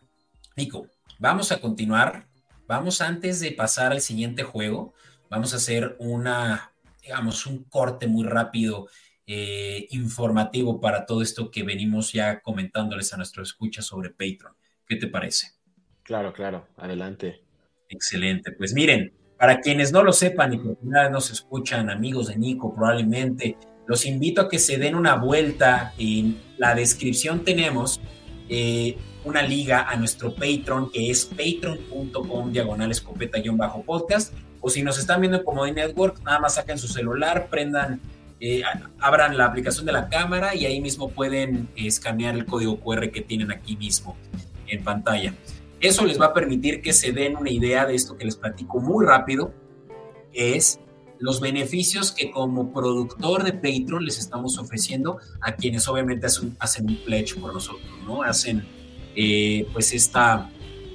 Nico, 0.56 0.88
vamos 1.18 1.52
a 1.52 1.60
continuar. 1.60 2.28
Vamos 2.68 3.02
antes 3.02 3.40
de 3.40 3.52
pasar 3.52 3.92
al 3.92 4.02
siguiente 4.02 4.44
juego, 4.44 4.94
vamos 5.28 5.54
a 5.54 5.58
hacer 5.58 5.96
una, 5.98 6.72
digamos, 7.02 7.48
un 7.48 7.64
corte 7.64 8.06
muy 8.06 8.28
rápido, 8.28 8.88
eh, 9.26 9.88
informativo 9.92 10.80
para 10.80 11.06
todo 11.06 11.22
esto 11.22 11.52
que 11.52 11.64
venimos 11.64 12.14
ya 12.14 12.42
comentándoles 12.42 13.14
a 13.14 13.18
nuestro 13.18 13.42
escucha 13.44 13.82
sobre 13.82 14.10
Patreon. 14.10 14.56
¿Qué 14.86 14.96
te 14.96 15.08
parece? 15.08 15.52
Claro, 16.04 16.34
claro, 16.34 16.68
adelante. 16.78 17.44
Excelente. 17.90 18.52
Pues 18.52 18.74
miren, 18.74 19.14
para 19.40 19.62
quienes 19.62 19.94
no 19.94 20.04
lo 20.04 20.12
sepan 20.12 20.54
y 20.54 20.58
por 20.58 20.76
primera 20.76 21.04
vez 21.04 21.12
nos 21.12 21.32
escuchan, 21.32 21.90
amigos 21.90 22.28
de 22.28 22.36
Nico, 22.36 22.76
probablemente, 22.76 23.58
los 23.88 24.06
invito 24.06 24.42
a 24.42 24.50
que 24.50 24.60
se 24.60 24.78
den 24.78 24.96
una 24.96 25.16
vuelta. 25.16 25.94
En 25.98 26.38
la 26.58 26.76
descripción 26.76 27.46
tenemos 27.46 28.02
eh, 28.50 28.98
una 29.24 29.42
liga 29.42 29.90
a 29.90 29.96
nuestro 29.96 30.36
Patreon, 30.36 30.92
que 30.92 31.10
es 31.10 31.26
patreon.com 31.26 32.52
diagonal 32.52 32.92
escopeta-podcast. 32.92 34.34
O 34.60 34.70
si 34.70 34.84
nos 34.84 35.00
están 35.00 35.22
viendo 35.22 35.38
en 35.38 35.46
Comedy 35.46 35.72
Network, 35.72 36.22
nada 36.24 36.40
más 36.40 36.56
saquen 36.56 36.78
su 36.78 36.90
celular, 36.90 37.48
prendan, 37.50 38.02
eh, 38.42 38.62
abran 39.00 39.38
la 39.38 39.46
aplicación 39.46 39.86
de 39.86 39.94
la 39.94 40.10
cámara 40.10 40.54
y 40.54 40.66
ahí 40.66 40.82
mismo 40.82 41.12
pueden 41.12 41.70
escanear 41.78 42.36
el 42.36 42.46
código 42.46 42.78
QR 42.82 43.10
que 43.10 43.22
tienen 43.22 43.54
aquí 43.54 43.78
mismo 43.78 44.18
en 44.68 44.84
pantalla. 44.84 45.34
Eso 45.80 46.06
les 46.06 46.20
va 46.20 46.28
a 46.28 46.34
permitir 46.34 46.82
que 46.82 46.94
se 46.94 47.12
den 47.12 47.38
una 47.38 47.50
idea 47.50 47.86
de 47.86 47.96
esto 47.96 48.18
que 48.18 48.26
les 48.26 48.36
platico 48.36 48.80
muy 48.80 49.06
rápido, 49.06 49.54
es 50.34 50.80
los 51.20 51.42
beneficios 51.42 52.12
que 52.12 52.32
como 52.32 52.72
productor 52.72 53.44
de 53.44 53.54
Patreon 53.54 54.06
les 54.06 54.20
estamos 54.20 54.58
ofreciendo 54.58 55.20
a 55.42 55.54
quienes 55.54 55.88
obviamente 55.88 56.28
hacen, 56.28 56.86
un 56.86 56.98
pledge 57.04 57.36
por 57.36 57.54
nosotros, 57.54 57.92
¿no? 58.06 58.24
Hacen 58.24 58.66
eh, 59.16 59.68
pues 59.74 59.94
esta 59.94 60.50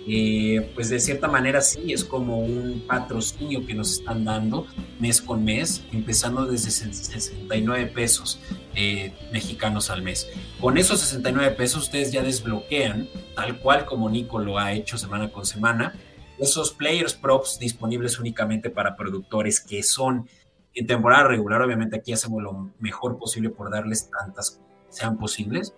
eh, 0.06 0.70
pues 0.74 0.90
de 0.90 1.00
cierta 1.00 1.28
manera 1.28 1.62
sí, 1.62 1.92
es 1.92 2.04
como 2.04 2.38
un 2.38 2.84
patrocinio 2.86 3.66
que 3.66 3.74
nos 3.74 3.92
están 3.92 4.24
dando 4.24 4.66
mes 5.00 5.22
con 5.22 5.44
mes, 5.44 5.82
empezando 5.92 6.44
desde 6.44 6.70
69 6.70 7.86
pesos 7.86 8.38
mexicanos 9.32 9.90
al 9.90 10.02
mes. 10.02 10.28
Con 10.60 10.78
esos 10.78 11.00
69 11.00 11.52
pesos 11.52 11.84
ustedes 11.84 12.12
ya 12.12 12.22
desbloquean, 12.22 13.08
tal 13.34 13.58
cual 13.60 13.84
como 13.84 14.08
Nico 14.10 14.38
lo 14.38 14.58
ha 14.58 14.72
hecho 14.72 14.98
semana 14.98 15.30
con 15.30 15.46
semana, 15.46 15.94
esos 16.38 16.72
players 16.72 17.14
props 17.14 17.58
disponibles 17.58 18.18
únicamente 18.18 18.70
para 18.70 18.96
productores 18.96 19.60
que 19.60 19.82
son 19.82 20.28
en 20.74 20.86
temporada 20.86 21.28
regular, 21.28 21.62
obviamente 21.62 21.96
aquí 21.96 22.12
hacemos 22.12 22.42
lo 22.42 22.72
mejor 22.80 23.16
posible 23.18 23.50
por 23.50 23.70
darles 23.70 24.10
tantas 24.10 24.60
sean 24.88 25.18
posibles, 25.18 25.72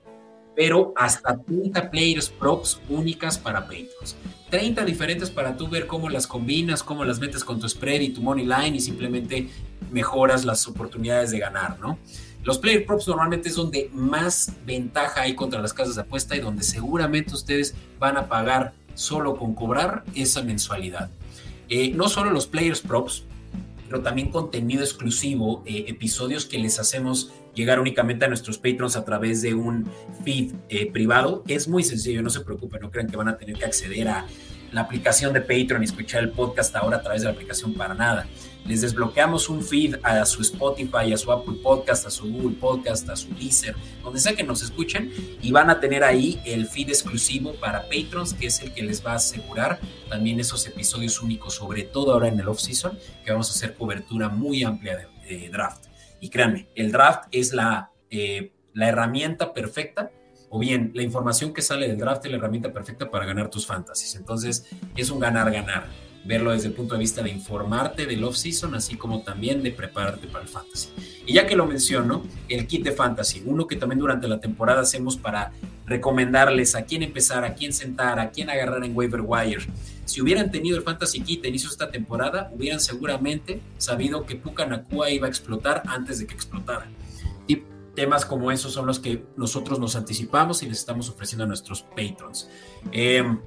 pero 0.54 0.94
hasta 0.96 1.36
30 1.36 1.90
players 1.90 2.30
props 2.30 2.80
únicas 2.88 3.36
para 3.36 3.62
Patrons. 3.62 4.16
30 4.50 4.84
diferentes 4.84 5.30
para 5.30 5.56
tú 5.56 5.68
ver 5.68 5.86
cómo 5.86 6.08
las 6.08 6.26
combinas, 6.26 6.82
cómo 6.82 7.04
las 7.04 7.18
metes 7.20 7.44
con 7.44 7.60
tu 7.60 7.68
spread 7.68 8.00
y 8.00 8.08
tu 8.10 8.22
money 8.22 8.46
line 8.46 8.76
y 8.76 8.80
simplemente 8.80 9.50
mejoras 9.90 10.44
las 10.44 10.66
oportunidades 10.66 11.30
de 11.30 11.40
ganar, 11.40 11.78
¿no? 11.78 11.98
Los 12.46 12.58
player 12.58 12.86
props 12.86 13.08
normalmente 13.08 13.48
es 13.48 13.56
donde 13.56 13.90
más 13.92 14.52
ventaja 14.64 15.22
hay 15.22 15.34
contra 15.34 15.60
las 15.60 15.74
casas 15.74 15.96
de 15.96 16.02
apuesta 16.02 16.36
y 16.36 16.40
donde 16.40 16.62
seguramente 16.62 17.34
ustedes 17.34 17.74
van 17.98 18.16
a 18.16 18.28
pagar 18.28 18.72
solo 18.94 19.36
con 19.36 19.52
cobrar 19.52 20.04
esa 20.14 20.42
mensualidad. 20.42 21.10
Eh, 21.68 21.90
no 21.90 22.08
solo 22.08 22.30
los 22.30 22.46
players 22.46 22.80
props, 22.80 23.24
pero 23.88 24.00
también 24.00 24.30
contenido 24.30 24.84
exclusivo, 24.84 25.64
eh, 25.66 25.86
episodios 25.88 26.46
que 26.46 26.58
les 26.58 26.78
hacemos 26.78 27.32
llegar 27.52 27.80
únicamente 27.80 28.26
a 28.26 28.28
nuestros 28.28 28.58
patrons 28.58 28.94
a 28.94 29.04
través 29.04 29.42
de 29.42 29.54
un 29.54 29.90
feed 30.24 30.52
eh, 30.68 30.88
privado. 30.92 31.42
Es 31.48 31.66
muy 31.66 31.82
sencillo, 31.82 32.22
no 32.22 32.30
se 32.30 32.42
preocupen, 32.42 32.80
no 32.80 32.92
crean 32.92 33.08
que 33.08 33.16
van 33.16 33.26
a 33.26 33.36
tener 33.36 33.56
que 33.56 33.64
acceder 33.64 34.06
a 34.06 34.24
la 34.70 34.82
aplicación 34.82 35.32
de 35.32 35.40
Patreon 35.40 35.82
y 35.82 35.86
escuchar 35.86 36.22
el 36.22 36.30
podcast 36.30 36.76
ahora 36.76 36.98
a 36.98 37.02
través 37.02 37.22
de 37.22 37.26
la 37.26 37.32
aplicación 37.32 37.74
para 37.74 37.94
nada. 37.94 38.28
Les 38.68 38.80
desbloqueamos 38.80 39.48
un 39.48 39.62
feed 39.62 39.96
a 40.02 40.24
su 40.26 40.42
Spotify, 40.42 41.12
a 41.12 41.16
su 41.16 41.30
Apple 41.30 41.58
Podcast, 41.62 42.06
a 42.06 42.10
su 42.10 42.28
Google 42.28 42.56
Podcast, 42.56 43.08
a 43.08 43.14
su 43.14 43.32
Deezer, 43.34 43.76
donde 44.02 44.18
sea 44.18 44.34
que 44.34 44.42
nos 44.42 44.62
escuchen 44.62 45.12
y 45.40 45.52
van 45.52 45.70
a 45.70 45.78
tener 45.78 46.02
ahí 46.02 46.40
el 46.44 46.66
feed 46.66 46.88
exclusivo 46.88 47.54
para 47.54 47.82
patrons, 47.88 48.34
que 48.34 48.46
es 48.46 48.60
el 48.60 48.74
que 48.74 48.82
les 48.82 49.06
va 49.06 49.12
a 49.12 49.16
asegurar 49.16 49.78
también 50.08 50.40
esos 50.40 50.66
episodios 50.66 51.22
únicos, 51.22 51.54
sobre 51.54 51.84
todo 51.84 52.12
ahora 52.12 52.28
en 52.28 52.40
el 52.40 52.48
off-season, 52.48 52.98
que 53.24 53.30
vamos 53.30 53.50
a 53.50 53.54
hacer 53.54 53.74
cobertura 53.74 54.28
muy 54.28 54.64
amplia 54.64 55.08
de 55.28 55.48
draft. 55.48 55.86
Y 56.20 56.28
créanme, 56.28 56.68
el 56.74 56.90
draft 56.90 57.28
es 57.30 57.52
la, 57.52 57.92
eh, 58.10 58.52
la 58.74 58.88
herramienta 58.88 59.52
perfecta, 59.52 60.10
o 60.48 60.58
bien 60.58 60.92
la 60.94 61.02
información 61.02 61.52
que 61.52 61.62
sale 61.62 61.88
del 61.88 61.98
draft 61.98 62.24
es 62.24 62.30
la 62.30 62.38
herramienta 62.38 62.72
perfecta 62.72 63.10
para 63.10 63.26
ganar 63.26 63.50
tus 63.50 63.66
fantasies. 63.66 64.14
Entonces, 64.16 64.64
es 64.96 65.10
un 65.10 65.20
ganar-ganar. 65.20 65.86
Verlo 66.26 66.50
desde 66.50 66.68
el 66.68 66.74
punto 66.74 66.94
de 66.94 67.00
vista 67.00 67.22
de 67.22 67.30
informarte 67.30 68.06
del 68.06 68.24
off-season, 68.24 68.74
así 68.74 68.96
como 68.96 69.22
también 69.22 69.62
de 69.62 69.70
prepararte 69.70 70.26
para 70.26 70.42
el 70.42 70.48
fantasy. 70.48 70.88
Y 71.24 71.34
ya 71.34 71.46
que 71.46 71.56
lo 71.56 71.66
menciono, 71.66 72.24
el 72.48 72.66
kit 72.66 72.84
de 72.84 72.92
fantasy, 72.92 73.42
uno 73.44 73.66
que 73.66 73.76
también 73.76 73.98
durante 73.98 74.28
la 74.28 74.40
temporada 74.40 74.80
hacemos 74.82 75.16
para 75.16 75.52
recomendarles 75.86 76.74
a 76.74 76.84
quién 76.84 77.02
empezar, 77.02 77.44
a 77.44 77.54
quién 77.54 77.72
sentar, 77.72 78.18
a 78.18 78.30
quién 78.30 78.50
agarrar 78.50 78.84
en 78.84 78.96
waiver 78.96 79.20
wire 79.20 79.66
si 80.06 80.22
hubieran 80.22 80.52
tenido 80.52 80.78
el 80.78 80.84
Fantasy 80.84 81.20
Kit 81.20 81.44
a 81.44 81.48
inicio 81.48 81.68
esta 81.68 81.90
temporada, 81.90 82.50
hubieran 82.54 82.80
seguramente 82.80 83.60
sabido 83.76 84.24
que 84.24 84.36
Puka 84.36 84.64
Nakua 84.64 85.10
iba 85.10 85.26
a 85.26 85.28
explotar 85.28 85.82
antes 85.86 86.20
de 86.20 86.28
que 86.28 86.34
explotara. 86.34 86.86
Y 87.48 87.64
temas 87.94 88.24
como 88.24 88.52
esos 88.52 88.72
son 88.72 88.86
los 88.86 89.00
que 89.00 89.24
nosotros 89.36 89.80
nos 89.80 89.96
anticipamos 89.96 90.62
y 90.62 90.68
les 90.68 90.78
estamos 90.78 91.10
ofreciendo 91.10 91.44
a 91.44 91.48
nuestros 91.48 91.82
patrons. 91.82 92.48
Em, 92.92 93.40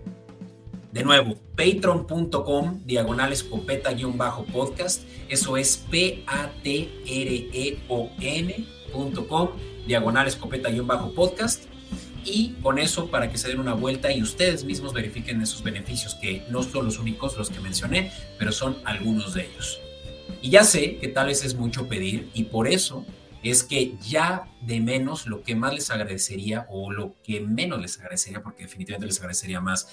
de 0.91 1.03
nuevo, 1.03 1.35
patreon.com, 1.55 2.81
diagonal 2.85 3.31
escopeta-podcast. 3.31 5.03
Eso 5.27 5.57
es 5.57 5.77
P-A-T-R-E-O-N.com, 5.89 6.69
diagonal 9.85 10.27
escopeta-podcast 10.27 11.65
y 12.25 12.53
con 12.61 12.79
eso 12.79 13.09
para 13.09 13.31
que 13.31 13.37
se 13.37 13.47
den 13.49 13.59
una 13.59 13.73
vuelta 13.73 14.11
y 14.11 14.21
ustedes 14.21 14.63
mismos 14.63 14.93
verifiquen 14.93 15.41
esos 15.41 15.63
beneficios 15.63 16.15
que 16.15 16.43
no 16.49 16.63
son 16.63 16.85
los 16.85 16.99
únicos 16.99 17.37
los 17.37 17.49
que 17.49 17.59
mencioné, 17.59 18.11
pero 18.37 18.51
son 18.51 18.77
algunos 18.85 19.33
de 19.33 19.45
ellos. 19.47 19.79
Y 20.41 20.49
ya 20.49 20.63
sé 20.63 20.97
que 20.97 21.07
tal 21.07 21.27
vez 21.27 21.43
es 21.43 21.55
mucho 21.55 21.87
pedir 21.87 22.29
y 22.33 22.45
por 22.45 22.67
eso 22.67 23.05
es 23.41 23.63
que 23.63 23.95
ya 24.01 24.47
de 24.61 24.79
menos 24.81 25.27
lo 25.27 25.43
que 25.43 25.55
más 25.55 25.73
les 25.73 25.91
agradecería 25.91 26.67
o 26.69 26.91
lo 26.91 27.15
que 27.23 27.39
menos 27.39 27.81
les 27.81 27.97
agradecería, 27.97 28.43
porque 28.43 28.63
definitivamente 28.63 29.07
les 29.07 29.19
agradecería 29.19 29.61
más 29.61 29.87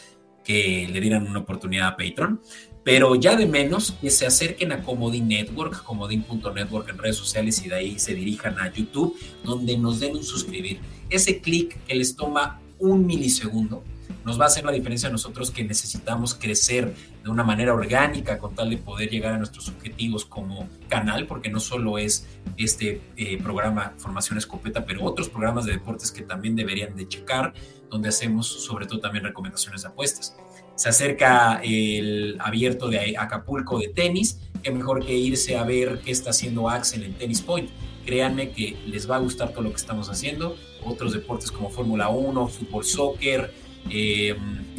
que 0.47 0.89
le 0.91 1.01
dieran 1.01 1.27
una 1.27 1.41
oportunidad 1.41 1.89
a 1.89 1.97
Patreon, 1.97 2.41
pero 2.85 3.17
ya 3.17 3.35
de 3.35 3.47
menos 3.47 3.97
que 4.01 4.11
se 4.11 4.27
acerquen 4.27 4.71
a 4.71 4.83
Comodín 4.83 5.27
Network, 5.27 5.83
comodín.network 5.83 6.89
en 6.89 6.99
redes 6.99 7.17
sociales 7.17 7.61
y 7.67 7.69
de 7.69 7.75
ahí 7.75 7.99
se 7.99 8.15
dirijan 8.15 8.59
a 8.61 8.73
YouTube, 8.73 9.19
donde 9.43 9.77
nos 9.77 9.99
den 9.99 10.15
un 10.15 10.23
suscribir. 10.23 10.79
Ese 11.11 11.41
clic 11.41 11.77
que 11.85 11.97
les 11.97 12.15
toma 12.15 12.61
un 12.79 13.05
milisegundo 13.05 13.83
nos 14.27 14.41
va 14.41 14.45
a 14.45 14.47
hacer 14.49 14.65
la 14.65 14.73
diferencia 14.73 15.09
a 15.09 15.13
nosotros 15.13 15.53
que 15.53 15.63
necesitamos 15.63 16.35
crecer 16.35 16.93
de 17.23 17.31
una 17.31 17.45
manera 17.45 17.73
orgánica 17.73 18.39
con 18.39 18.57
tal 18.57 18.71
de 18.71 18.77
poder 18.77 19.09
llegar 19.09 19.33
a 19.33 19.39
nuestros 19.39 19.69
objetivos 19.69 20.25
como 20.25 20.69
canal, 20.89 21.29
porque 21.29 21.49
no 21.49 21.61
solo 21.61 21.97
es 21.97 22.27
este 22.57 23.01
eh, 23.17 23.41
programa 23.41 23.95
Formación 23.99 24.37
Escopeta, 24.37 24.85
pero 24.85 25.05
otros 25.05 25.29
programas 25.29 25.65
de 25.65 25.75
deportes 25.75 26.11
que 26.11 26.23
también 26.23 26.57
deberían 26.57 26.97
de 26.97 27.07
checar, 27.07 27.55
donde 27.89 28.09
hacemos 28.09 28.49
sobre 28.49 28.87
todo 28.87 28.99
también 28.99 29.23
recomendaciones 29.23 29.83
de 29.83 29.89
apuestas. 29.89 30.35
Se 30.75 30.89
acerca 30.89 31.61
el 31.63 32.37
abierto 32.41 32.89
de 32.89 33.17
Acapulco 33.17 33.79
de 33.79 33.91
tenis, 33.91 34.41
qué 34.61 34.73
mejor 34.73 35.07
que 35.07 35.15
irse 35.15 35.57
a 35.57 35.63
ver 35.63 36.01
qué 36.05 36.11
está 36.11 36.31
haciendo 36.31 36.69
Axel 36.69 37.05
en 37.05 37.15
Tennis 37.15 37.43
Point. 37.43 37.71
Créanme 38.05 38.51
que 38.51 38.77
les 38.87 39.09
va 39.09 39.17
a 39.17 39.19
gustar 39.21 39.51
todo 39.51 39.63
lo 39.63 39.71
que 39.71 39.77
estamos 39.77 40.11
haciendo. 40.11 40.57
Otros 40.85 41.13
deportes 41.13 41.53
como 41.53 41.71
Fórmula 41.71 42.09
1, 42.09 42.49
fútbol, 42.49 42.85
soccer, 42.85 43.53
eh, 43.91 44.37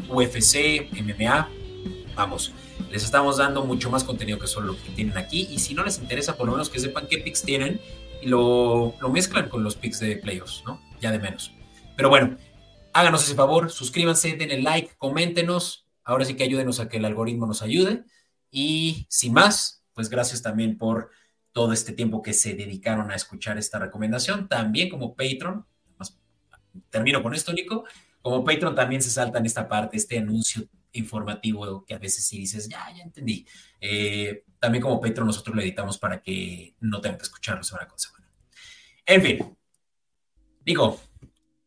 UFC, 0.10 0.90
MMA. 0.92 1.50
Vamos, 2.16 2.54
les 2.92 3.04
estamos 3.04 3.38
dando 3.38 3.64
mucho 3.64 3.90
más 3.90 4.04
contenido 4.04 4.40
que 4.40 4.48
solo 4.48 4.74
lo 4.74 4.84
que 4.84 4.90
tienen 4.92 5.18
aquí. 5.18 5.48
Y 5.52 5.60
si 5.60 5.74
no 5.74 5.84
les 5.84 6.00
interesa, 6.00 6.38
por 6.38 6.48
lo 6.48 6.54
menos 6.54 6.70
que 6.70 6.80
sepan 6.80 7.08
qué 7.08 7.20
picks 7.20 7.44
tienen 7.44 7.80
y 8.22 8.28
lo, 8.28 8.96
lo 9.00 9.10
mezclan 9.10 9.50
con 9.50 9.64
los 9.64 9.76
picks 9.76 10.00
de 10.00 10.18
playoffs, 10.18 10.64
¿no? 10.66 10.82
Ya 11.02 11.12
de 11.12 11.20
menos. 11.20 11.52
Pero 11.96 12.10
bueno, 12.10 12.38
háganos 12.94 13.24
ese 13.24 13.36
favor, 13.36 13.70
suscríbanse, 13.70 14.36
denle 14.36 14.62
like, 14.62 14.96
coméntenos. 14.98 15.88
Ahora 16.04 16.26
sí 16.26 16.36
que 16.36 16.44
ayúdenos 16.44 16.80
a 16.80 16.90
que 16.90 16.98
el 16.98 17.06
algoritmo 17.06 17.46
nos 17.46 17.62
ayude. 17.62 18.04
Y 18.50 19.06
sin 19.10 19.34
más, 19.34 19.84
pues 19.94 20.10
gracias 20.10 20.42
también 20.42 20.78
por 20.78 21.12
todo 21.52 21.74
este 21.74 21.92
tiempo 21.92 22.22
que 22.22 22.34
se 22.34 22.54
dedicaron 22.54 23.12
a 23.12 23.16
escuchar 23.16 23.58
esta 23.58 23.80
recomendación. 23.80 24.48
También 24.48 24.90
como 24.90 25.16
Patreon, 25.16 25.66
termino 26.90 27.22
con 27.24 27.34
esto, 27.34 27.54
Nico, 27.54 27.84
como 28.28 28.44
Patreon 28.44 28.76
también 28.76 29.02
se 29.02 29.10
salta 29.10 29.40
en 29.40 29.46
esta 29.46 29.70
parte, 29.70 29.96
este 29.96 30.18
anuncio 30.18 30.68
informativo 30.92 31.86
que 31.86 31.94
a 31.94 31.98
veces 31.98 32.26
sí 32.26 32.40
dices, 32.40 32.68
ya, 32.68 32.86
ya 32.94 33.02
entendí. 33.02 33.48
Eh, 33.80 34.44
también 34.60 34.82
como 34.82 35.00
Patreon 35.00 35.28
nosotros 35.28 35.56
lo 35.56 35.62
editamos 35.62 35.98
para 35.98 36.22
que 36.22 36.76
no 36.82 37.00
tengan 37.00 37.18
que 37.18 37.24
escucharlo 37.24 37.64
semana 37.64 37.88
con 37.88 37.98
semana. 37.98 38.30
En 39.06 39.22
fin, 39.22 39.58
digo, 40.60 41.00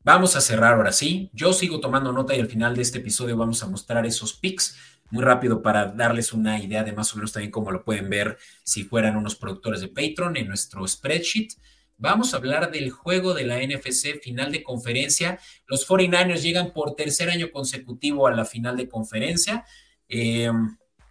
vamos 0.05 0.37
a 0.37 0.43
cerrar 0.43 0.75
ahora 0.75 0.93
sí. 0.93 1.31
Yo 1.33 1.55
sigo 1.55 1.81
tomando 1.81 2.13
nota 2.13 2.37
y 2.37 2.41
al 2.41 2.49
final 2.49 2.77
de 2.77 2.83
este 2.83 2.99
episodio 2.99 3.39
vamos 3.39 3.63
a 3.63 3.67
mostrar 3.67 4.05
esos 4.05 4.35
pics 4.35 4.77
muy 5.09 5.25
rápido 5.25 5.63
para 5.63 5.87
darles 5.87 6.35
una 6.35 6.61
idea 6.61 6.85
de 6.85 6.93
más 6.93 7.11
o 7.15 7.17
menos 7.17 7.33
también 7.33 7.51
cómo 7.51 7.71
lo 7.71 7.87
pueden 7.87 8.11
ver 8.11 8.37
si 8.65 8.85
fueran 8.85 9.17
unos 9.17 9.35
productores 9.35 9.81
de 9.81 9.89
Patreon 9.89 10.37
en 10.37 10.47
nuestro 10.47 10.87
spreadsheet. 10.87 11.55
Vamos 12.01 12.33
a 12.33 12.39
hablar 12.39 12.71
del 12.71 12.91
juego 12.91 13.35
de 13.35 13.45
la 13.45 13.59
NFC 13.59 14.23
final 14.23 14.51
de 14.51 14.63
conferencia. 14.63 15.39
Los 15.67 15.87
49ers 15.87 16.41
llegan 16.41 16.73
por 16.73 16.97
tercer 16.97 17.29
año 17.29 17.51
consecutivo 17.51 18.27
a 18.27 18.33
la 18.33 18.47
final 18.47 18.79
de 18.79 18.89
conferencia. 18.89 19.67
Eh, 20.09 20.51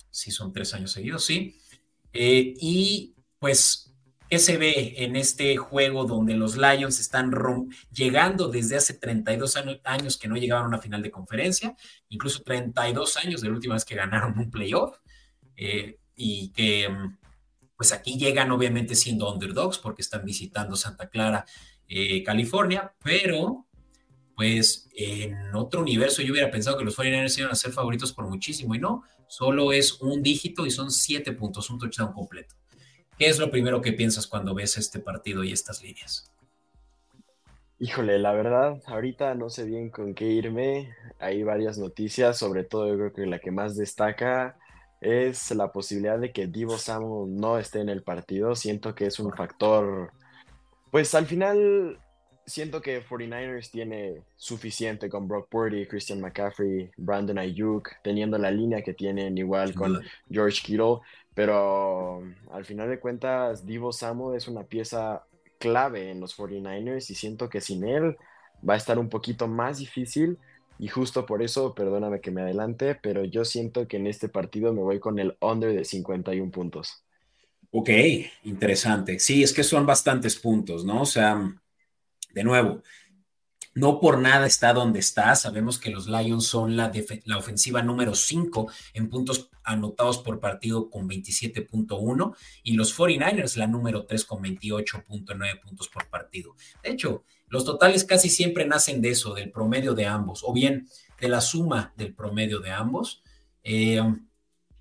sí, 0.09 0.31
son 0.31 0.51
tres 0.51 0.73
años 0.73 0.91
seguidos, 0.91 1.23
sí. 1.23 1.55
Eh, 2.11 2.55
y 2.59 3.13
pues, 3.37 3.93
¿qué 4.31 4.39
se 4.39 4.57
ve 4.57 4.95
en 4.97 5.15
este 5.15 5.57
juego 5.57 6.05
donde 6.05 6.33
los 6.33 6.57
Lions 6.57 6.99
están 6.99 7.31
llegando 7.91 8.47
desde 8.47 8.77
hace 8.77 8.95
32 8.95 9.57
años 9.83 10.17
que 10.17 10.27
no 10.27 10.37
llegaban 10.37 10.65
a 10.65 10.69
una 10.69 10.81
final 10.81 11.03
de 11.03 11.11
conferencia? 11.11 11.75
Incluso 12.09 12.41
32 12.41 13.17
años 13.17 13.41
de 13.41 13.49
la 13.49 13.53
última 13.53 13.75
vez 13.75 13.85
que 13.85 13.93
ganaron 13.93 14.39
un 14.39 14.49
playoff. 14.49 14.97
Eh, 15.55 15.99
y 16.21 16.49
que 16.49 16.89
pues 17.80 17.93
aquí 17.93 18.17
llegan 18.17 18.51
obviamente 18.51 18.93
siendo 18.93 19.34
underdogs 19.34 19.77
porque 19.77 20.01
están 20.01 20.25
visitando 20.25 20.75
Santa 20.75 21.07
Clara, 21.07 21.45
eh, 21.88 22.21
California, 22.23 22.93
pero 23.01 23.67
pues 24.36 24.89
en 24.97 25.55
otro 25.55 25.80
universo 25.80 26.21
yo 26.21 26.34
hubiera 26.34 26.51
pensado 26.51 26.77
que 26.77 26.84
los 26.84 26.97
49ers 26.97 27.38
iban 27.38 27.51
a 27.51 27.55
ser 27.55 27.71
favoritos 27.71 28.11
por 28.11 28.27
muchísimo 28.27 28.75
y 28.75 28.80
no, 28.80 29.03
solo 29.30 29.71
es 29.71 30.01
un 30.01 30.21
dígito 30.21 30.65
y 30.65 30.71
son 30.71 30.91
siete 30.91 31.32
puntos, 31.32 31.69
un 31.69 31.80
touchdown 31.80 32.11
completo. 32.11 32.53
¿Qué 33.17 33.27
es 33.27 33.39
lo 33.39 33.49
primero 33.49 33.80
que 33.80 33.93
piensas 33.93 34.27
cuando 34.27 34.53
ves 34.53 34.75
este 34.77 34.99
partido 34.99 35.45
y 35.45 35.53
estas 35.53 35.82
líneas? 35.82 36.30
Híjole, 37.80 38.19
la 38.19 38.34
verdad, 38.34 38.82
ahorita 38.88 39.36
no 39.36 39.49
sé 39.49 39.63
bien 39.63 39.89
con 39.89 40.13
qué 40.15 40.25
irme. 40.25 40.93
Hay 41.17 41.43
varias 41.43 41.77
noticias, 41.77 42.38
sobre 42.38 42.65
todo 42.65 42.89
yo 42.89 42.95
creo 42.97 43.13
que 43.13 43.25
la 43.25 43.39
que 43.39 43.51
más 43.51 43.77
destaca 43.77 44.59
es 45.02 45.52
la 45.52 45.72
posibilidad 45.72 46.20
de 46.20 46.32
que 46.32 46.47
Divo 46.47 46.78
Samuel 46.78 47.36
no 47.36 47.58
esté 47.58 47.80
en 47.80 47.89
el 47.89 48.04
partido. 48.04 48.56
Siento 48.56 48.95
que 48.95 49.06
es 49.06 49.20
un 49.20 49.32
factor, 49.34 50.12
pues 50.91 51.16
al 51.16 51.26
final 51.26 52.00
siento 52.45 52.82
que 52.82 53.06
49ers 53.06 53.70
tiene 53.70 54.24
suficiente 54.36 55.10
con 55.10 55.28
Brock 55.28 55.50
Purdy, 55.50 55.86
Christian 55.86 56.20
McCaffrey, 56.20 56.89
Brandon 56.97 57.38
Ayuk, 57.38 57.89
teniendo 58.04 58.38
la 58.38 58.52
línea 58.52 58.82
que 58.82 58.93
tienen 58.93 59.38
igual 59.38 59.74
con 59.76 60.02
George 60.30 60.62
Kittle, 60.64 60.97
pero 61.36 62.24
al 62.52 62.66
final 62.66 62.89
de 62.89 63.00
cuentas 63.00 63.66
Divo 63.66 63.91
Samuel 63.91 64.36
es 64.36 64.47
una 64.47 64.64
pieza 64.64 65.24
clave 65.60 66.10
en 66.10 66.20
los 66.20 66.38
49ers 66.38 67.10
y 67.12 67.16
siento 67.16 67.50
que 67.50 67.62
sin 67.62 67.84
él 67.84 68.18
va 68.68 68.74
a 68.74 68.78
estar 68.78 68.97
un 68.97 69.10
poquito 69.10 69.47
más 69.47 69.78
difícil 69.78 70.38
y 70.80 70.88
justo 70.88 71.25
por 71.25 71.43
eso, 71.43 71.75
perdóname 71.75 72.21
que 72.21 72.32
me 72.32 72.41
adelante, 72.41 72.95
pero 72.95 73.25
yo 73.25 73.43
siento 73.43 73.86
que 73.86 73.97
en 73.97 74.07
este 74.07 74.30
partido 74.30 74.73
me 74.73 74.82
voy 74.82 74.99
con 74.99 75.19
el 75.19 75.38
under 75.41 75.75
de 75.75 75.84
51 75.84 76.49
puntos. 76.51 77.03
Ok, 77.69 77.89
interesante. 78.43 79.19
Sí, 79.19 79.43
es 79.43 79.51
que 79.51 79.63
son 79.63 79.86
bastantes 79.86 80.38
puntos, 80.38 80.86
¿no? 80.86 81.01
O 81.01 81.05
sea, 81.05 81.53
de 82.32 82.43
nuevo, 82.45 82.82
no 83.75 83.99
por 83.99 84.19
nada 84.19 84.47
está 84.47 84.71
donde 84.71 84.99
está. 84.99 85.36
Sabemos 85.36 85.80
que 85.80 85.89
los 85.91 86.07
Lions 86.07 86.45
son 86.45 86.77
la, 86.77 86.91
la 87.25 87.38
ofensiva 87.38 87.84
número 87.84 88.15
5 88.15 88.71
en 88.93 89.09
puntos 89.09 89.49
anotados 89.65 90.19
por 90.19 90.39
partido 90.39 90.89
con 90.89 91.09
27.1 91.09 92.36
y 92.63 92.73
los 92.73 92.97
49ers 92.97 93.57
la 93.57 93.67
número 93.67 94.05
3 94.05 94.23
con 94.23 94.41
28.9 94.41 95.61
puntos 95.61 95.89
por 95.89 96.09
partido. 96.09 96.55
De 96.82 96.91
hecho, 96.91 97.25
los 97.50 97.66
totales 97.66 98.04
casi 98.04 98.30
siempre 98.30 98.66
nacen 98.66 99.02
de 99.02 99.10
eso, 99.10 99.34
del 99.34 99.52
promedio 99.52 99.93
de 99.93 100.06
ambos, 100.06 100.43
o 100.45 100.54
bien 100.54 100.88
de 101.20 101.30
la 101.30 101.41
suma 101.41 101.93
del 101.97 102.14
promedio 102.14 102.60
de 102.60 102.72
ambos. 102.72 103.24
Eh, 103.64 104.02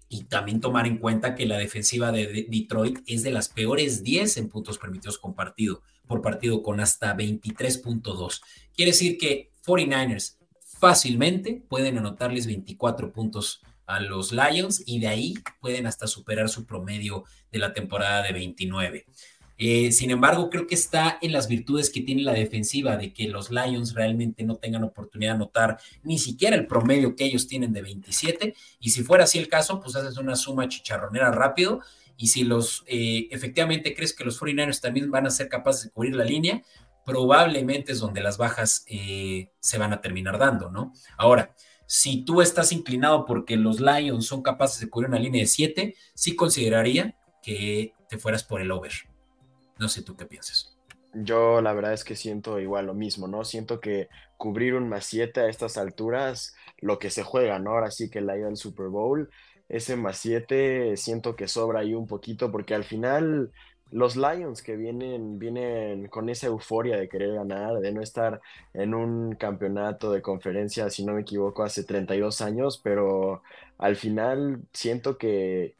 y 0.09 0.25
también 0.25 0.61
tomar 0.61 0.87
en 0.87 0.99
cuenta 0.99 1.35
que 1.35 1.47
la 1.47 1.59
defensiva 1.59 2.11
de 2.13 2.47
Detroit 2.49 3.01
es 3.07 3.23
de 3.23 3.31
las 3.31 3.49
peores 3.49 4.03
10 4.03 4.39
en 4.39 4.49
puntos 4.49 4.79
permitidos 4.79 5.19
partido, 5.37 5.83
por 6.07 6.23
partido 6.23 6.63
con 6.63 6.81
hasta 6.81 7.15
23.2. 7.15 8.41
Quiere 8.75 8.93
decir 8.93 9.19
que 9.19 9.53
49ers 9.67 10.39
fácilmente 10.61 11.63
pueden 11.69 11.99
anotarles 11.99 12.47
24 12.47 13.13
puntos 13.13 13.61
a 13.87 14.01
los 14.01 14.33
Lions 14.33 14.83
y 14.87 15.01
de 15.01 15.09
ahí 15.09 15.35
pueden 15.61 15.87
hasta 15.87 16.07
superar 16.07 16.49
su 16.49 16.65
promedio 16.65 17.25
de 17.51 17.59
la 17.59 17.73
temporada 17.73 18.23
de 18.23 18.33
29. 18.33 19.07
Eh, 19.61 19.91
sin 19.91 20.13
embargo, 20.13 20.49
creo 20.51 20.69
que 20.69 20.77
está 20.77 21.19
en 21.21 21.33
las 21.33 21.49
virtudes 21.49 21.91
que 21.91 22.01
tiene 22.01 22.23
la 22.23 22.33
defensiva 22.33 22.97
de 22.97 23.13
que 23.13 23.27
los 23.27 23.51
Lions 23.51 23.93
realmente 23.93 24.45
no 24.45 24.57
tengan 24.57 24.85
oportunidad 24.85 25.33
de 25.33 25.37
anotar 25.37 25.79
ni 26.05 26.19
siquiera 26.19 26.55
el 26.55 26.69
promedio 26.69 27.17
que 27.17 27.25
ellos 27.25 27.49
tienen 27.49 27.73
de 27.73 27.83
27. 27.83 28.55
Y 28.79 28.91
si 28.91 29.03
fuera 29.03 29.25
así 29.25 29.39
el 29.39 29.49
caso, 29.49 29.81
pues 29.81 29.97
haces 29.97 30.17
una 30.17 30.37
suma 30.37 30.69
chicharronera 30.69 31.33
rápido. 31.33 31.81
Y 32.17 32.29
si 32.29 32.45
los 32.45 32.85
eh, 32.87 33.27
efectivamente 33.31 33.95
crees 33.95 34.13
que 34.13 34.25
los 34.25 34.41
49ers 34.41 34.81
también 34.81 35.11
van 35.11 35.27
a 35.27 35.31
ser 35.31 35.49
capaces 35.49 35.85
de 35.85 35.91
cubrir 35.91 36.15
la 36.15 36.25
línea, 36.25 36.63
probablemente 37.05 37.93
es 37.93 37.99
donde 37.99 38.21
las 38.21 38.39
bajas 38.39 38.85
eh, 38.87 39.51
se 39.59 39.79
van 39.79 39.93
a 39.93 40.01
terminar 40.01 40.39
dando, 40.39 40.71
¿no? 40.71 40.93
Ahora, 41.17 41.55
si 41.87 42.25
tú 42.25 42.43
estás 42.43 42.71
inclinado 42.71 43.25
porque 43.25 43.57
los 43.57 43.81
Lions 43.81 44.27
son 44.27 44.43
capaces 44.43 44.79
de 44.81 44.91
cubrir 44.91 45.09
una 45.09 45.19
línea 45.19 45.41
de 45.41 45.47
7, 45.47 45.95
sí 46.15 46.37
consideraría 46.37 47.17
que 47.43 47.95
te 48.09 48.19
fueras 48.19 48.45
por 48.45 48.61
el 48.61 48.71
over. 48.71 48.93
No 49.79 49.89
sé 49.89 50.03
tú 50.03 50.17
qué 50.17 50.27
piensas. 50.27 50.77
Yo 51.15 51.61
la 51.63 51.73
verdad 51.73 51.95
es 51.95 52.05
que 52.05 52.17
siento 52.17 52.61
igual 52.61 52.87
lo 52.87 52.95
mismo, 52.95 53.29
¿no? 53.29 53.45
Siento 53.45 53.81
que 53.81 54.09
cubrir 54.37 54.75
un 54.75 54.89
más 54.89 55.07
7 55.07 55.41
a 55.41 55.49
estas 55.49 55.79
alturas, 55.79 56.55
lo 56.81 56.99
que 56.99 57.11
se 57.11 57.23
juega, 57.23 57.59
¿no? 57.59 57.71
Ahora 57.73 57.91
sí 57.91 58.11
que 58.11 58.21
la 58.21 58.37
ida 58.37 58.55
Super 58.57 58.89
Bowl, 58.89 59.31
ese 59.69 59.97
más 59.97 60.19
7 60.19 60.97
siento 60.97 61.35
que 61.37 61.49
sobra 61.49 61.81
ahí 61.81 61.95
un 61.95 62.07
poquito 62.07 62.51
porque 62.53 62.75
al 62.75 62.85
final 62.85 63.53
los 63.91 64.17
Lions 64.17 64.63
que 64.63 64.77
vienen, 64.77 65.39
vienen 65.39 66.09
con 66.09 66.29
esa 66.29 66.47
euforia 66.49 66.97
de 66.99 67.09
querer 67.09 67.35
ganar, 67.35 67.79
de 67.81 67.93
no 67.93 68.03
estar 68.03 68.41
en 68.75 68.95
un 68.95 69.35
campeonato 69.35 70.13
de 70.13 70.23
conferencia, 70.23 70.91
si 70.91 71.05
no 71.05 71.15
me 71.15 71.23
equivoco, 71.23 71.63
hace 71.63 71.85
32 71.85 72.41
años, 72.43 72.81
pero 72.83 73.43
al 73.79 73.97
final 73.97 74.63
siento 74.73 75.17
que 75.17 75.75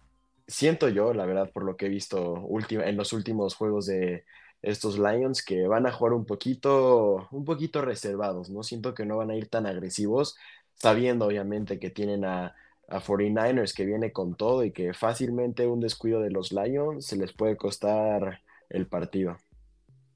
siento 0.49 0.89
yo, 0.89 1.13
la 1.13 1.27
verdad, 1.27 1.51
por 1.53 1.65
lo 1.65 1.77
que 1.77 1.87
he 1.87 1.91
visto 1.91 2.49
en 2.71 2.97
los 2.97 3.13
últimos 3.13 3.55
juegos 3.55 3.87
de 3.87 4.25
estos 4.63 4.99
Lions, 4.99 5.45
que 5.45 5.69
van 5.69 5.87
a 5.87 5.93
jugar 5.93 6.15
un 6.15 6.25
poquito, 6.25 7.29
un 7.31 7.45
poquito 7.45 7.83
reservados, 7.83 8.51
¿no? 8.51 8.63
Siento 8.65 8.95
que 8.95 9.05
no 9.05 9.19
van 9.19 9.31
a 9.31 9.37
ir 9.37 9.49
tan 9.49 9.67
agresivos, 9.67 10.37
sabiendo 10.75 11.27
obviamente 11.27 11.79
que 11.79 11.91
tienen 11.91 12.25
a, 12.25 12.57
a 12.89 13.01
49ers 13.01 13.75
que 13.75 13.85
viene 13.85 14.11
con 14.11 14.35
todo 14.35 14.65
y 14.65 14.73
que 14.73 14.95
fácilmente 14.95 15.67
un 15.67 15.81
descuido 15.81 16.21
de 16.21 16.31
los 16.31 16.51
Lions 16.51 17.07
se 17.07 17.17
les 17.17 17.33
puede 17.33 17.57
costar 17.57 18.41
el 18.71 18.87
partido. 18.87 19.37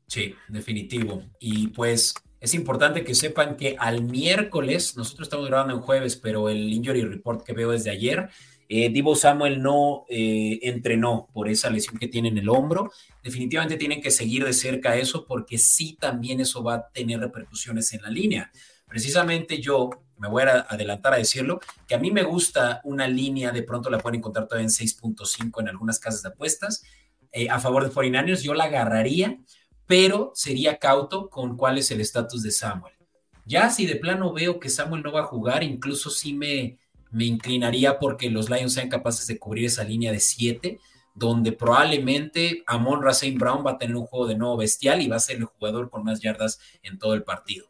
Sí, 0.08 0.34
definitivo. 0.48 1.22
Y 1.38 1.68
pues 1.68 2.14
es 2.40 2.54
importante 2.54 3.04
que 3.04 3.14
sepan 3.14 3.56
que 3.56 3.76
al 3.78 4.02
miércoles, 4.02 4.96
nosotros 4.96 5.26
estamos 5.26 5.46
grabando 5.46 5.74
en 5.74 5.80
jueves, 5.80 6.16
pero 6.16 6.48
el 6.48 6.72
injury 6.72 7.02
report 7.02 7.44
que 7.44 7.52
veo 7.52 7.70
desde 7.70 7.90
ayer, 7.90 8.28
eh, 8.74 8.88
Divo 8.88 9.14
Samuel 9.14 9.60
no 9.60 10.06
eh, 10.08 10.58
entrenó 10.62 11.28
por 11.34 11.46
esa 11.50 11.68
lesión 11.68 11.98
que 11.98 12.08
tiene 12.08 12.28
en 12.28 12.38
el 12.38 12.48
hombro. 12.48 12.90
Definitivamente 13.22 13.76
tienen 13.76 14.00
que 14.00 14.10
seguir 14.10 14.46
de 14.46 14.54
cerca 14.54 14.96
eso 14.96 15.26
porque 15.26 15.58
sí 15.58 15.98
también 16.00 16.40
eso 16.40 16.62
va 16.62 16.74
a 16.76 16.88
tener 16.88 17.20
repercusiones 17.20 17.92
en 17.92 18.00
la 18.00 18.08
línea. 18.08 18.50
Precisamente 18.88 19.60
yo 19.60 19.90
me 20.16 20.26
voy 20.26 20.44
a 20.44 20.60
adelantar 20.60 21.12
a 21.12 21.18
decirlo, 21.18 21.60
que 21.86 21.94
a 21.94 21.98
mí 21.98 22.10
me 22.10 22.22
gusta 22.22 22.80
una 22.84 23.06
línea, 23.06 23.50
de 23.52 23.62
pronto 23.62 23.90
la 23.90 23.98
pueden 23.98 24.20
encontrar 24.20 24.48
todavía 24.48 24.64
en 24.64 24.70
6.5 24.70 25.60
en 25.60 25.68
algunas 25.68 25.98
casas 25.98 26.22
de 26.22 26.30
apuestas, 26.30 26.82
eh, 27.30 27.50
a 27.50 27.60
favor 27.60 27.84
de 27.84 27.90
49ers, 27.90 28.40
yo 28.40 28.54
la 28.54 28.64
agarraría, 28.64 29.38
pero 29.86 30.32
sería 30.34 30.78
cauto 30.78 31.28
con 31.28 31.58
cuál 31.58 31.76
es 31.76 31.90
el 31.90 32.00
estatus 32.00 32.42
de 32.42 32.52
Samuel. 32.52 32.94
Ya 33.44 33.68
si 33.68 33.84
de 33.84 33.96
plano 33.96 34.32
veo 34.32 34.58
que 34.58 34.70
Samuel 34.70 35.02
no 35.02 35.12
va 35.12 35.20
a 35.20 35.26
jugar, 35.26 35.62
incluso 35.62 36.08
sí 36.08 36.32
me, 36.32 36.78
me 37.12 37.24
inclinaría 37.24 37.98
porque 37.98 38.30
los 38.30 38.50
Lions 38.50 38.74
sean 38.74 38.88
capaces 38.88 39.26
de 39.26 39.38
cubrir 39.38 39.66
esa 39.66 39.84
línea 39.84 40.10
de 40.10 40.20
7, 40.20 40.80
donde 41.14 41.52
probablemente 41.52 42.62
Amon 42.66 43.02
Rasein 43.02 43.38
Brown 43.38 43.64
va 43.64 43.72
a 43.72 43.78
tener 43.78 43.96
un 43.96 44.06
juego 44.06 44.26
de 44.26 44.36
nuevo 44.36 44.56
bestial 44.56 45.02
y 45.02 45.08
va 45.08 45.16
a 45.16 45.20
ser 45.20 45.36
el 45.36 45.44
jugador 45.44 45.90
con 45.90 46.04
más 46.04 46.20
yardas 46.20 46.58
en 46.82 46.98
todo 46.98 47.14
el 47.14 47.22
partido. 47.22 47.66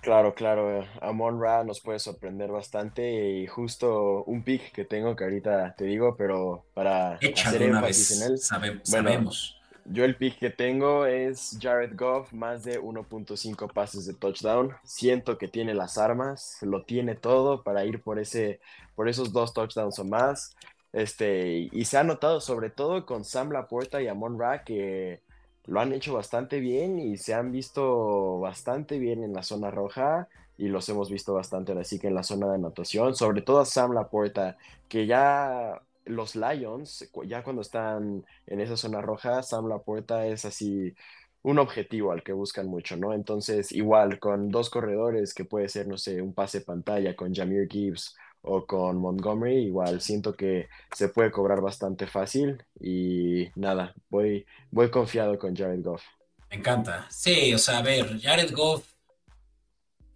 Claro, 0.00 0.34
claro, 0.34 0.86
Amon 1.02 1.40
Ra 1.40 1.64
nos 1.64 1.80
puede 1.80 1.98
sorprender 1.98 2.50
bastante 2.50 3.30
y 3.30 3.46
justo 3.46 4.22
un 4.24 4.44
pick 4.44 4.70
que 4.72 4.84
tengo 4.84 5.16
que 5.16 5.24
ahorita 5.24 5.74
te 5.76 5.86
digo, 5.86 6.14
pero 6.16 6.66
para 6.72 7.14
hacer 7.14 7.62
énfasis 7.62 8.20
en 8.20 8.32
él, 8.32 8.38
sabemos. 8.38 9.57
Yo 9.90 10.04
el 10.04 10.16
pick 10.16 10.38
que 10.38 10.50
tengo 10.50 11.06
es 11.06 11.56
Jared 11.60 11.96
Goff, 11.96 12.32
más 12.34 12.62
de 12.62 12.78
1.5 12.78 13.72
pases 13.72 14.04
de 14.04 14.12
touchdown. 14.12 14.74
Siento 14.84 15.38
que 15.38 15.48
tiene 15.48 15.72
las 15.72 15.96
armas, 15.96 16.58
lo 16.60 16.82
tiene 16.84 17.14
todo 17.14 17.62
para 17.62 17.86
ir 17.86 18.02
por, 18.02 18.18
ese, 18.18 18.60
por 18.94 19.08
esos 19.08 19.32
dos 19.32 19.54
touchdowns 19.54 19.98
o 19.98 20.04
más. 20.04 20.54
Este, 20.92 21.70
y 21.72 21.84
se 21.86 21.96
ha 21.96 22.04
notado 22.04 22.40
sobre 22.42 22.68
todo 22.68 23.06
con 23.06 23.24
Sam 23.24 23.50
Laporta 23.50 24.02
y 24.02 24.08
Amon 24.08 24.38
Ra 24.38 24.62
que 24.62 25.22
lo 25.64 25.80
han 25.80 25.92
hecho 25.94 26.14
bastante 26.14 26.60
bien 26.60 26.98
y 26.98 27.16
se 27.16 27.32
han 27.32 27.50
visto 27.50 28.40
bastante 28.40 28.98
bien 28.98 29.22
en 29.22 29.32
la 29.32 29.42
zona 29.42 29.70
roja 29.70 30.28
y 30.58 30.68
los 30.68 30.88
hemos 30.88 31.10
visto 31.10 31.34
bastante 31.34 31.72
así 31.72 31.98
que 31.98 32.08
en 32.08 32.14
la 32.14 32.24
zona 32.24 32.48
de 32.48 32.56
anotación, 32.56 33.14
sobre 33.14 33.42
todo 33.42 33.60
a 33.60 33.64
Sam 33.64 33.92
Laporta, 33.92 34.58
que 34.88 35.06
ya 35.06 35.80
los 36.08 36.34
Lions, 36.34 37.10
ya 37.26 37.42
cuando 37.42 37.62
están 37.62 38.24
en 38.46 38.60
esa 38.60 38.76
zona 38.76 39.00
roja, 39.00 39.42
Sam 39.42 39.68
Laporta 39.68 40.26
es 40.26 40.44
así 40.44 40.94
un 41.42 41.58
objetivo 41.58 42.12
al 42.12 42.22
que 42.22 42.32
buscan 42.32 42.66
mucho, 42.66 42.96
¿no? 42.96 43.14
Entonces, 43.14 43.72
igual, 43.72 44.18
con 44.18 44.48
dos 44.50 44.70
corredores 44.70 45.34
que 45.34 45.44
puede 45.44 45.68
ser, 45.68 45.86
no 45.86 45.96
sé, 45.96 46.20
un 46.20 46.34
pase 46.34 46.62
pantalla 46.62 47.14
con 47.14 47.34
Jameer 47.34 47.68
Gibbs 47.68 48.16
o 48.42 48.66
con 48.66 48.98
Montgomery, 48.98 49.66
igual 49.66 50.00
siento 50.00 50.34
que 50.34 50.68
se 50.94 51.08
puede 51.08 51.30
cobrar 51.30 51.60
bastante 51.60 52.06
fácil 52.06 52.62
y 52.80 53.48
nada, 53.56 53.94
voy, 54.08 54.46
voy 54.70 54.90
confiado 54.90 55.38
con 55.38 55.54
Jared 55.54 55.82
Goff. 55.82 56.02
Me 56.50 56.56
encanta. 56.56 57.06
Sí, 57.10 57.52
o 57.54 57.58
sea, 57.58 57.78
a 57.78 57.82
ver, 57.82 58.20
Jared 58.20 58.52
Goff, 58.54 58.90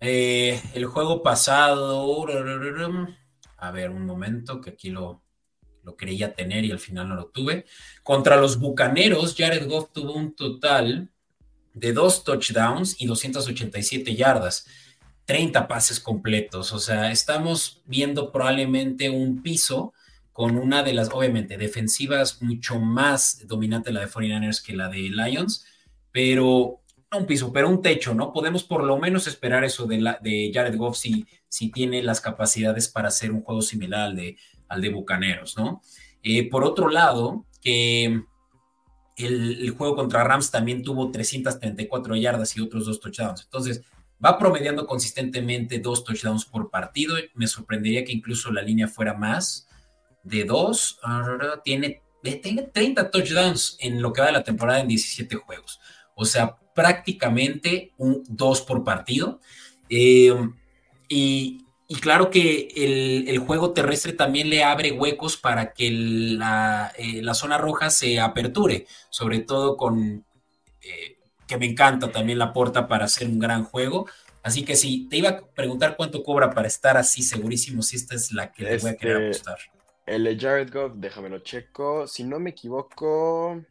eh, 0.00 0.60
el 0.74 0.86
juego 0.86 1.22
pasado, 1.22 2.26
a 3.58 3.70
ver, 3.70 3.90
un 3.90 4.06
momento 4.06 4.60
que 4.60 4.70
aquí 4.70 4.90
lo, 4.90 5.22
lo 5.82 5.96
creía 5.96 6.34
tener 6.34 6.64
y 6.64 6.70
al 6.70 6.78
final 6.78 7.08
no 7.08 7.14
lo 7.16 7.26
tuve. 7.26 7.66
Contra 8.02 8.36
los 8.36 8.58
Bucaneros, 8.58 9.34
Jared 9.36 9.68
Goff 9.68 9.90
tuvo 9.92 10.14
un 10.14 10.34
total 10.34 11.10
de 11.74 11.92
dos 11.92 12.24
touchdowns 12.24 13.00
y 13.00 13.06
287 13.06 14.14
yardas, 14.14 14.66
30 15.24 15.68
pases 15.68 16.00
completos. 16.00 16.72
O 16.72 16.78
sea, 16.78 17.10
estamos 17.10 17.82
viendo 17.86 18.30
probablemente 18.30 19.10
un 19.10 19.42
piso 19.42 19.92
con 20.32 20.56
una 20.56 20.82
de 20.82 20.94
las, 20.94 21.10
obviamente, 21.10 21.58
defensivas 21.58 22.40
mucho 22.42 22.78
más 22.78 23.46
dominante 23.46 23.92
la 23.92 24.00
de 24.00 24.08
49ers 24.08 24.62
que 24.62 24.74
la 24.74 24.88
de 24.88 25.10
Lions, 25.10 25.66
pero 26.10 26.80
no 27.10 27.18
un 27.18 27.26
piso, 27.26 27.52
pero 27.52 27.68
un 27.68 27.82
techo, 27.82 28.14
¿no? 28.14 28.32
Podemos 28.32 28.64
por 28.64 28.84
lo 28.84 28.98
menos 28.98 29.26
esperar 29.26 29.64
eso 29.64 29.86
de, 29.86 30.00
la, 30.00 30.18
de 30.22 30.50
Jared 30.52 30.76
Goff 30.76 30.96
si, 30.96 31.26
si 31.48 31.70
tiene 31.70 32.02
las 32.02 32.20
capacidades 32.22 32.88
para 32.88 33.08
hacer 33.08 33.30
un 33.30 33.42
juego 33.42 33.60
similar 33.60 34.06
al 34.06 34.16
de 34.16 34.38
al 34.72 34.80
de 34.80 34.88
Bucaneros, 34.88 35.56
¿no? 35.56 35.82
Eh, 36.22 36.48
por 36.48 36.64
otro 36.64 36.88
lado, 36.88 37.46
que 37.60 38.22
el, 39.16 39.70
juego 39.76 39.94
contra 39.94 40.24
Rams 40.24 40.50
también 40.50 40.82
tuvo 40.82 41.10
334 41.10 42.16
yardas 42.16 42.56
y 42.56 42.60
otros 42.60 42.86
dos 42.86 43.00
touchdowns. 43.00 43.42
Entonces, 43.42 43.82
va 44.24 44.38
promediando 44.38 44.86
consistentemente 44.86 45.78
dos 45.78 46.04
touchdowns 46.04 46.44
por 46.44 46.70
partido. 46.70 47.16
Me 47.34 47.46
sorprendería 47.46 48.04
que 48.04 48.12
incluso 48.12 48.50
la 48.52 48.62
línea 48.62 48.88
fuera 48.88 49.14
más 49.14 49.68
de 50.22 50.44
dos. 50.44 50.98
Tiene, 51.64 52.02
tiene 52.22 52.62
30 52.62 53.10
touchdowns 53.10 53.76
en 53.80 54.00
lo 54.00 54.12
que 54.12 54.20
va 54.20 54.28
de 54.28 54.32
la 54.32 54.44
temporada 54.44 54.80
en 54.80 54.88
17 54.88 55.36
juegos. 55.36 55.80
O 56.14 56.24
sea, 56.24 56.56
prácticamente 56.74 57.92
un 57.98 58.22
dos 58.28 58.62
por 58.62 58.84
partido. 58.84 59.40
Eh, 59.88 60.34
y 61.08 61.61
y 61.92 62.00
claro 62.00 62.30
que 62.30 62.68
el, 62.74 63.38
juego 63.40 63.74
terrestre 63.74 64.14
también 64.14 64.48
le 64.48 64.64
abre 64.64 64.92
huecos 64.92 65.36
para 65.36 65.74
que 65.74 65.90
la, 65.90 66.90
eh, 66.96 67.20
la 67.20 67.34
zona 67.34 67.58
roja 67.58 67.90
se 67.90 68.18
aperture, 68.18 68.86
sobre 69.10 69.40
todo 69.40 69.76
con 69.76 70.24
eh, 70.80 71.18
que 71.46 71.58
me 71.58 71.66
encanta 71.66 72.10
también 72.10 72.38
la 72.38 72.54
porta 72.54 72.88
para 72.88 73.04
hacer 73.04 73.28
un 73.28 73.38
gran 73.38 73.64
juego. 73.64 74.06
Así 74.42 74.64
que 74.64 74.74
sí, 74.74 75.06
te 75.10 75.18
iba 75.18 75.28
a 75.28 75.40
preguntar 75.42 75.94
cuánto 75.98 76.22
cobra 76.22 76.54
para 76.54 76.66
estar 76.66 76.96
así 76.96 77.22
segurísimo 77.22 77.82
si 77.82 77.96
esta 77.96 78.14
es 78.14 78.32
la 78.32 78.52
que 78.52 78.62
le 78.62 78.78
voy 78.78 78.90
a 78.92 78.96
querer 78.96 79.24
este, 79.24 79.50
apostar. 79.50 79.58
El 80.06 80.24
de 80.24 80.38
Jared 80.38 80.72
Goff, 80.72 80.94
déjamelo 80.94 81.40
checo. 81.40 82.06
Si 82.06 82.24
no 82.24 82.40
me 82.40 82.50
equivoco, 82.50 83.62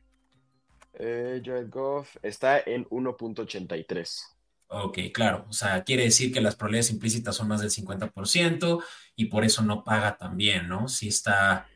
eh, 0.93 1.41
Jared 1.43 1.71
Goff 1.71 2.17
está 2.21 2.59
en 2.59 2.85
1.83. 2.85 4.30
Ok, 4.73 4.99
claro. 5.13 5.45
O 5.49 5.53
sea, 5.53 5.83
quiere 5.83 6.03
decir 6.03 6.31
que 6.31 6.39
las 6.39 6.55
probabilidades 6.55 6.91
implícitas 6.91 7.35
son 7.35 7.49
más 7.49 7.59
del 7.59 7.71
50% 7.71 8.81
y 9.17 9.25
por 9.25 9.43
eso 9.43 9.63
no 9.63 9.83
paga 9.83 10.17
también, 10.17 10.69
¿no? 10.69 10.87
Si 10.87 11.09
está 11.09 11.67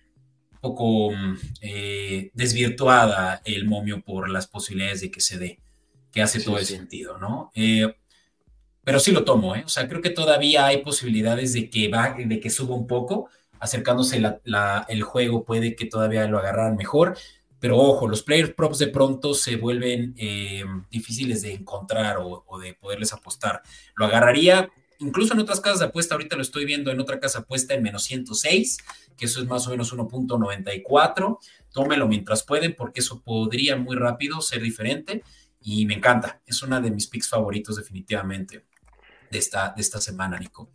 un 0.54 0.58
poco 0.62 1.12
mm, 1.12 1.38
eh, 1.60 2.32
desvirtuada 2.34 3.42
el 3.44 3.66
momio 3.66 4.02
por 4.02 4.30
las 4.30 4.48
posibilidades 4.48 5.02
de 5.02 5.12
que 5.12 5.20
se 5.20 5.38
dé, 5.38 5.60
que 6.10 6.22
hace 6.22 6.40
todo 6.40 6.58
el 6.58 6.66
sentido, 6.66 7.18
¿no? 7.18 7.52
Eh, 7.54 7.94
pero 8.82 9.02
sí 9.02 9.12
lo 9.12 9.26
tomo, 9.26 9.58
¿eh? 9.58 9.64
O 9.66 9.70
sea, 9.70 9.90
creo 9.90 10.02
que 10.02 10.12
todavía 10.12 10.66
hay 10.66 10.78
posibilidades 10.78 11.52
de 11.52 11.70
que, 11.70 11.90
va, 11.90 12.16
de 12.18 12.40
que 12.40 12.50
suba 12.50 12.76
un 12.76 12.88
poco, 12.88 13.30
acercándose 13.60 14.22
el 14.88 15.04
juego 15.04 15.44
puede 15.44 15.76
que 15.76 15.86
todavía 15.86 16.28
lo 16.28 16.40
agarraran 16.40 16.78
mejor. 16.78 17.18
Pero 17.66 17.80
ojo, 17.80 18.08
los 18.08 18.22
player 18.22 18.54
props 18.54 18.78
de 18.78 18.90
pronto 18.90 19.34
se 19.34 19.56
vuelven 19.56 20.14
eh, 20.20 20.64
difíciles 20.92 21.42
de 21.42 21.56
encontrar 21.56 22.18
o, 22.20 22.60
de 22.60 22.76
poderles 22.76 23.12
apostar. 23.12 23.64
Lo 23.96 24.06
agarraría 24.06 24.70
incluso 25.00 25.34
en 25.34 25.40
otras 25.40 25.62
casas 25.62 25.80
de 25.80 25.86
apuesta, 25.86 26.14
ahorita 26.14 26.36
lo 26.36 26.44
estoy 26.44 26.64
viendo 26.66 26.92
en 26.92 27.00
otra 27.00 27.20
casa 27.20 27.40
apuesta 27.40 27.74
en 27.74 27.82
menos 27.82 28.04
106, 28.04 28.78
que 29.18 29.26
eso 29.26 29.42
es 29.42 29.48
más 29.48 29.66
o 29.66 29.72
menos 29.72 29.92
1.94. 29.92 31.40
Tómelo 31.74 32.08
mientras 32.08 32.44
pueden, 32.44 32.76
porque 32.76 33.00
eso 33.00 33.24
podría 33.24 33.76
muy 33.78 33.96
rápido 33.96 34.42
ser 34.42 34.62
diferente 34.62 35.24
y 35.60 35.88
me 35.88 35.96
encanta. 35.96 36.44
Es 36.46 36.62
una 36.62 36.80
de 36.80 36.92
mis 36.92 37.08
picks 37.08 37.30
favoritos 37.30 37.78
definitivamente 37.78 38.64
de 39.32 39.40
esta, 39.40 39.74
de 39.76 39.82
esta 39.82 40.00
semana, 40.00 40.38
Nico. 40.38 40.70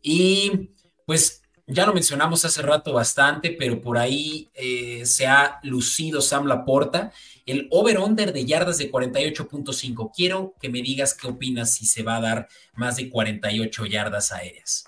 Y 0.00 0.70
pues 1.04 1.42
ya 1.68 1.84
lo 1.86 1.92
mencionamos 1.92 2.44
hace 2.46 2.62
rato 2.62 2.94
bastante, 2.94 3.54
pero 3.58 3.80
por 3.80 3.98
ahí 3.98 4.48
eh, 4.54 5.04
se 5.04 5.26
ha 5.26 5.60
lucido 5.62 6.22
Sam 6.22 6.46
Laporta. 6.46 7.12
El 7.44 7.68
over-under 7.70 8.32
de 8.32 8.46
yardas 8.46 8.78
de 8.78 8.90
48.5. 8.90 10.10
Quiero 10.14 10.54
que 10.60 10.70
me 10.70 10.80
digas 10.80 11.14
qué 11.14 11.28
opinas 11.28 11.74
si 11.74 11.84
se 11.84 12.02
va 12.02 12.16
a 12.16 12.20
dar 12.20 12.48
más 12.74 12.96
de 12.96 13.10
48 13.10 13.84
yardas 13.84 14.32
aéreas. 14.32 14.86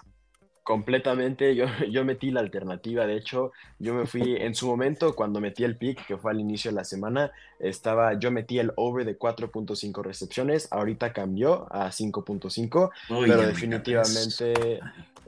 Completamente, 0.62 1.54
yo, 1.54 1.66
yo 1.90 2.04
metí 2.04 2.30
la 2.30 2.40
alternativa, 2.40 3.06
de 3.06 3.16
hecho, 3.16 3.52
yo 3.78 3.92
me 3.92 4.06
fui 4.06 4.36
en 4.36 4.54
su 4.54 4.66
momento 4.66 5.14
cuando 5.14 5.40
metí 5.40 5.64
el 5.64 5.76
pick, 5.76 6.06
que 6.06 6.16
fue 6.16 6.30
al 6.30 6.40
inicio 6.40 6.70
de 6.70 6.76
la 6.76 6.84
semana, 6.84 7.32
estaba, 7.58 8.18
yo 8.18 8.30
metí 8.30 8.58
el 8.58 8.72
over 8.76 9.04
de 9.04 9.18
4.5 9.18 10.02
recepciones, 10.02 10.68
ahorita 10.70 11.12
cambió 11.12 11.66
a 11.72 11.88
5.5, 11.88 12.90
pero 13.08 13.42
definitivamente 13.42 14.80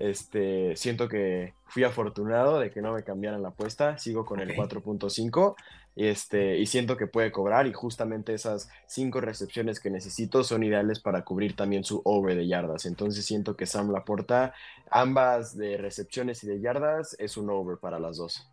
este, 0.03 0.75
siento 0.75 1.09
que 1.09 1.55
fui 1.67 1.85
afortunado 1.85 2.59
de 2.59 2.73
que 2.73 2.83
no 2.83 2.93
me 2.93 3.05
cambiaran 3.05 3.41
la 3.41 3.51
apuesta, 3.51 3.99
sigo 3.99 4.25
con 4.25 4.41
el 4.41 4.57
4.5 4.57 5.55
este, 5.95 6.59
y 6.59 6.67
siento 6.67 6.97
que 6.97 7.07
puede 7.07 7.31
cobrar 7.31 7.69
y 7.69 7.73
justamente 7.73 8.35
esas 8.35 8.69
cinco 8.87 9.21
recepciones 9.21 9.79
que 9.79 9.91
necesito 9.91 10.43
son 10.43 10.65
ideales 10.65 10.99
para 10.99 11.23
cubrir 11.25 11.55
también 11.55 11.85
su 11.85 12.03
over 12.05 12.35
de 12.35 12.49
yardas. 12.49 12.85
Entonces 12.85 13.25
siento 13.25 13.57
que 13.57 13.67
Sam 13.67 13.93
Laporta, 13.93 14.55
ambas 14.91 15.57
de 15.57 15.77
recepciones 15.77 16.43
y 16.43 16.49
de 16.49 16.61
yardas, 16.61 17.15
es 17.21 17.37
un 17.37 17.49
over 17.51 17.79
para 17.79 18.01
las 18.01 18.17
dos. 18.17 18.49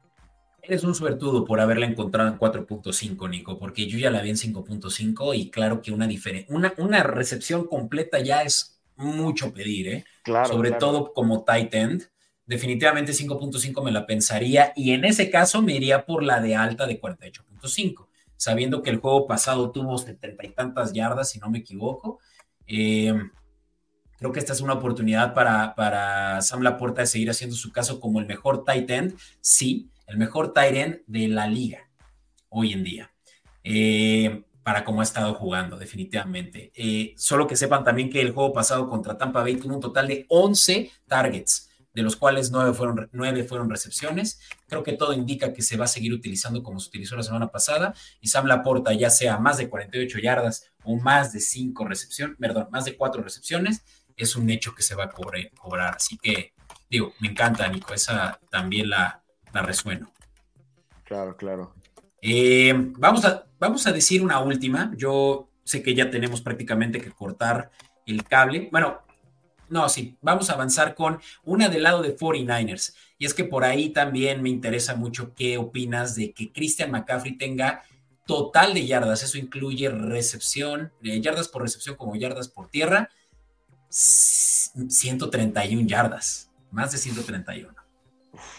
Eres 0.61 0.83
un 0.83 0.93
suertudo 0.93 1.45
por 1.45 1.59
haberla 1.61 1.87
encontrado 1.87 2.29
en 2.29 2.37
4.5, 2.37 3.27
Nico, 3.27 3.57
porque 3.57 3.87
yo 3.87 3.97
ya 3.97 4.11
la 4.11 4.21
vi 4.21 4.29
en 4.29 4.35
5.5 4.35 5.35
y 5.35 5.49
claro 5.49 5.81
que 5.81 5.91
una, 5.91 6.07
una, 6.49 6.73
una 6.77 7.01
recepción 7.01 7.65
completa 7.65 8.19
ya 8.19 8.43
es 8.43 8.78
mucho 8.99 9.53
pedir, 9.53 9.87
¿eh? 9.87 10.05
Claro, 10.23 10.49
Sobre 10.49 10.71
todo 10.71 11.13
como 11.13 11.43
tight 11.43 11.73
end. 11.73 12.03
Definitivamente 12.45 13.11
5.5 13.11 13.83
me 13.83 13.91
la 13.91 14.05
pensaría 14.05 14.73
y 14.75 14.91
en 14.91 15.05
ese 15.05 15.29
caso 15.29 15.61
me 15.61 15.73
iría 15.73 16.05
por 16.05 16.23
la 16.23 16.41
de 16.41 16.55
alta 16.55 16.87
de 16.87 16.99
48.5, 16.99 18.07
sabiendo 18.37 18.81
que 18.81 18.89
el 18.89 18.97
juego 18.97 19.27
pasado 19.27 19.71
tuvo 19.71 19.97
setenta 19.97 20.45
y 20.45 20.49
tantas 20.49 20.93
yardas, 20.93 21.29
si 21.29 21.39
no 21.39 21.49
me 21.49 21.59
equivoco. 21.59 22.19
Eh, 22.65 23.13
Creo 24.19 24.33
que 24.33 24.39
esta 24.39 24.51
es 24.51 24.59
una 24.59 24.73
oportunidad 24.73 25.33
para, 25.33 25.73
para 25.75 26.41
Sam 26.41 26.61
Laporta 26.61 27.01
de 27.01 27.07
seguir 27.07 27.29
haciendo 27.29 27.55
su 27.55 27.71
caso 27.71 28.01
como 28.01 28.19
el 28.19 28.25
mejor 28.25 28.65
tight 28.65 28.89
end, 28.89 29.17
sí, 29.39 29.89
el 30.07 30.17
mejor 30.17 30.51
tight 30.51 30.75
end 30.75 30.99
de 31.07 31.29
la 31.29 31.47
liga 31.47 31.89
hoy 32.49 32.73
en 32.73 32.83
día. 32.83 33.11
Eh, 33.63 34.43
para 34.63 34.83
cómo 34.83 35.01
ha 35.01 35.03
estado 35.03 35.33
jugando, 35.33 35.77
definitivamente. 35.77 36.71
Eh, 36.75 37.13
solo 37.17 37.47
que 37.47 37.55
sepan 37.55 37.83
también 37.83 38.09
que 38.09 38.21
el 38.21 38.31
juego 38.31 38.53
pasado 38.53 38.89
contra 38.89 39.17
Tampa 39.17 39.41
Bay 39.41 39.55
tuvo 39.55 39.75
un 39.75 39.81
total 39.81 40.07
de 40.07 40.25
11 40.29 40.91
targets, 41.07 41.69
de 41.93 42.01
los 42.03 42.15
cuales 42.15 42.51
9 42.51 42.73
fueron, 42.73 43.09
9 43.11 43.43
fueron 43.43 43.69
recepciones. 43.69 44.39
Creo 44.67 44.83
que 44.83 44.93
todo 44.93 45.13
indica 45.13 45.53
que 45.53 45.61
se 45.61 45.77
va 45.77 45.85
a 45.85 45.87
seguir 45.87 46.13
utilizando 46.13 46.61
como 46.61 46.79
se 46.79 46.89
utilizó 46.89 47.15
la 47.15 47.23
semana 47.23 47.47
pasada. 47.47 47.93
Y 48.21 48.27
Sam 48.27 48.45
Laporta, 48.45 48.93
ya 48.93 49.09
sea 49.09 49.37
más 49.37 49.57
de 49.57 49.69
48 49.69 50.19
yardas 50.19 50.71
o 50.83 50.95
más 50.97 51.33
de 51.33 51.39
5 51.39 51.85
recepciones, 51.85 52.37
perdón, 52.39 52.67
más 52.71 52.85
de 52.85 52.95
4 52.95 53.23
recepciones, 53.23 53.83
es 54.15 54.35
un 54.35 54.49
hecho 54.49 54.75
que 54.75 54.83
se 54.83 54.95
va 54.95 55.05
a 55.05 55.09
cobrar. 55.09 55.95
Así 55.95 56.17
que, 56.17 56.53
digo, 56.89 57.13
me 57.19 57.29
encanta, 57.29 57.67
Nico, 57.69 57.93
esa 57.93 58.39
también 58.51 58.89
la, 58.89 59.23
la 59.53 59.61
resueno. 59.61 60.11
Claro, 61.05 61.35
claro. 61.37 61.73
Eh, 62.21 62.73
vamos, 62.97 63.25
a, 63.25 63.45
vamos 63.59 63.87
a 63.87 63.91
decir 63.91 64.21
una 64.21 64.39
última. 64.39 64.91
Yo 64.95 65.49
sé 65.63 65.83
que 65.83 65.93
ya 65.93 66.09
tenemos 66.09 66.41
prácticamente 66.41 67.01
que 67.01 67.11
cortar 67.11 67.71
el 68.05 68.23
cable. 68.23 68.69
Bueno, 68.71 69.01
no, 69.69 69.87
sí, 69.87 70.17
vamos 70.21 70.49
a 70.49 70.53
avanzar 70.53 70.95
con 70.95 71.19
una 71.43 71.69
del 71.69 71.83
lado 71.83 72.01
de 72.01 72.17
49ers. 72.17 72.95
Y 73.17 73.25
es 73.25 73.33
que 73.33 73.43
por 73.43 73.63
ahí 73.63 73.89
también 73.89 74.41
me 74.41 74.49
interesa 74.49 74.95
mucho 74.95 75.33
qué 75.35 75.57
opinas 75.57 76.15
de 76.15 76.33
que 76.33 76.51
Christian 76.51 76.91
McCaffrey 76.91 77.37
tenga 77.37 77.83
total 78.25 78.73
de 78.73 78.85
yardas. 78.87 79.23
Eso 79.23 79.37
incluye 79.37 79.89
recepción, 79.89 80.91
eh, 81.03 81.19
yardas 81.21 81.47
por 81.47 81.61
recepción 81.61 81.95
como 81.95 82.15
yardas 82.15 82.47
por 82.47 82.69
tierra. 82.69 83.09
131 83.89 85.87
yardas, 85.87 86.51
más 86.71 86.91
de 86.91 86.97
131. 86.97 87.73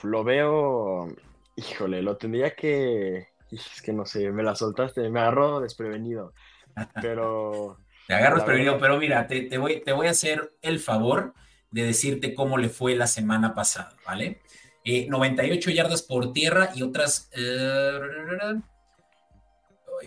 lo 0.02 0.24
veo, 0.24 1.14
híjole, 1.56 2.02
lo 2.02 2.16
tendría 2.16 2.54
que, 2.54 3.28
es 3.74 3.82
que 3.82 3.92
no 3.92 4.06
sé, 4.06 4.30
me 4.30 4.42
la 4.42 4.54
soltaste, 4.54 5.08
me 5.10 5.20
agarró 5.20 5.60
desprevenido. 5.60 6.32
Pero. 7.00 7.78
te 8.06 8.14
agarro 8.14 8.36
desprevenido, 8.36 8.78
pero 8.78 8.98
mira, 8.98 9.26
te, 9.26 9.58
voy, 9.58 9.82
te 9.84 9.92
voy 9.92 10.06
a 10.06 10.10
hacer 10.10 10.52
el 10.62 10.78
favor 10.78 11.34
de 11.70 11.84
decirte 11.84 12.34
cómo 12.34 12.58
le 12.58 12.68
fue 12.68 12.96
la 12.96 13.06
semana 13.06 13.54
pasada, 13.54 13.96
¿vale? 14.04 14.40
98 14.84 15.70
eh, 15.70 15.74
yardas 15.74 16.02
por 16.02 16.32
tierra 16.32 16.70
y 16.74 16.82
otras. 16.82 17.30
Eh, 17.32 18.00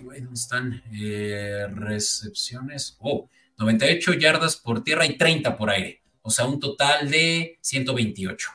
¿Dónde 0.01 0.33
están? 0.33 0.83
Eh, 0.91 1.67
recepciones. 1.69 2.97
Oh, 2.99 3.29
98 3.59 4.13
yardas 4.13 4.57
por 4.57 4.83
tierra 4.83 5.05
y 5.05 5.17
30 5.17 5.55
por 5.55 5.69
aire. 5.69 6.01
O 6.23 6.31
sea, 6.31 6.45
un 6.45 6.59
total 6.59 7.09
de 7.09 7.59
128. 7.61 8.49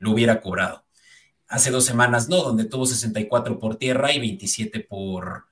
Lo 0.00 0.10
hubiera 0.10 0.40
cobrado 0.40 0.84
hace 1.50 1.70
dos 1.70 1.84
semanas 1.84 2.28
no, 2.28 2.42
donde 2.42 2.64
tuvo 2.64 2.86
64 2.86 3.58
por 3.58 3.76
tierra 3.76 4.12
y 4.12 4.20
27 4.20 4.80
por, 4.80 5.46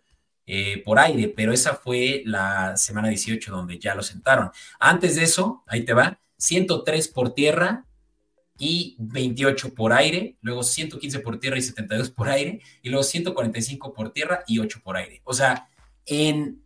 eh, 0.47 0.83
por 0.85 0.99
aire, 0.99 1.33
pero 1.37 1.53
esa 1.53 1.75
fue 1.75 2.23
la 2.25 2.77
semana 2.77 3.09
18 3.09 3.51
donde 3.51 3.79
ya 3.79 3.95
lo 3.95 4.03
sentaron. 4.03 4.51
Antes 4.79 5.17
de 5.17 5.25
eso, 5.25 5.65
ahí 5.67 5.85
te 5.85 5.93
va, 5.93 6.19
103 6.37 7.09
por 7.09 7.35
tierra 7.35 7.85
y 8.59 8.97
28 8.99 9.75
por 9.75 9.93
aire, 9.93 10.37
luego 10.41 10.63
115 10.63 11.19
por 11.19 11.41
tierra 11.41 11.59
y 11.59 11.63
72 11.63 12.11
por 12.11 12.29
aire, 12.29 12.61
y 12.81 12.91
luego 12.91 13.03
145 13.03 13.93
por 13.93 14.13
tierra 14.13 14.45
y 14.47 14.61
8 14.61 14.81
por 14.83 14.97
aire. 14.97 15.21
O 15.25 15.35
sea, 15.35 15.69
en 16.07 16.63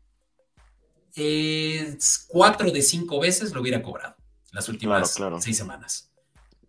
eh, 1.17 1.99
cuatro 2.29 2.71
de 2.71 2.83
cinco 2.83 3.19
veces 3.19 3.53
lo 3.53 3.61
hubiera 3.61 3.83
cobrado 3.83 4.17
las 4.53 4.69
últimas 4.69 5.19
seis 5.41 5.57
semanas. 5.57 6.12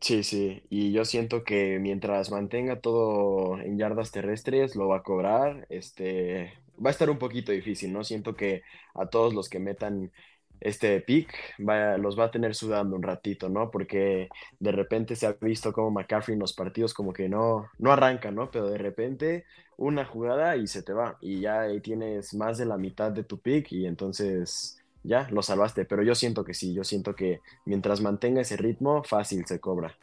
Sí, 0.03 0.23
sí, 0.23 0.61
y 0.69 0.91
yo 0.91 1.05
siento 1.05 1.45
que 1.45 1.79
mientras 1.79 2.29
mantenga 2.29 2.81
todo 2.81 3.57
en 3.61 3.77
yardas 3.77 4.11
terrestres, 4.11 4.75
lo 4.75 4.89
va 4.89 4.97
a 4.97 5.03
cobrar. 5.03 5.65
Este, 5.69 6.53
va 6.85 6.89
a 6.89 6.91
estar 6.91 7.09
un 7.09 7.17
poquito 7.17 7.53
difícil, 7.53 7.93
¿no? 7.93 8.03
Siento 8.03 8.35
que 8.35 8.63
a 8.95 9.05
todos 9.07 9.33
los 9.33 9.47
que 9.47 9.59
metan 9.59 10.11
este 10.59 10.99
pick 11.01 11.33
los 11.57 12.19
va 12.19 12.25
a 12.25 12.31
tener 12.31 12.53
sudando 12.53 12.97
un 12.97 13.03
ratito, 13.03 13.47
¿no? 13.47 13.71
Porque 13.71 14.27
de 14.59 14.71
repente 14.73 15.15
se 15.15 15.25
ha 15.27 15.33
visto 15.39 15.71
como 15.71 15.91
McCaffrey 15.91 16.33
en 16.33 16.39
los 16.41 16.53
partidos 16.53 16.93
como 16.93 17.13
que 17.13 17.29
no, 17.29 17.69
no 17.79 17.91
arranca, 17.93 18.29
¿no? 18.31 18.51
Pero 18.51 18.69
de 18.69 18.77
repente 18.77 19.45
una 19.77 20.03
jugada 20.05 20.57
y 20.57 20.67
se 20.67 20.83
te 20.83 20.91
va. 20.93 21.17
Y 21.21 21.39
ya 21.41 21.61
ahí 21.61 21.79
tienes 21.81 22.33
más 22.33 22.57
de 22.57 22.65
la 22.65 22.77
mitad 22.77 23.11
de 23.11 23.23
tu 23.23 23.39
pick 23.39 23.71
y 23.71 23.85
entonces 23.85 24.82
ya 25.03 25.27
lo 25.29 25.43
salvaste, 25.43 25.85
pero 25.85 26.03
yo 26.03 26.15
siento 26.15 26.43
que 26.43 26.53
sí, 26.53 26.73
yo 26.73 26.83
siento 26.83 27.15
que 27.15 27.41
mientras 27.65 28.01
mantenga 28.01 28.41
ese 28.41 28.57
ritmo, 28.57 29.03
fácil 29.03 29.45
se 29.45 29.59
cobra. 29.59 29.97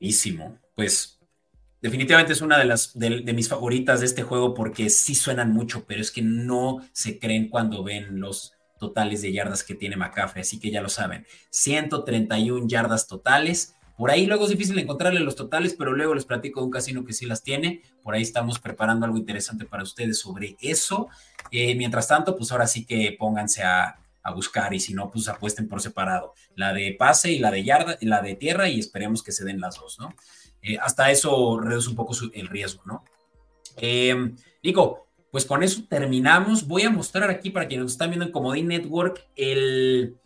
Buenísimo. 0.00 0.58
Pues 0.74 1.18
definitivamente 1.82 2.32
es 2.32 2.40
una 2.40 2.58
de 2.58 2.64
las 2.64 2.96
de, 2.96 3.20
mis 3.32 3.48
favoritas 3.48 4.00
de 4.00 4.06
este 4.06 4.22
juego 4.22 4.54
porque 4.54 4.90
sí 4.90 5.14
suenan 5.14 5.52
mucho, 5.52 5.84
pero 5.86 6.00
es 6.00 6.10
que 6.12 6.22
no 6.22 6.78
se 6.92 7.18
creen 7.18 7.48
cuando 7.48 7.82
ven 7.82 8.20
los 8.20 8.54
totales 8.78 9.22
de 9.22 9.32
yardas 9.32 9.64
que 9.64 9.74
tiene 9.74 9.96
McCaffrey, 9.96 10.42
así 10.42 10.60
que 10.60 10.70
ya 10.70 10.80
lo 10.80 10.88
saben. 10.88 11.26
131 11.50 12.68
yardas 12.68 13.08
totales. 13.08 13.74
Por 13.96 14.12
ahí 14.12 14.26
luego 14.26 14.44
es 14.44 14.50
difícil 14.50 14.78
encontrarle 14.78 15.18
los 15.18 15.34
totales, 15.34 15.74
pero 15.76 15.92
luego 15.92 16.14
les 16.14 16.24
platico 16.24 16.60
de 16.60 16.66
un 16.66 16.70
casino 16.70 17.04
que 17.04 17.12
sí 17.12 17.26
las 17.26 17.42
tiene. 17.42 17.82
Por 18.04 18.14
ahí 18.14 18.22
estamos 18.22 18.60
preparando 18.60 19.04
algo 19.04 19.18
interesante 19.18 19.64
para 19.64 19.82
ustedes 19.82 20.20
sobre 20.20 20.56
eso. 20.60 21.08
Eh, 21.50 21.74
mientras 21.74 22.06
tanto, 22.06 22.36
pues 22.36 22.52
ahora 22.52 22.68
sí 22.68 22.86
que 22.86 23.16
pónganse 23.18 23.64
a, 23.64 23.98
a 24.28 24.34
buscar 24.34 24.72
y 24.74 24.80
si 24.80 24.94
no, 24.94 25.10
pues 25.10 25.28
apuesten 25.28 25.68
por 25.68 25.80
separado, 25.80 26.34
la 26.54 26.72
de 26.72 26.94
pase 26.98 27.32
y 27.32 27.38
la 27.38 27.50
de 27.50 27.64
yarda, 27.64 27.98
la 28.00 28.22
de 28.22 28.34
tierra 28.34 28.68
y 28.68 28.78
esperemos 28.78 29.22
que 29.22 29.32
se 29.32 29.44
den 29.44 29.60
las 29.60 29.76
dos, 29.76 29.98
¿no? 29.98 30.14
Eh, 30.62 30.78
hasta 30.78 31.10
eso 31.10 31.60
reduce 31.60 31.88
un 31.88 31.96
poco 31.96 32.14
el 32.32 32.48
riesgo, 32.48 32.82
¿no? 32.84 33.04
Eh, 33.76 34.32
Nico, 34.62 35.08
pues 35.30 35.44
con 35.44 35.62
eso 35.62 35.82
terminamos. 35.88 36.66
Voy 36.66 36.82
a 36.82 36.90
mostrar 36.90 37.30
aquí 37.30 37.50
para 37.50 37.68
quienes 37.68 37.84
nos 37.84 37.92
están 37.92 38.10
viendo 38.10 38.26
en 38.26 38.32
Comodín 38.32 38.68
Network 38.68 39.26
el, 39.36 40.16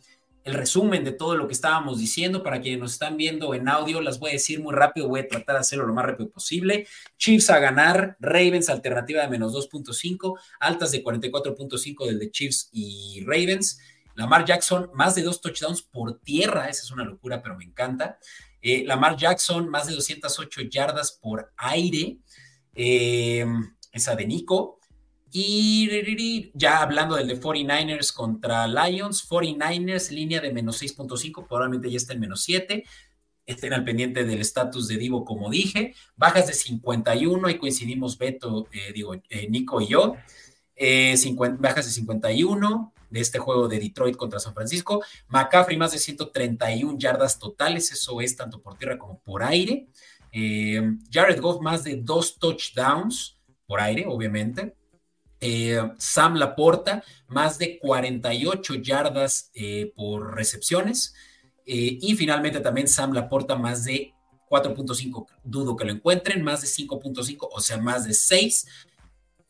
el 0.45 0.55
resumen 0.55 1.05
de 1.05 1.13
todo 1.13 1.37
lo 1.37 1.47
que 1.47 1.55
estábamos 1.55 1.99
diciendo. 1.99 2.43
Para 2.43 2.61
quienes 2.61 2.81
nos 2.81 2.93
están 2.93 3.17
viendo 3.17 3.55
en 3.55 3.69
audio, 3.69 4.01
las 4.01 4.19
voy 4.19 4.31
a 4.31 4.35
decir 4.35 4.61
muy 4.61 4.75
rápido, 4.75 5.09
voy 5.09 5.21
a 5.21 5.29
tratar 5.29 5.57
de 5.57 5.61
hacerlo 5.61 5.87
lo 5.87 5.95
más 5.95 6.07
rápido 6.07 6.31
posible. 6.31 6.87
Chiefs 7.19 7.51
a 7.51 7.59
ganar, 7.59 8.17
Ravens 8.21 8.69
alternativa 8.69 9.23
de 9.23 9.29
menos 9.29 9.53
2.5, 9.55 10.39
altas 10.61 10.93
de 10.93 11.03
44.5 11.03 12.07
del 12.07 12.19
de 12.19 12.31
Chiefs 12.31 12.69
y 12.73 13.23
Ravens. 13.27 13.81
Lamar 14.15 14.45
Jackson, 14.45 14.91
más 14.95 15.15
de 15.15 15.23
dos 15.23 15.41
touchdowns 15.41 15.83
por 15.83 16.19
tierra, 16.21 16.69
esa 16.69 16.83
es 16.83 16.91
una 16.91 17.05
locura, 17.05 17.43
pero 17.43 17.57
me 17.57 17.65
encanta. 17.65 18.19
Eh, 18.61 18.85
Lamar 18.87 19.17
Jackson, 19.17 19.69
más 19.69 19.87
de 19.87 19.95
208 19.95 20.63
yardas 20.63 21.13
por 21.13 21.53
aire, 21.57 22.19
eh, 22.75 23.45
esa 23.93 24.15
de 24.15 24.27
Nico. 24.27 24.79
Y 25.35 26.51
ya 26.55 26.83
hablando 26.83 27.17
del 27.17 27.27
de 27.27 27.41
49ers 27.41 28.13
contra 28.13 28.67
Lions, 28.67 29.27
49ers, 29.29 30.11
línea 30.11 30.41
de 30.41 30.53
menos 30.53 30.83
6.5, 30.83 31.47
probablemente 31.49 31.91
ya 31.91 31.97
está 31.97 32.13
en 32.13 32.21
menos 32.21 32.43
7. 32.43 32.85
Estén 33.47 33.73
al 33.73 33.83
pendiente 33.83 34.25
del 34.25 34.41
estatus 34.41 34.89
de 34.89 34.99
Divo, 34.99 35.25
como 35.25 35.51
dije. 35.51 35.95
Bajas 36.17 36.47
de 36.47 36.53
51, 36.53 37.49
ahí 37.49 37.59
coincidimos 37.59 38.19
Beto, 38.19 38.69
eh, 38.73 38.93
digo, 38.93 39.15
Nico 39.49 39.81
y 39.81 39.89
yo. 39.89 40.17
Eh, 40.77 41.15
bajas 41.59 41.87
de 41.87 41.93
51 41.93 42.93
de 43.13 43.21
este 43.21 43.39
juego 43.39 43.69
de 43.69 43.79
Detroit 43.79 44.17
contra 44.17 44.41
San 44.41 44.55
Francisco. 44.55 45.05
McCaffrey 45.29 45.77
más 45.77 45.93
de 45.93 45.99
131 45.99 46.99
yardas 46.99 47.39
totales, 47.39 47.93
eso 47.93 48.21
es 48.21 48.37
tanto 48.37 48.61
por 48.61 48.77
tierra 48.77 48.99
como 48.99 49.21
por 49.21 49.43
aire. 49.43 49.87
Jared 50.33 51.41
Goff 51.41 51.61
más 51.61 51.85
de 51.85 51.97
dos 51.97 52.39
touchdowns 52.39 53.39
por 53.67 53.81
aire, 53.81 54.07
obviamente. 54.09 54.75
Eh, 55.45 55.77
Sam 55.99 56.37
Laporta, 56.37 57.03
más 57.27 57.59
de 57.59 57.79
48 57.81 58.75
yardas 58.77 59.51
eh, 59.55 59.93
por 59.97 60.37
recepciones. 60.37 61.15
Eh, 61.67 61.99
y 62.01 62.15
finalmente 62.15 62.61
también 62.61 62.87
Sam 62.87 63.13
Laporta, 63.13 63.57
más 63.57 63.85
de 63.85 64.15
4.5, 64.49 65.27
dudo 65.43 65.75
que 65.75 65.85
lo 65.85 65.93
encuentren, 65.93 66.45
más 66.45 66.61
de 66.61 66.69
5.5, 66.69 67.49
o 67.51 67.61
sea, 67.61 67.79
más 67.79 68.05
de 68.05 68.15
6. 68.15 68.67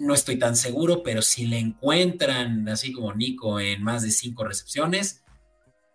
No 0.03 0.14
estoy 0.14 0.36
tan 0.36 0.57
seguro, 0.57 1.03
pero 1.05 1.22
si 1.22 1.46
le 1.46 1.59
encuentran, 1.59 2.68
así 2.68 2.92
como 2.92 3.14
Nico, 3.14 3.61
en 3.61 3.82
más 3.82 4.03
de 4.03 4.11
5 4.11 4.42
recepciones, 4.44 5.22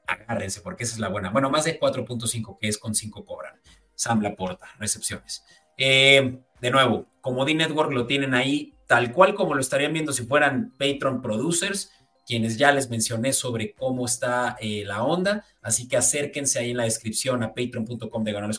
agárrense, 0.08 0.62
porque 0.62 0.86
esa 0.86 0.94
es 0.94 1.00
la 1.00 1.10
buena. 1.10 1.30
Bueno, 1.30 1.50
más 1.50 1.66
de 1.66 1.78
4.5, 1.78 2.58
que 2.58 2.70
es 2.70 2.78
con 2.78 2.96
5 2.96 3.26
cobran. 3.26 3.56
Sam 3.96 4.22
Laporta, 4.22 4.68
recepciones. 4.80 5.44
de 5.78 6.72
nuevo, 6.72 7.08
como 7.20 7.44
D-Network 7.44 7.92
lo 7.92 8.08
tienen 8.08 8.34
ahí 8.34 8.74
tal 8.88 9.12
cual 9.12 9.36
como 9.36 9.54
lo 9.54 9.60
estarían 9.62 9.92
viendo 9.92 10.14
si 10.14 10.24
fueran 10.24 10.72
Patreon 10.78 11.22
Producers, 11.22 11.92
quienes 12.26 12.58
ya 12.58 12.72
les 12.72 12.90
mencioné 12.90 13.34
sobre 13.34 13.74
cómo 13.74 14.06
está 14.06 14.58
eh, 14.62 14.84
la 14.86 15.04
onda. 15.04 15.46
Así 15.62 15.88
que 15.88 15.98
acérquense 15.98 16.60
ahí 16.60 16.72
en 16.72 16.78
la 16.78 16.84
descripción 16.84 17.44
a 17.44 17.50
patreon.com 17.54 18.24
de 18.24 18.32
ganar 18.32 18.52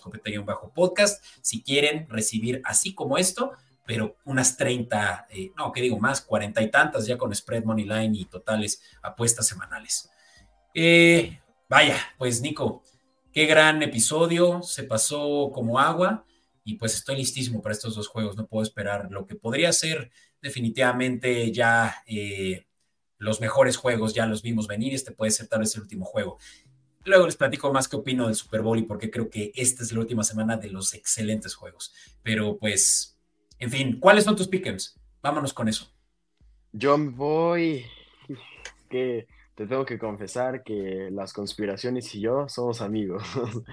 bajo 0.45 0.73
podcast 0.75 1.25
si 1.41 1.63
quieren 1.63 2.07
recibir 2.09 2.61
así 2.65 2.95
como 2.95 3.17
esto, 3.19 3.53
pero 3.89 4.19
unas 4.27 4.55
30, 4.55 5.29
eh, 5.31 5.51
no, 5.57 5.73
que 5.73 5.81
digo 5.81 5.99
más, 5.99 6.21
40 6.21 6.61
y 6.61 6.71
tantas 6.71 7.07
ya 7.07 7.17
con 7.17 7.35
Spread 7.35 7.65
Money 7.65 7.87
Line 7.87 8.19
y 8.19 8.27
totales 8.27 8.83
apuestas 9.03 9.47
semanales. 9.47 10.11
Eh, 10.75 11.41
Vaya, 11.71 11.99
pues 12.17 12.41
Nico, 12.41 12.83
qué 13.31 13.45
gran 13.45 13.83
episodio, 13.83 14.63
se 14.63 14.85
pasó 14.85 15.51
como 15.53 15.79
agua 15.79 16.25
y 16.65 16.77
pues 16.77 16.95
estoy 16.95 17.17
listísimo 17.17 17.61
para 17.61 17.75
estos 17.75 17.95
dos 17.95 18.09
juegos, 18.09 18.39
no 18.39 18.47
puedo 18.47 18.63
esperar 18.63 19.09
lo 19.11 19.27
que 19.27 19.35
podría 19.35 19.71
ser 19.75 20.11
definitivamente 20.41 21.53
ya 21.53 22.03
eh, 22.07 22.67
los 23.19 23.39
mejores 23.39 23.77
juegos, 23.77 24.15
ya 24.15 24.25
los 24.25 24.41
vimos 24.41 24.67
venir, 24.67 24.95
este 24.95 25.13
puede 25.13 25.31
ser 25.31 25.47
tal 25.47 25.61
vez 25.61 25.75
el 25.75 25.83
último 25.83 26.07
juego. 26.07 26.39
Luego 27.05 27.27
les 27.27 27.37
platico 27.37 27.71
más 27.71 27.87
qué 27.87 27.97
opino 27.97 28.27
del 28.27 28.35
Super 28.35 28.63
Bowl 28.63 28.79
y 28.79 28.83
por 28.83 28.99
qué 28.99 29.11
creo 29.11 29.29
que 29.29 29.53
esta 29.57 29.83
es 29.83 29.93
la 29.93 30.01
última 30.01 30.25
semana 30.25 30.57
de 30.57 30.71
los 30.71 30.95
excelentes 30.95 31.55
juegos. 31.55 31.93
Pero 32.23 32.57
pues, 32.59 33.18
en 33.59 33.71
fin, 33.71 33.99
¿cuáles 34.01 34.25
son 34.25 34.37
tus 34.37 34.49
pick'ems? 34.49 34.99
Vámonos 35.23 35.53
con 35.53 35.69
eso. 35.69 35.93
Yo 36.73 36.97
voy, 36.99 37.85
que 38.89 39.27
te 39.55 39.67
tengo 39.67 39.85
que 39.85 39.99
confesar 39.99 40.63
que 40.63 41.09
las 41.11 41.33
conspiraciones 41.33 42.15
y 42.15 42.21
yo 42.21 42.49
somos 42.49 42.81
amigos. 42.81 43.25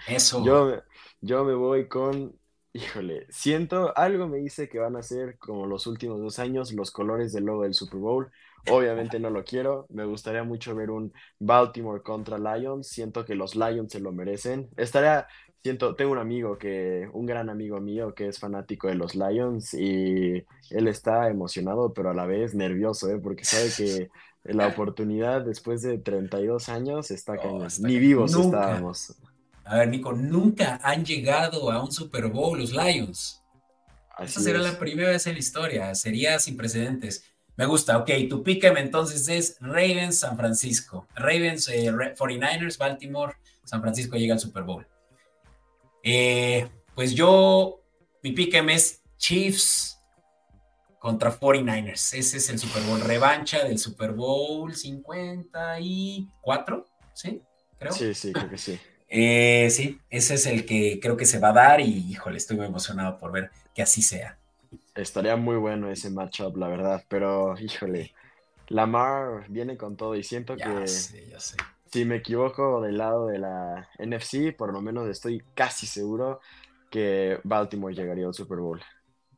Eso. 0.07 0.43
Yo, 0.43 0.81
yo 1.21 1.43
me 1.43 1.53
voy 1.53 1.87
con, 1.87 2.39
híjole, 2.73 3.27
siento, 3.29 3.95
algo 3.95 4.27
me 4.27 4.37
dice 4.37 4.67
que 4.67 4.79
van 4.79 4.95
a 4.95 5.03
ser 5.03 5.37
como 5.37 5.67
los 5.67 5.85
últimos 5.87 6.19
dos 6.19 6.39
años 6.39 6.73
los 6.73 6.91
colores 6.91 7.33
del 7.33 7.45
logo 7.45 7.63
del 7.63 7.73
Super 7.73 7.99
Bowl. 7.99 8.31
Obviamente 8.67 9.19
no 9.19 9.29
lo 9.29 9.43
quiero. 9.43 9.85
Me 9.89 10.05
gustaría 10.05 10.43
mucho 10.43 10.73
ver 10.73 10.89
un 10.89 11.13
Baltimore 11.37 12.01
contra 12.01 12.39
Lions. 12.39 12.87
Siento 12.87 13.23
que 13.23 13.35
los 13.35 13.55
Lions 13.55 13.91
se 13.91 13.99
lo 13.99 14.11
merecen. 14.11 14.69
Estaría, 14.75 15.27
siento, 15.65 15.95
tengo 15.95 16.11
un 16.11 16.19
amigo 16.19 16.59
que, 16.59 17.09
un 17.11 17.25
gran 17.25 17.49
amigo 17.49 17.81
mío 17.81 18.13
que 18.13 18.27
es 18.27 18.37
fanático 18.37 18.87
de 18.87 18.93
los 18.93 19.15
Lions 19.15 19.73
y 19.73 20.45
él 20.69 20.87
está 20.87 21.27
emocionado, 21.27 21.91
pero 21.91 22.11
a 22.11 22.13
la 22.13 22.27
vez 22.27 22.53
nervioso, 22.53 23.09
¿eh? 23.09 23.17
porque 23.17 23.45
sabe 23.45 23.71
que 23.75 24.09
la 24.43 24.67
oportunidad 24.75 25.41
después 25.41 25.81
de 25.81 25.97
32 25.97 26.69
años 26.69 27.09
está 27.09 27.33
oh, 27.43 27.65
Ni 27.79 27.97
vivos 27.97 28.35
estábamos. 28.35 29.15
A 29.63 29.79
ver, 29.79 29.89
Nico, 29.89 30.13
nunca 30.13 30.79
han 30.83 31.03
llegado 31.03 31.71
a 31.71 31.83
un 31.83 31.91
Super 31.91 32.27
Bowl 32.27 32.59
los 32.59 32.71
Lions. 32.71 33.41
Esa 34.19 34.41
será 34.41 34.59
la 34.59 34.77
primera 34.77 35.09
vez 35.09 35.25
en 35.25 35.33
la 35.33 35.39
historia. 35.39 35.95
Sería 35.95 36.37
sin 36.37 36.55
precedentes. 36.55 37.25
Me 37.57 37.65
gusta, 37.65 37.97
ok. 37.97 38.11
Tu 38.29 38.43
pick'em 38.43 38.77
entonces 38.77 39.27
es 39.29 39.57
Ravens, 39.59 40.19
San 40.19 40.37
Francisco. 40.37 41.07
Ravens, 41.15 41.67
49ers, 41.67 42.75
eh, 42.75 42.77
Baltimore, 42.77 43.33
San 43.63 43.81
Francisco 43.81 44.15
llega 44.15 44.35
al 44.35 44.39
Super 44.39 44.61
Bowl. 44.61 44.85
Eh, 46.07 46.69
pues 46.93 47.15
yo, 47.15 47.81
mi 48.21 48.31
pick'em 48.31 48.69
es 48.69 49.01
Chiefs 49.17 49.99
contra 50.99 51.35
49ers. 51.37 52.13
Ese 52.13 52.37
es 52.37 52.47
el 52.51 52.59
Super 52.59 52.83
Bowl 52.83 53.01
revancha 53.01 53.63
del 53.63 53.79
Super 53.79 54.11
Bowl 54.11 54.75
54, 54.75 56.85
¿sí? 57.11 57.41
Creo. 57.79 57.91
Sí, 57.91 58.13
sí, 58.13 58.31
creo 58.31 58.51
que 58.51 58.59
sí. 58.59 58.79
Eh, 59.07 59.67
sí, 59.71 59.99
ese 60.11 60.35
es 60.35 60.45
el 60.45 60.67
que 60.67 60.99
creo 61.01 61.17
que 61.17 61.25
se 61.25 61.39
va 61.39 61.49
a 61.49 61.53
dar 61.53 61.81
y 61.81 62.11
híjole, 62.11 62.37
estoy 62.37 62.57
muy 62.57 62.67
emocionado 62.67 63.17
por 63.17 63.31
ver 63.31 63.49
que 63.73 63.81
así 63.81 64.03
sea. 64.03 64.37
Estaría 64.93 65.35
muy 65.35 65.57
bueno 65.57 65.89
ese 65.89 66.11
matchup, 66.11 66.55
la 66.57 66.67
verdad, 66.67 67.03
pero 67.07 67.59
híjole, 67.59 68.13
Lamar 68.67 69.49
viene 69.49 69.75
con 69.75 69.97
todo 69.97 70.15
y 70.15 70.23
siento 70.23 70.55
que 70.55 70.85
si 71.95 72.03
me 72.03 72.17
equivoco 72.17 72.81
del 72.81 72.97
lado 72.97 73.27
de 73.27 73.39
la 73.39 73.89
NFC, 73.99 74.53
por 74.53 74.73
lo 74.73 74.81
menos 74.81 75.07
estoy 75.07 75.41
casi 75.53 75.87
seguro 75.87 76.41
que 76.91 77.39
Baltimore 77.45 77.95
llegaría 77.95 78.27
al 78.27 78.33
Super 78.33 78.57
Bowl. 78.57 78.81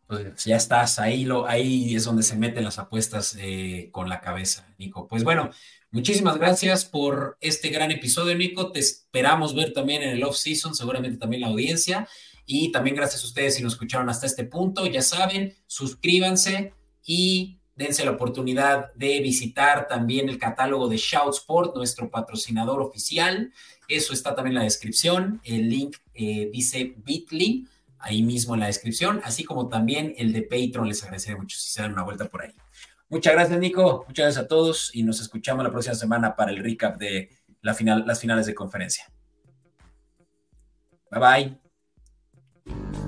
Pues 0.08 0.44
ya 0.44 0.56
estás, 0.56 0.98
ahí, 0.98 1.24
lo, 1.24 1.46
ahí 1.46 1.96
es 1.96 2.06
donde 2.06 2.24
se 2.24 2.36
meten 2.36 2.64
las 2.64 2.80
apuestas 2.80 3.38
eh, 3.40 3.90
con 3.92 4.10
la 4.10 4.22
cabeza, 4.22 4.74
Nico. 4.80 5.08
Pues 5.08 5.24
bueno, 5.24 5.52
muchísimas 5.92 6.40
gracias 6.40 6.84
por 6.84 7.38
este 7.42 7.70
gran 7.70 7.92
episodio, 7.92 8.36
Nico. 8.36 8.72
Te 8.72 8.80
esperamos 8.80 9.54
ver 9.54 9.72
también 9.72 10.02
en 10.02 10.10
el 10.10 10.24
off-season, 10.24 10.74
seguramente 10.74 11.20
también 11.20 11.42
la 11.42 11.50
audiencia. 11.50 12.08
Y 12.48 12.72
también 12.72 12.96
gracias 12.96 13.22
a 13.22 13.28
ustedes 13.28 13.54
si 13.54 13.62
nos 13.62 13.74
escucharon 13.74 14.10
hasta 14.10 14.26
este 14.26 14.46
punto. 14.46 14.88
Ya 14.88 15.04
saben, 15.04 15.54
suscríbanse 15.68 16.74
y 17.06 17.57
dense 17.78 18.04
la 18.04 18.12
oportunidad 18.12 18.92
de 18.96 19.22
visitar 19.22 19.88
también 19.88 20.28
el 20.28 20.40
catálogo 20.40 20.90
de 20.90 20.98
Shout 20.98 21.36
Sport, 21.36 21.76
nuestro 21.76 22.10
patrocinador 22.10 22.82
oficial. 22.82 23.54
Eso 23.88 24.14
está 24.14 24.36
también 24.36 24.54
en 24.54 24.60
la 24.60 24.64
descripción. 24.64 25.40
El 25.44 25.70
link 25.70 25.98
eh, 26.14 26.50
dice 26.52 26.96
Bitly, 26.98 27.68
ahí 28.00 28.24
mismo 28.24 28.56
en 28.56 28.62
la 28.62 28.68
descripción, 28.68 29.22
así 29.24 29.44
como 29.44 29.70
también 29.70 30.14
el 30.18 30.34
de 30.34 30.42
Patreon. 30.42 30.88
Les 30.88 31.04
agradecería 31.04 31.38
mucho 31.38 31.58
si 31.58 31.72
se 31.72 31.84
dan 31.84 31.94
una 31.94 32.04
vuelta 32.04 32.26
por 32.26 32.42
ahí. 32.42 32.52
Muchas 33.10 33.34
gracias, 33.34 33.60
Nico. 33.60 34.04
Muchas 34.08 34.26
gracias 34.26 34.46
a 34.46 34.48
todos 34.48 34.92
y 34.94 35.04
nos 35.04 35.22
escuchamos 35.22 35.64
la 35.64 35.72
próxima 35.72 35.96
semana 35.96 36.36
para 36.36 36.52
el 36.52 36.58
recap 36.58 36.98
de 36.98 37.30
las 37.62 37.78
finales 38.20 38.46
de 38.48 38.56
conferencia. 38.56 39.06
Bye 41.12 41.60
bye. 42.66 43.07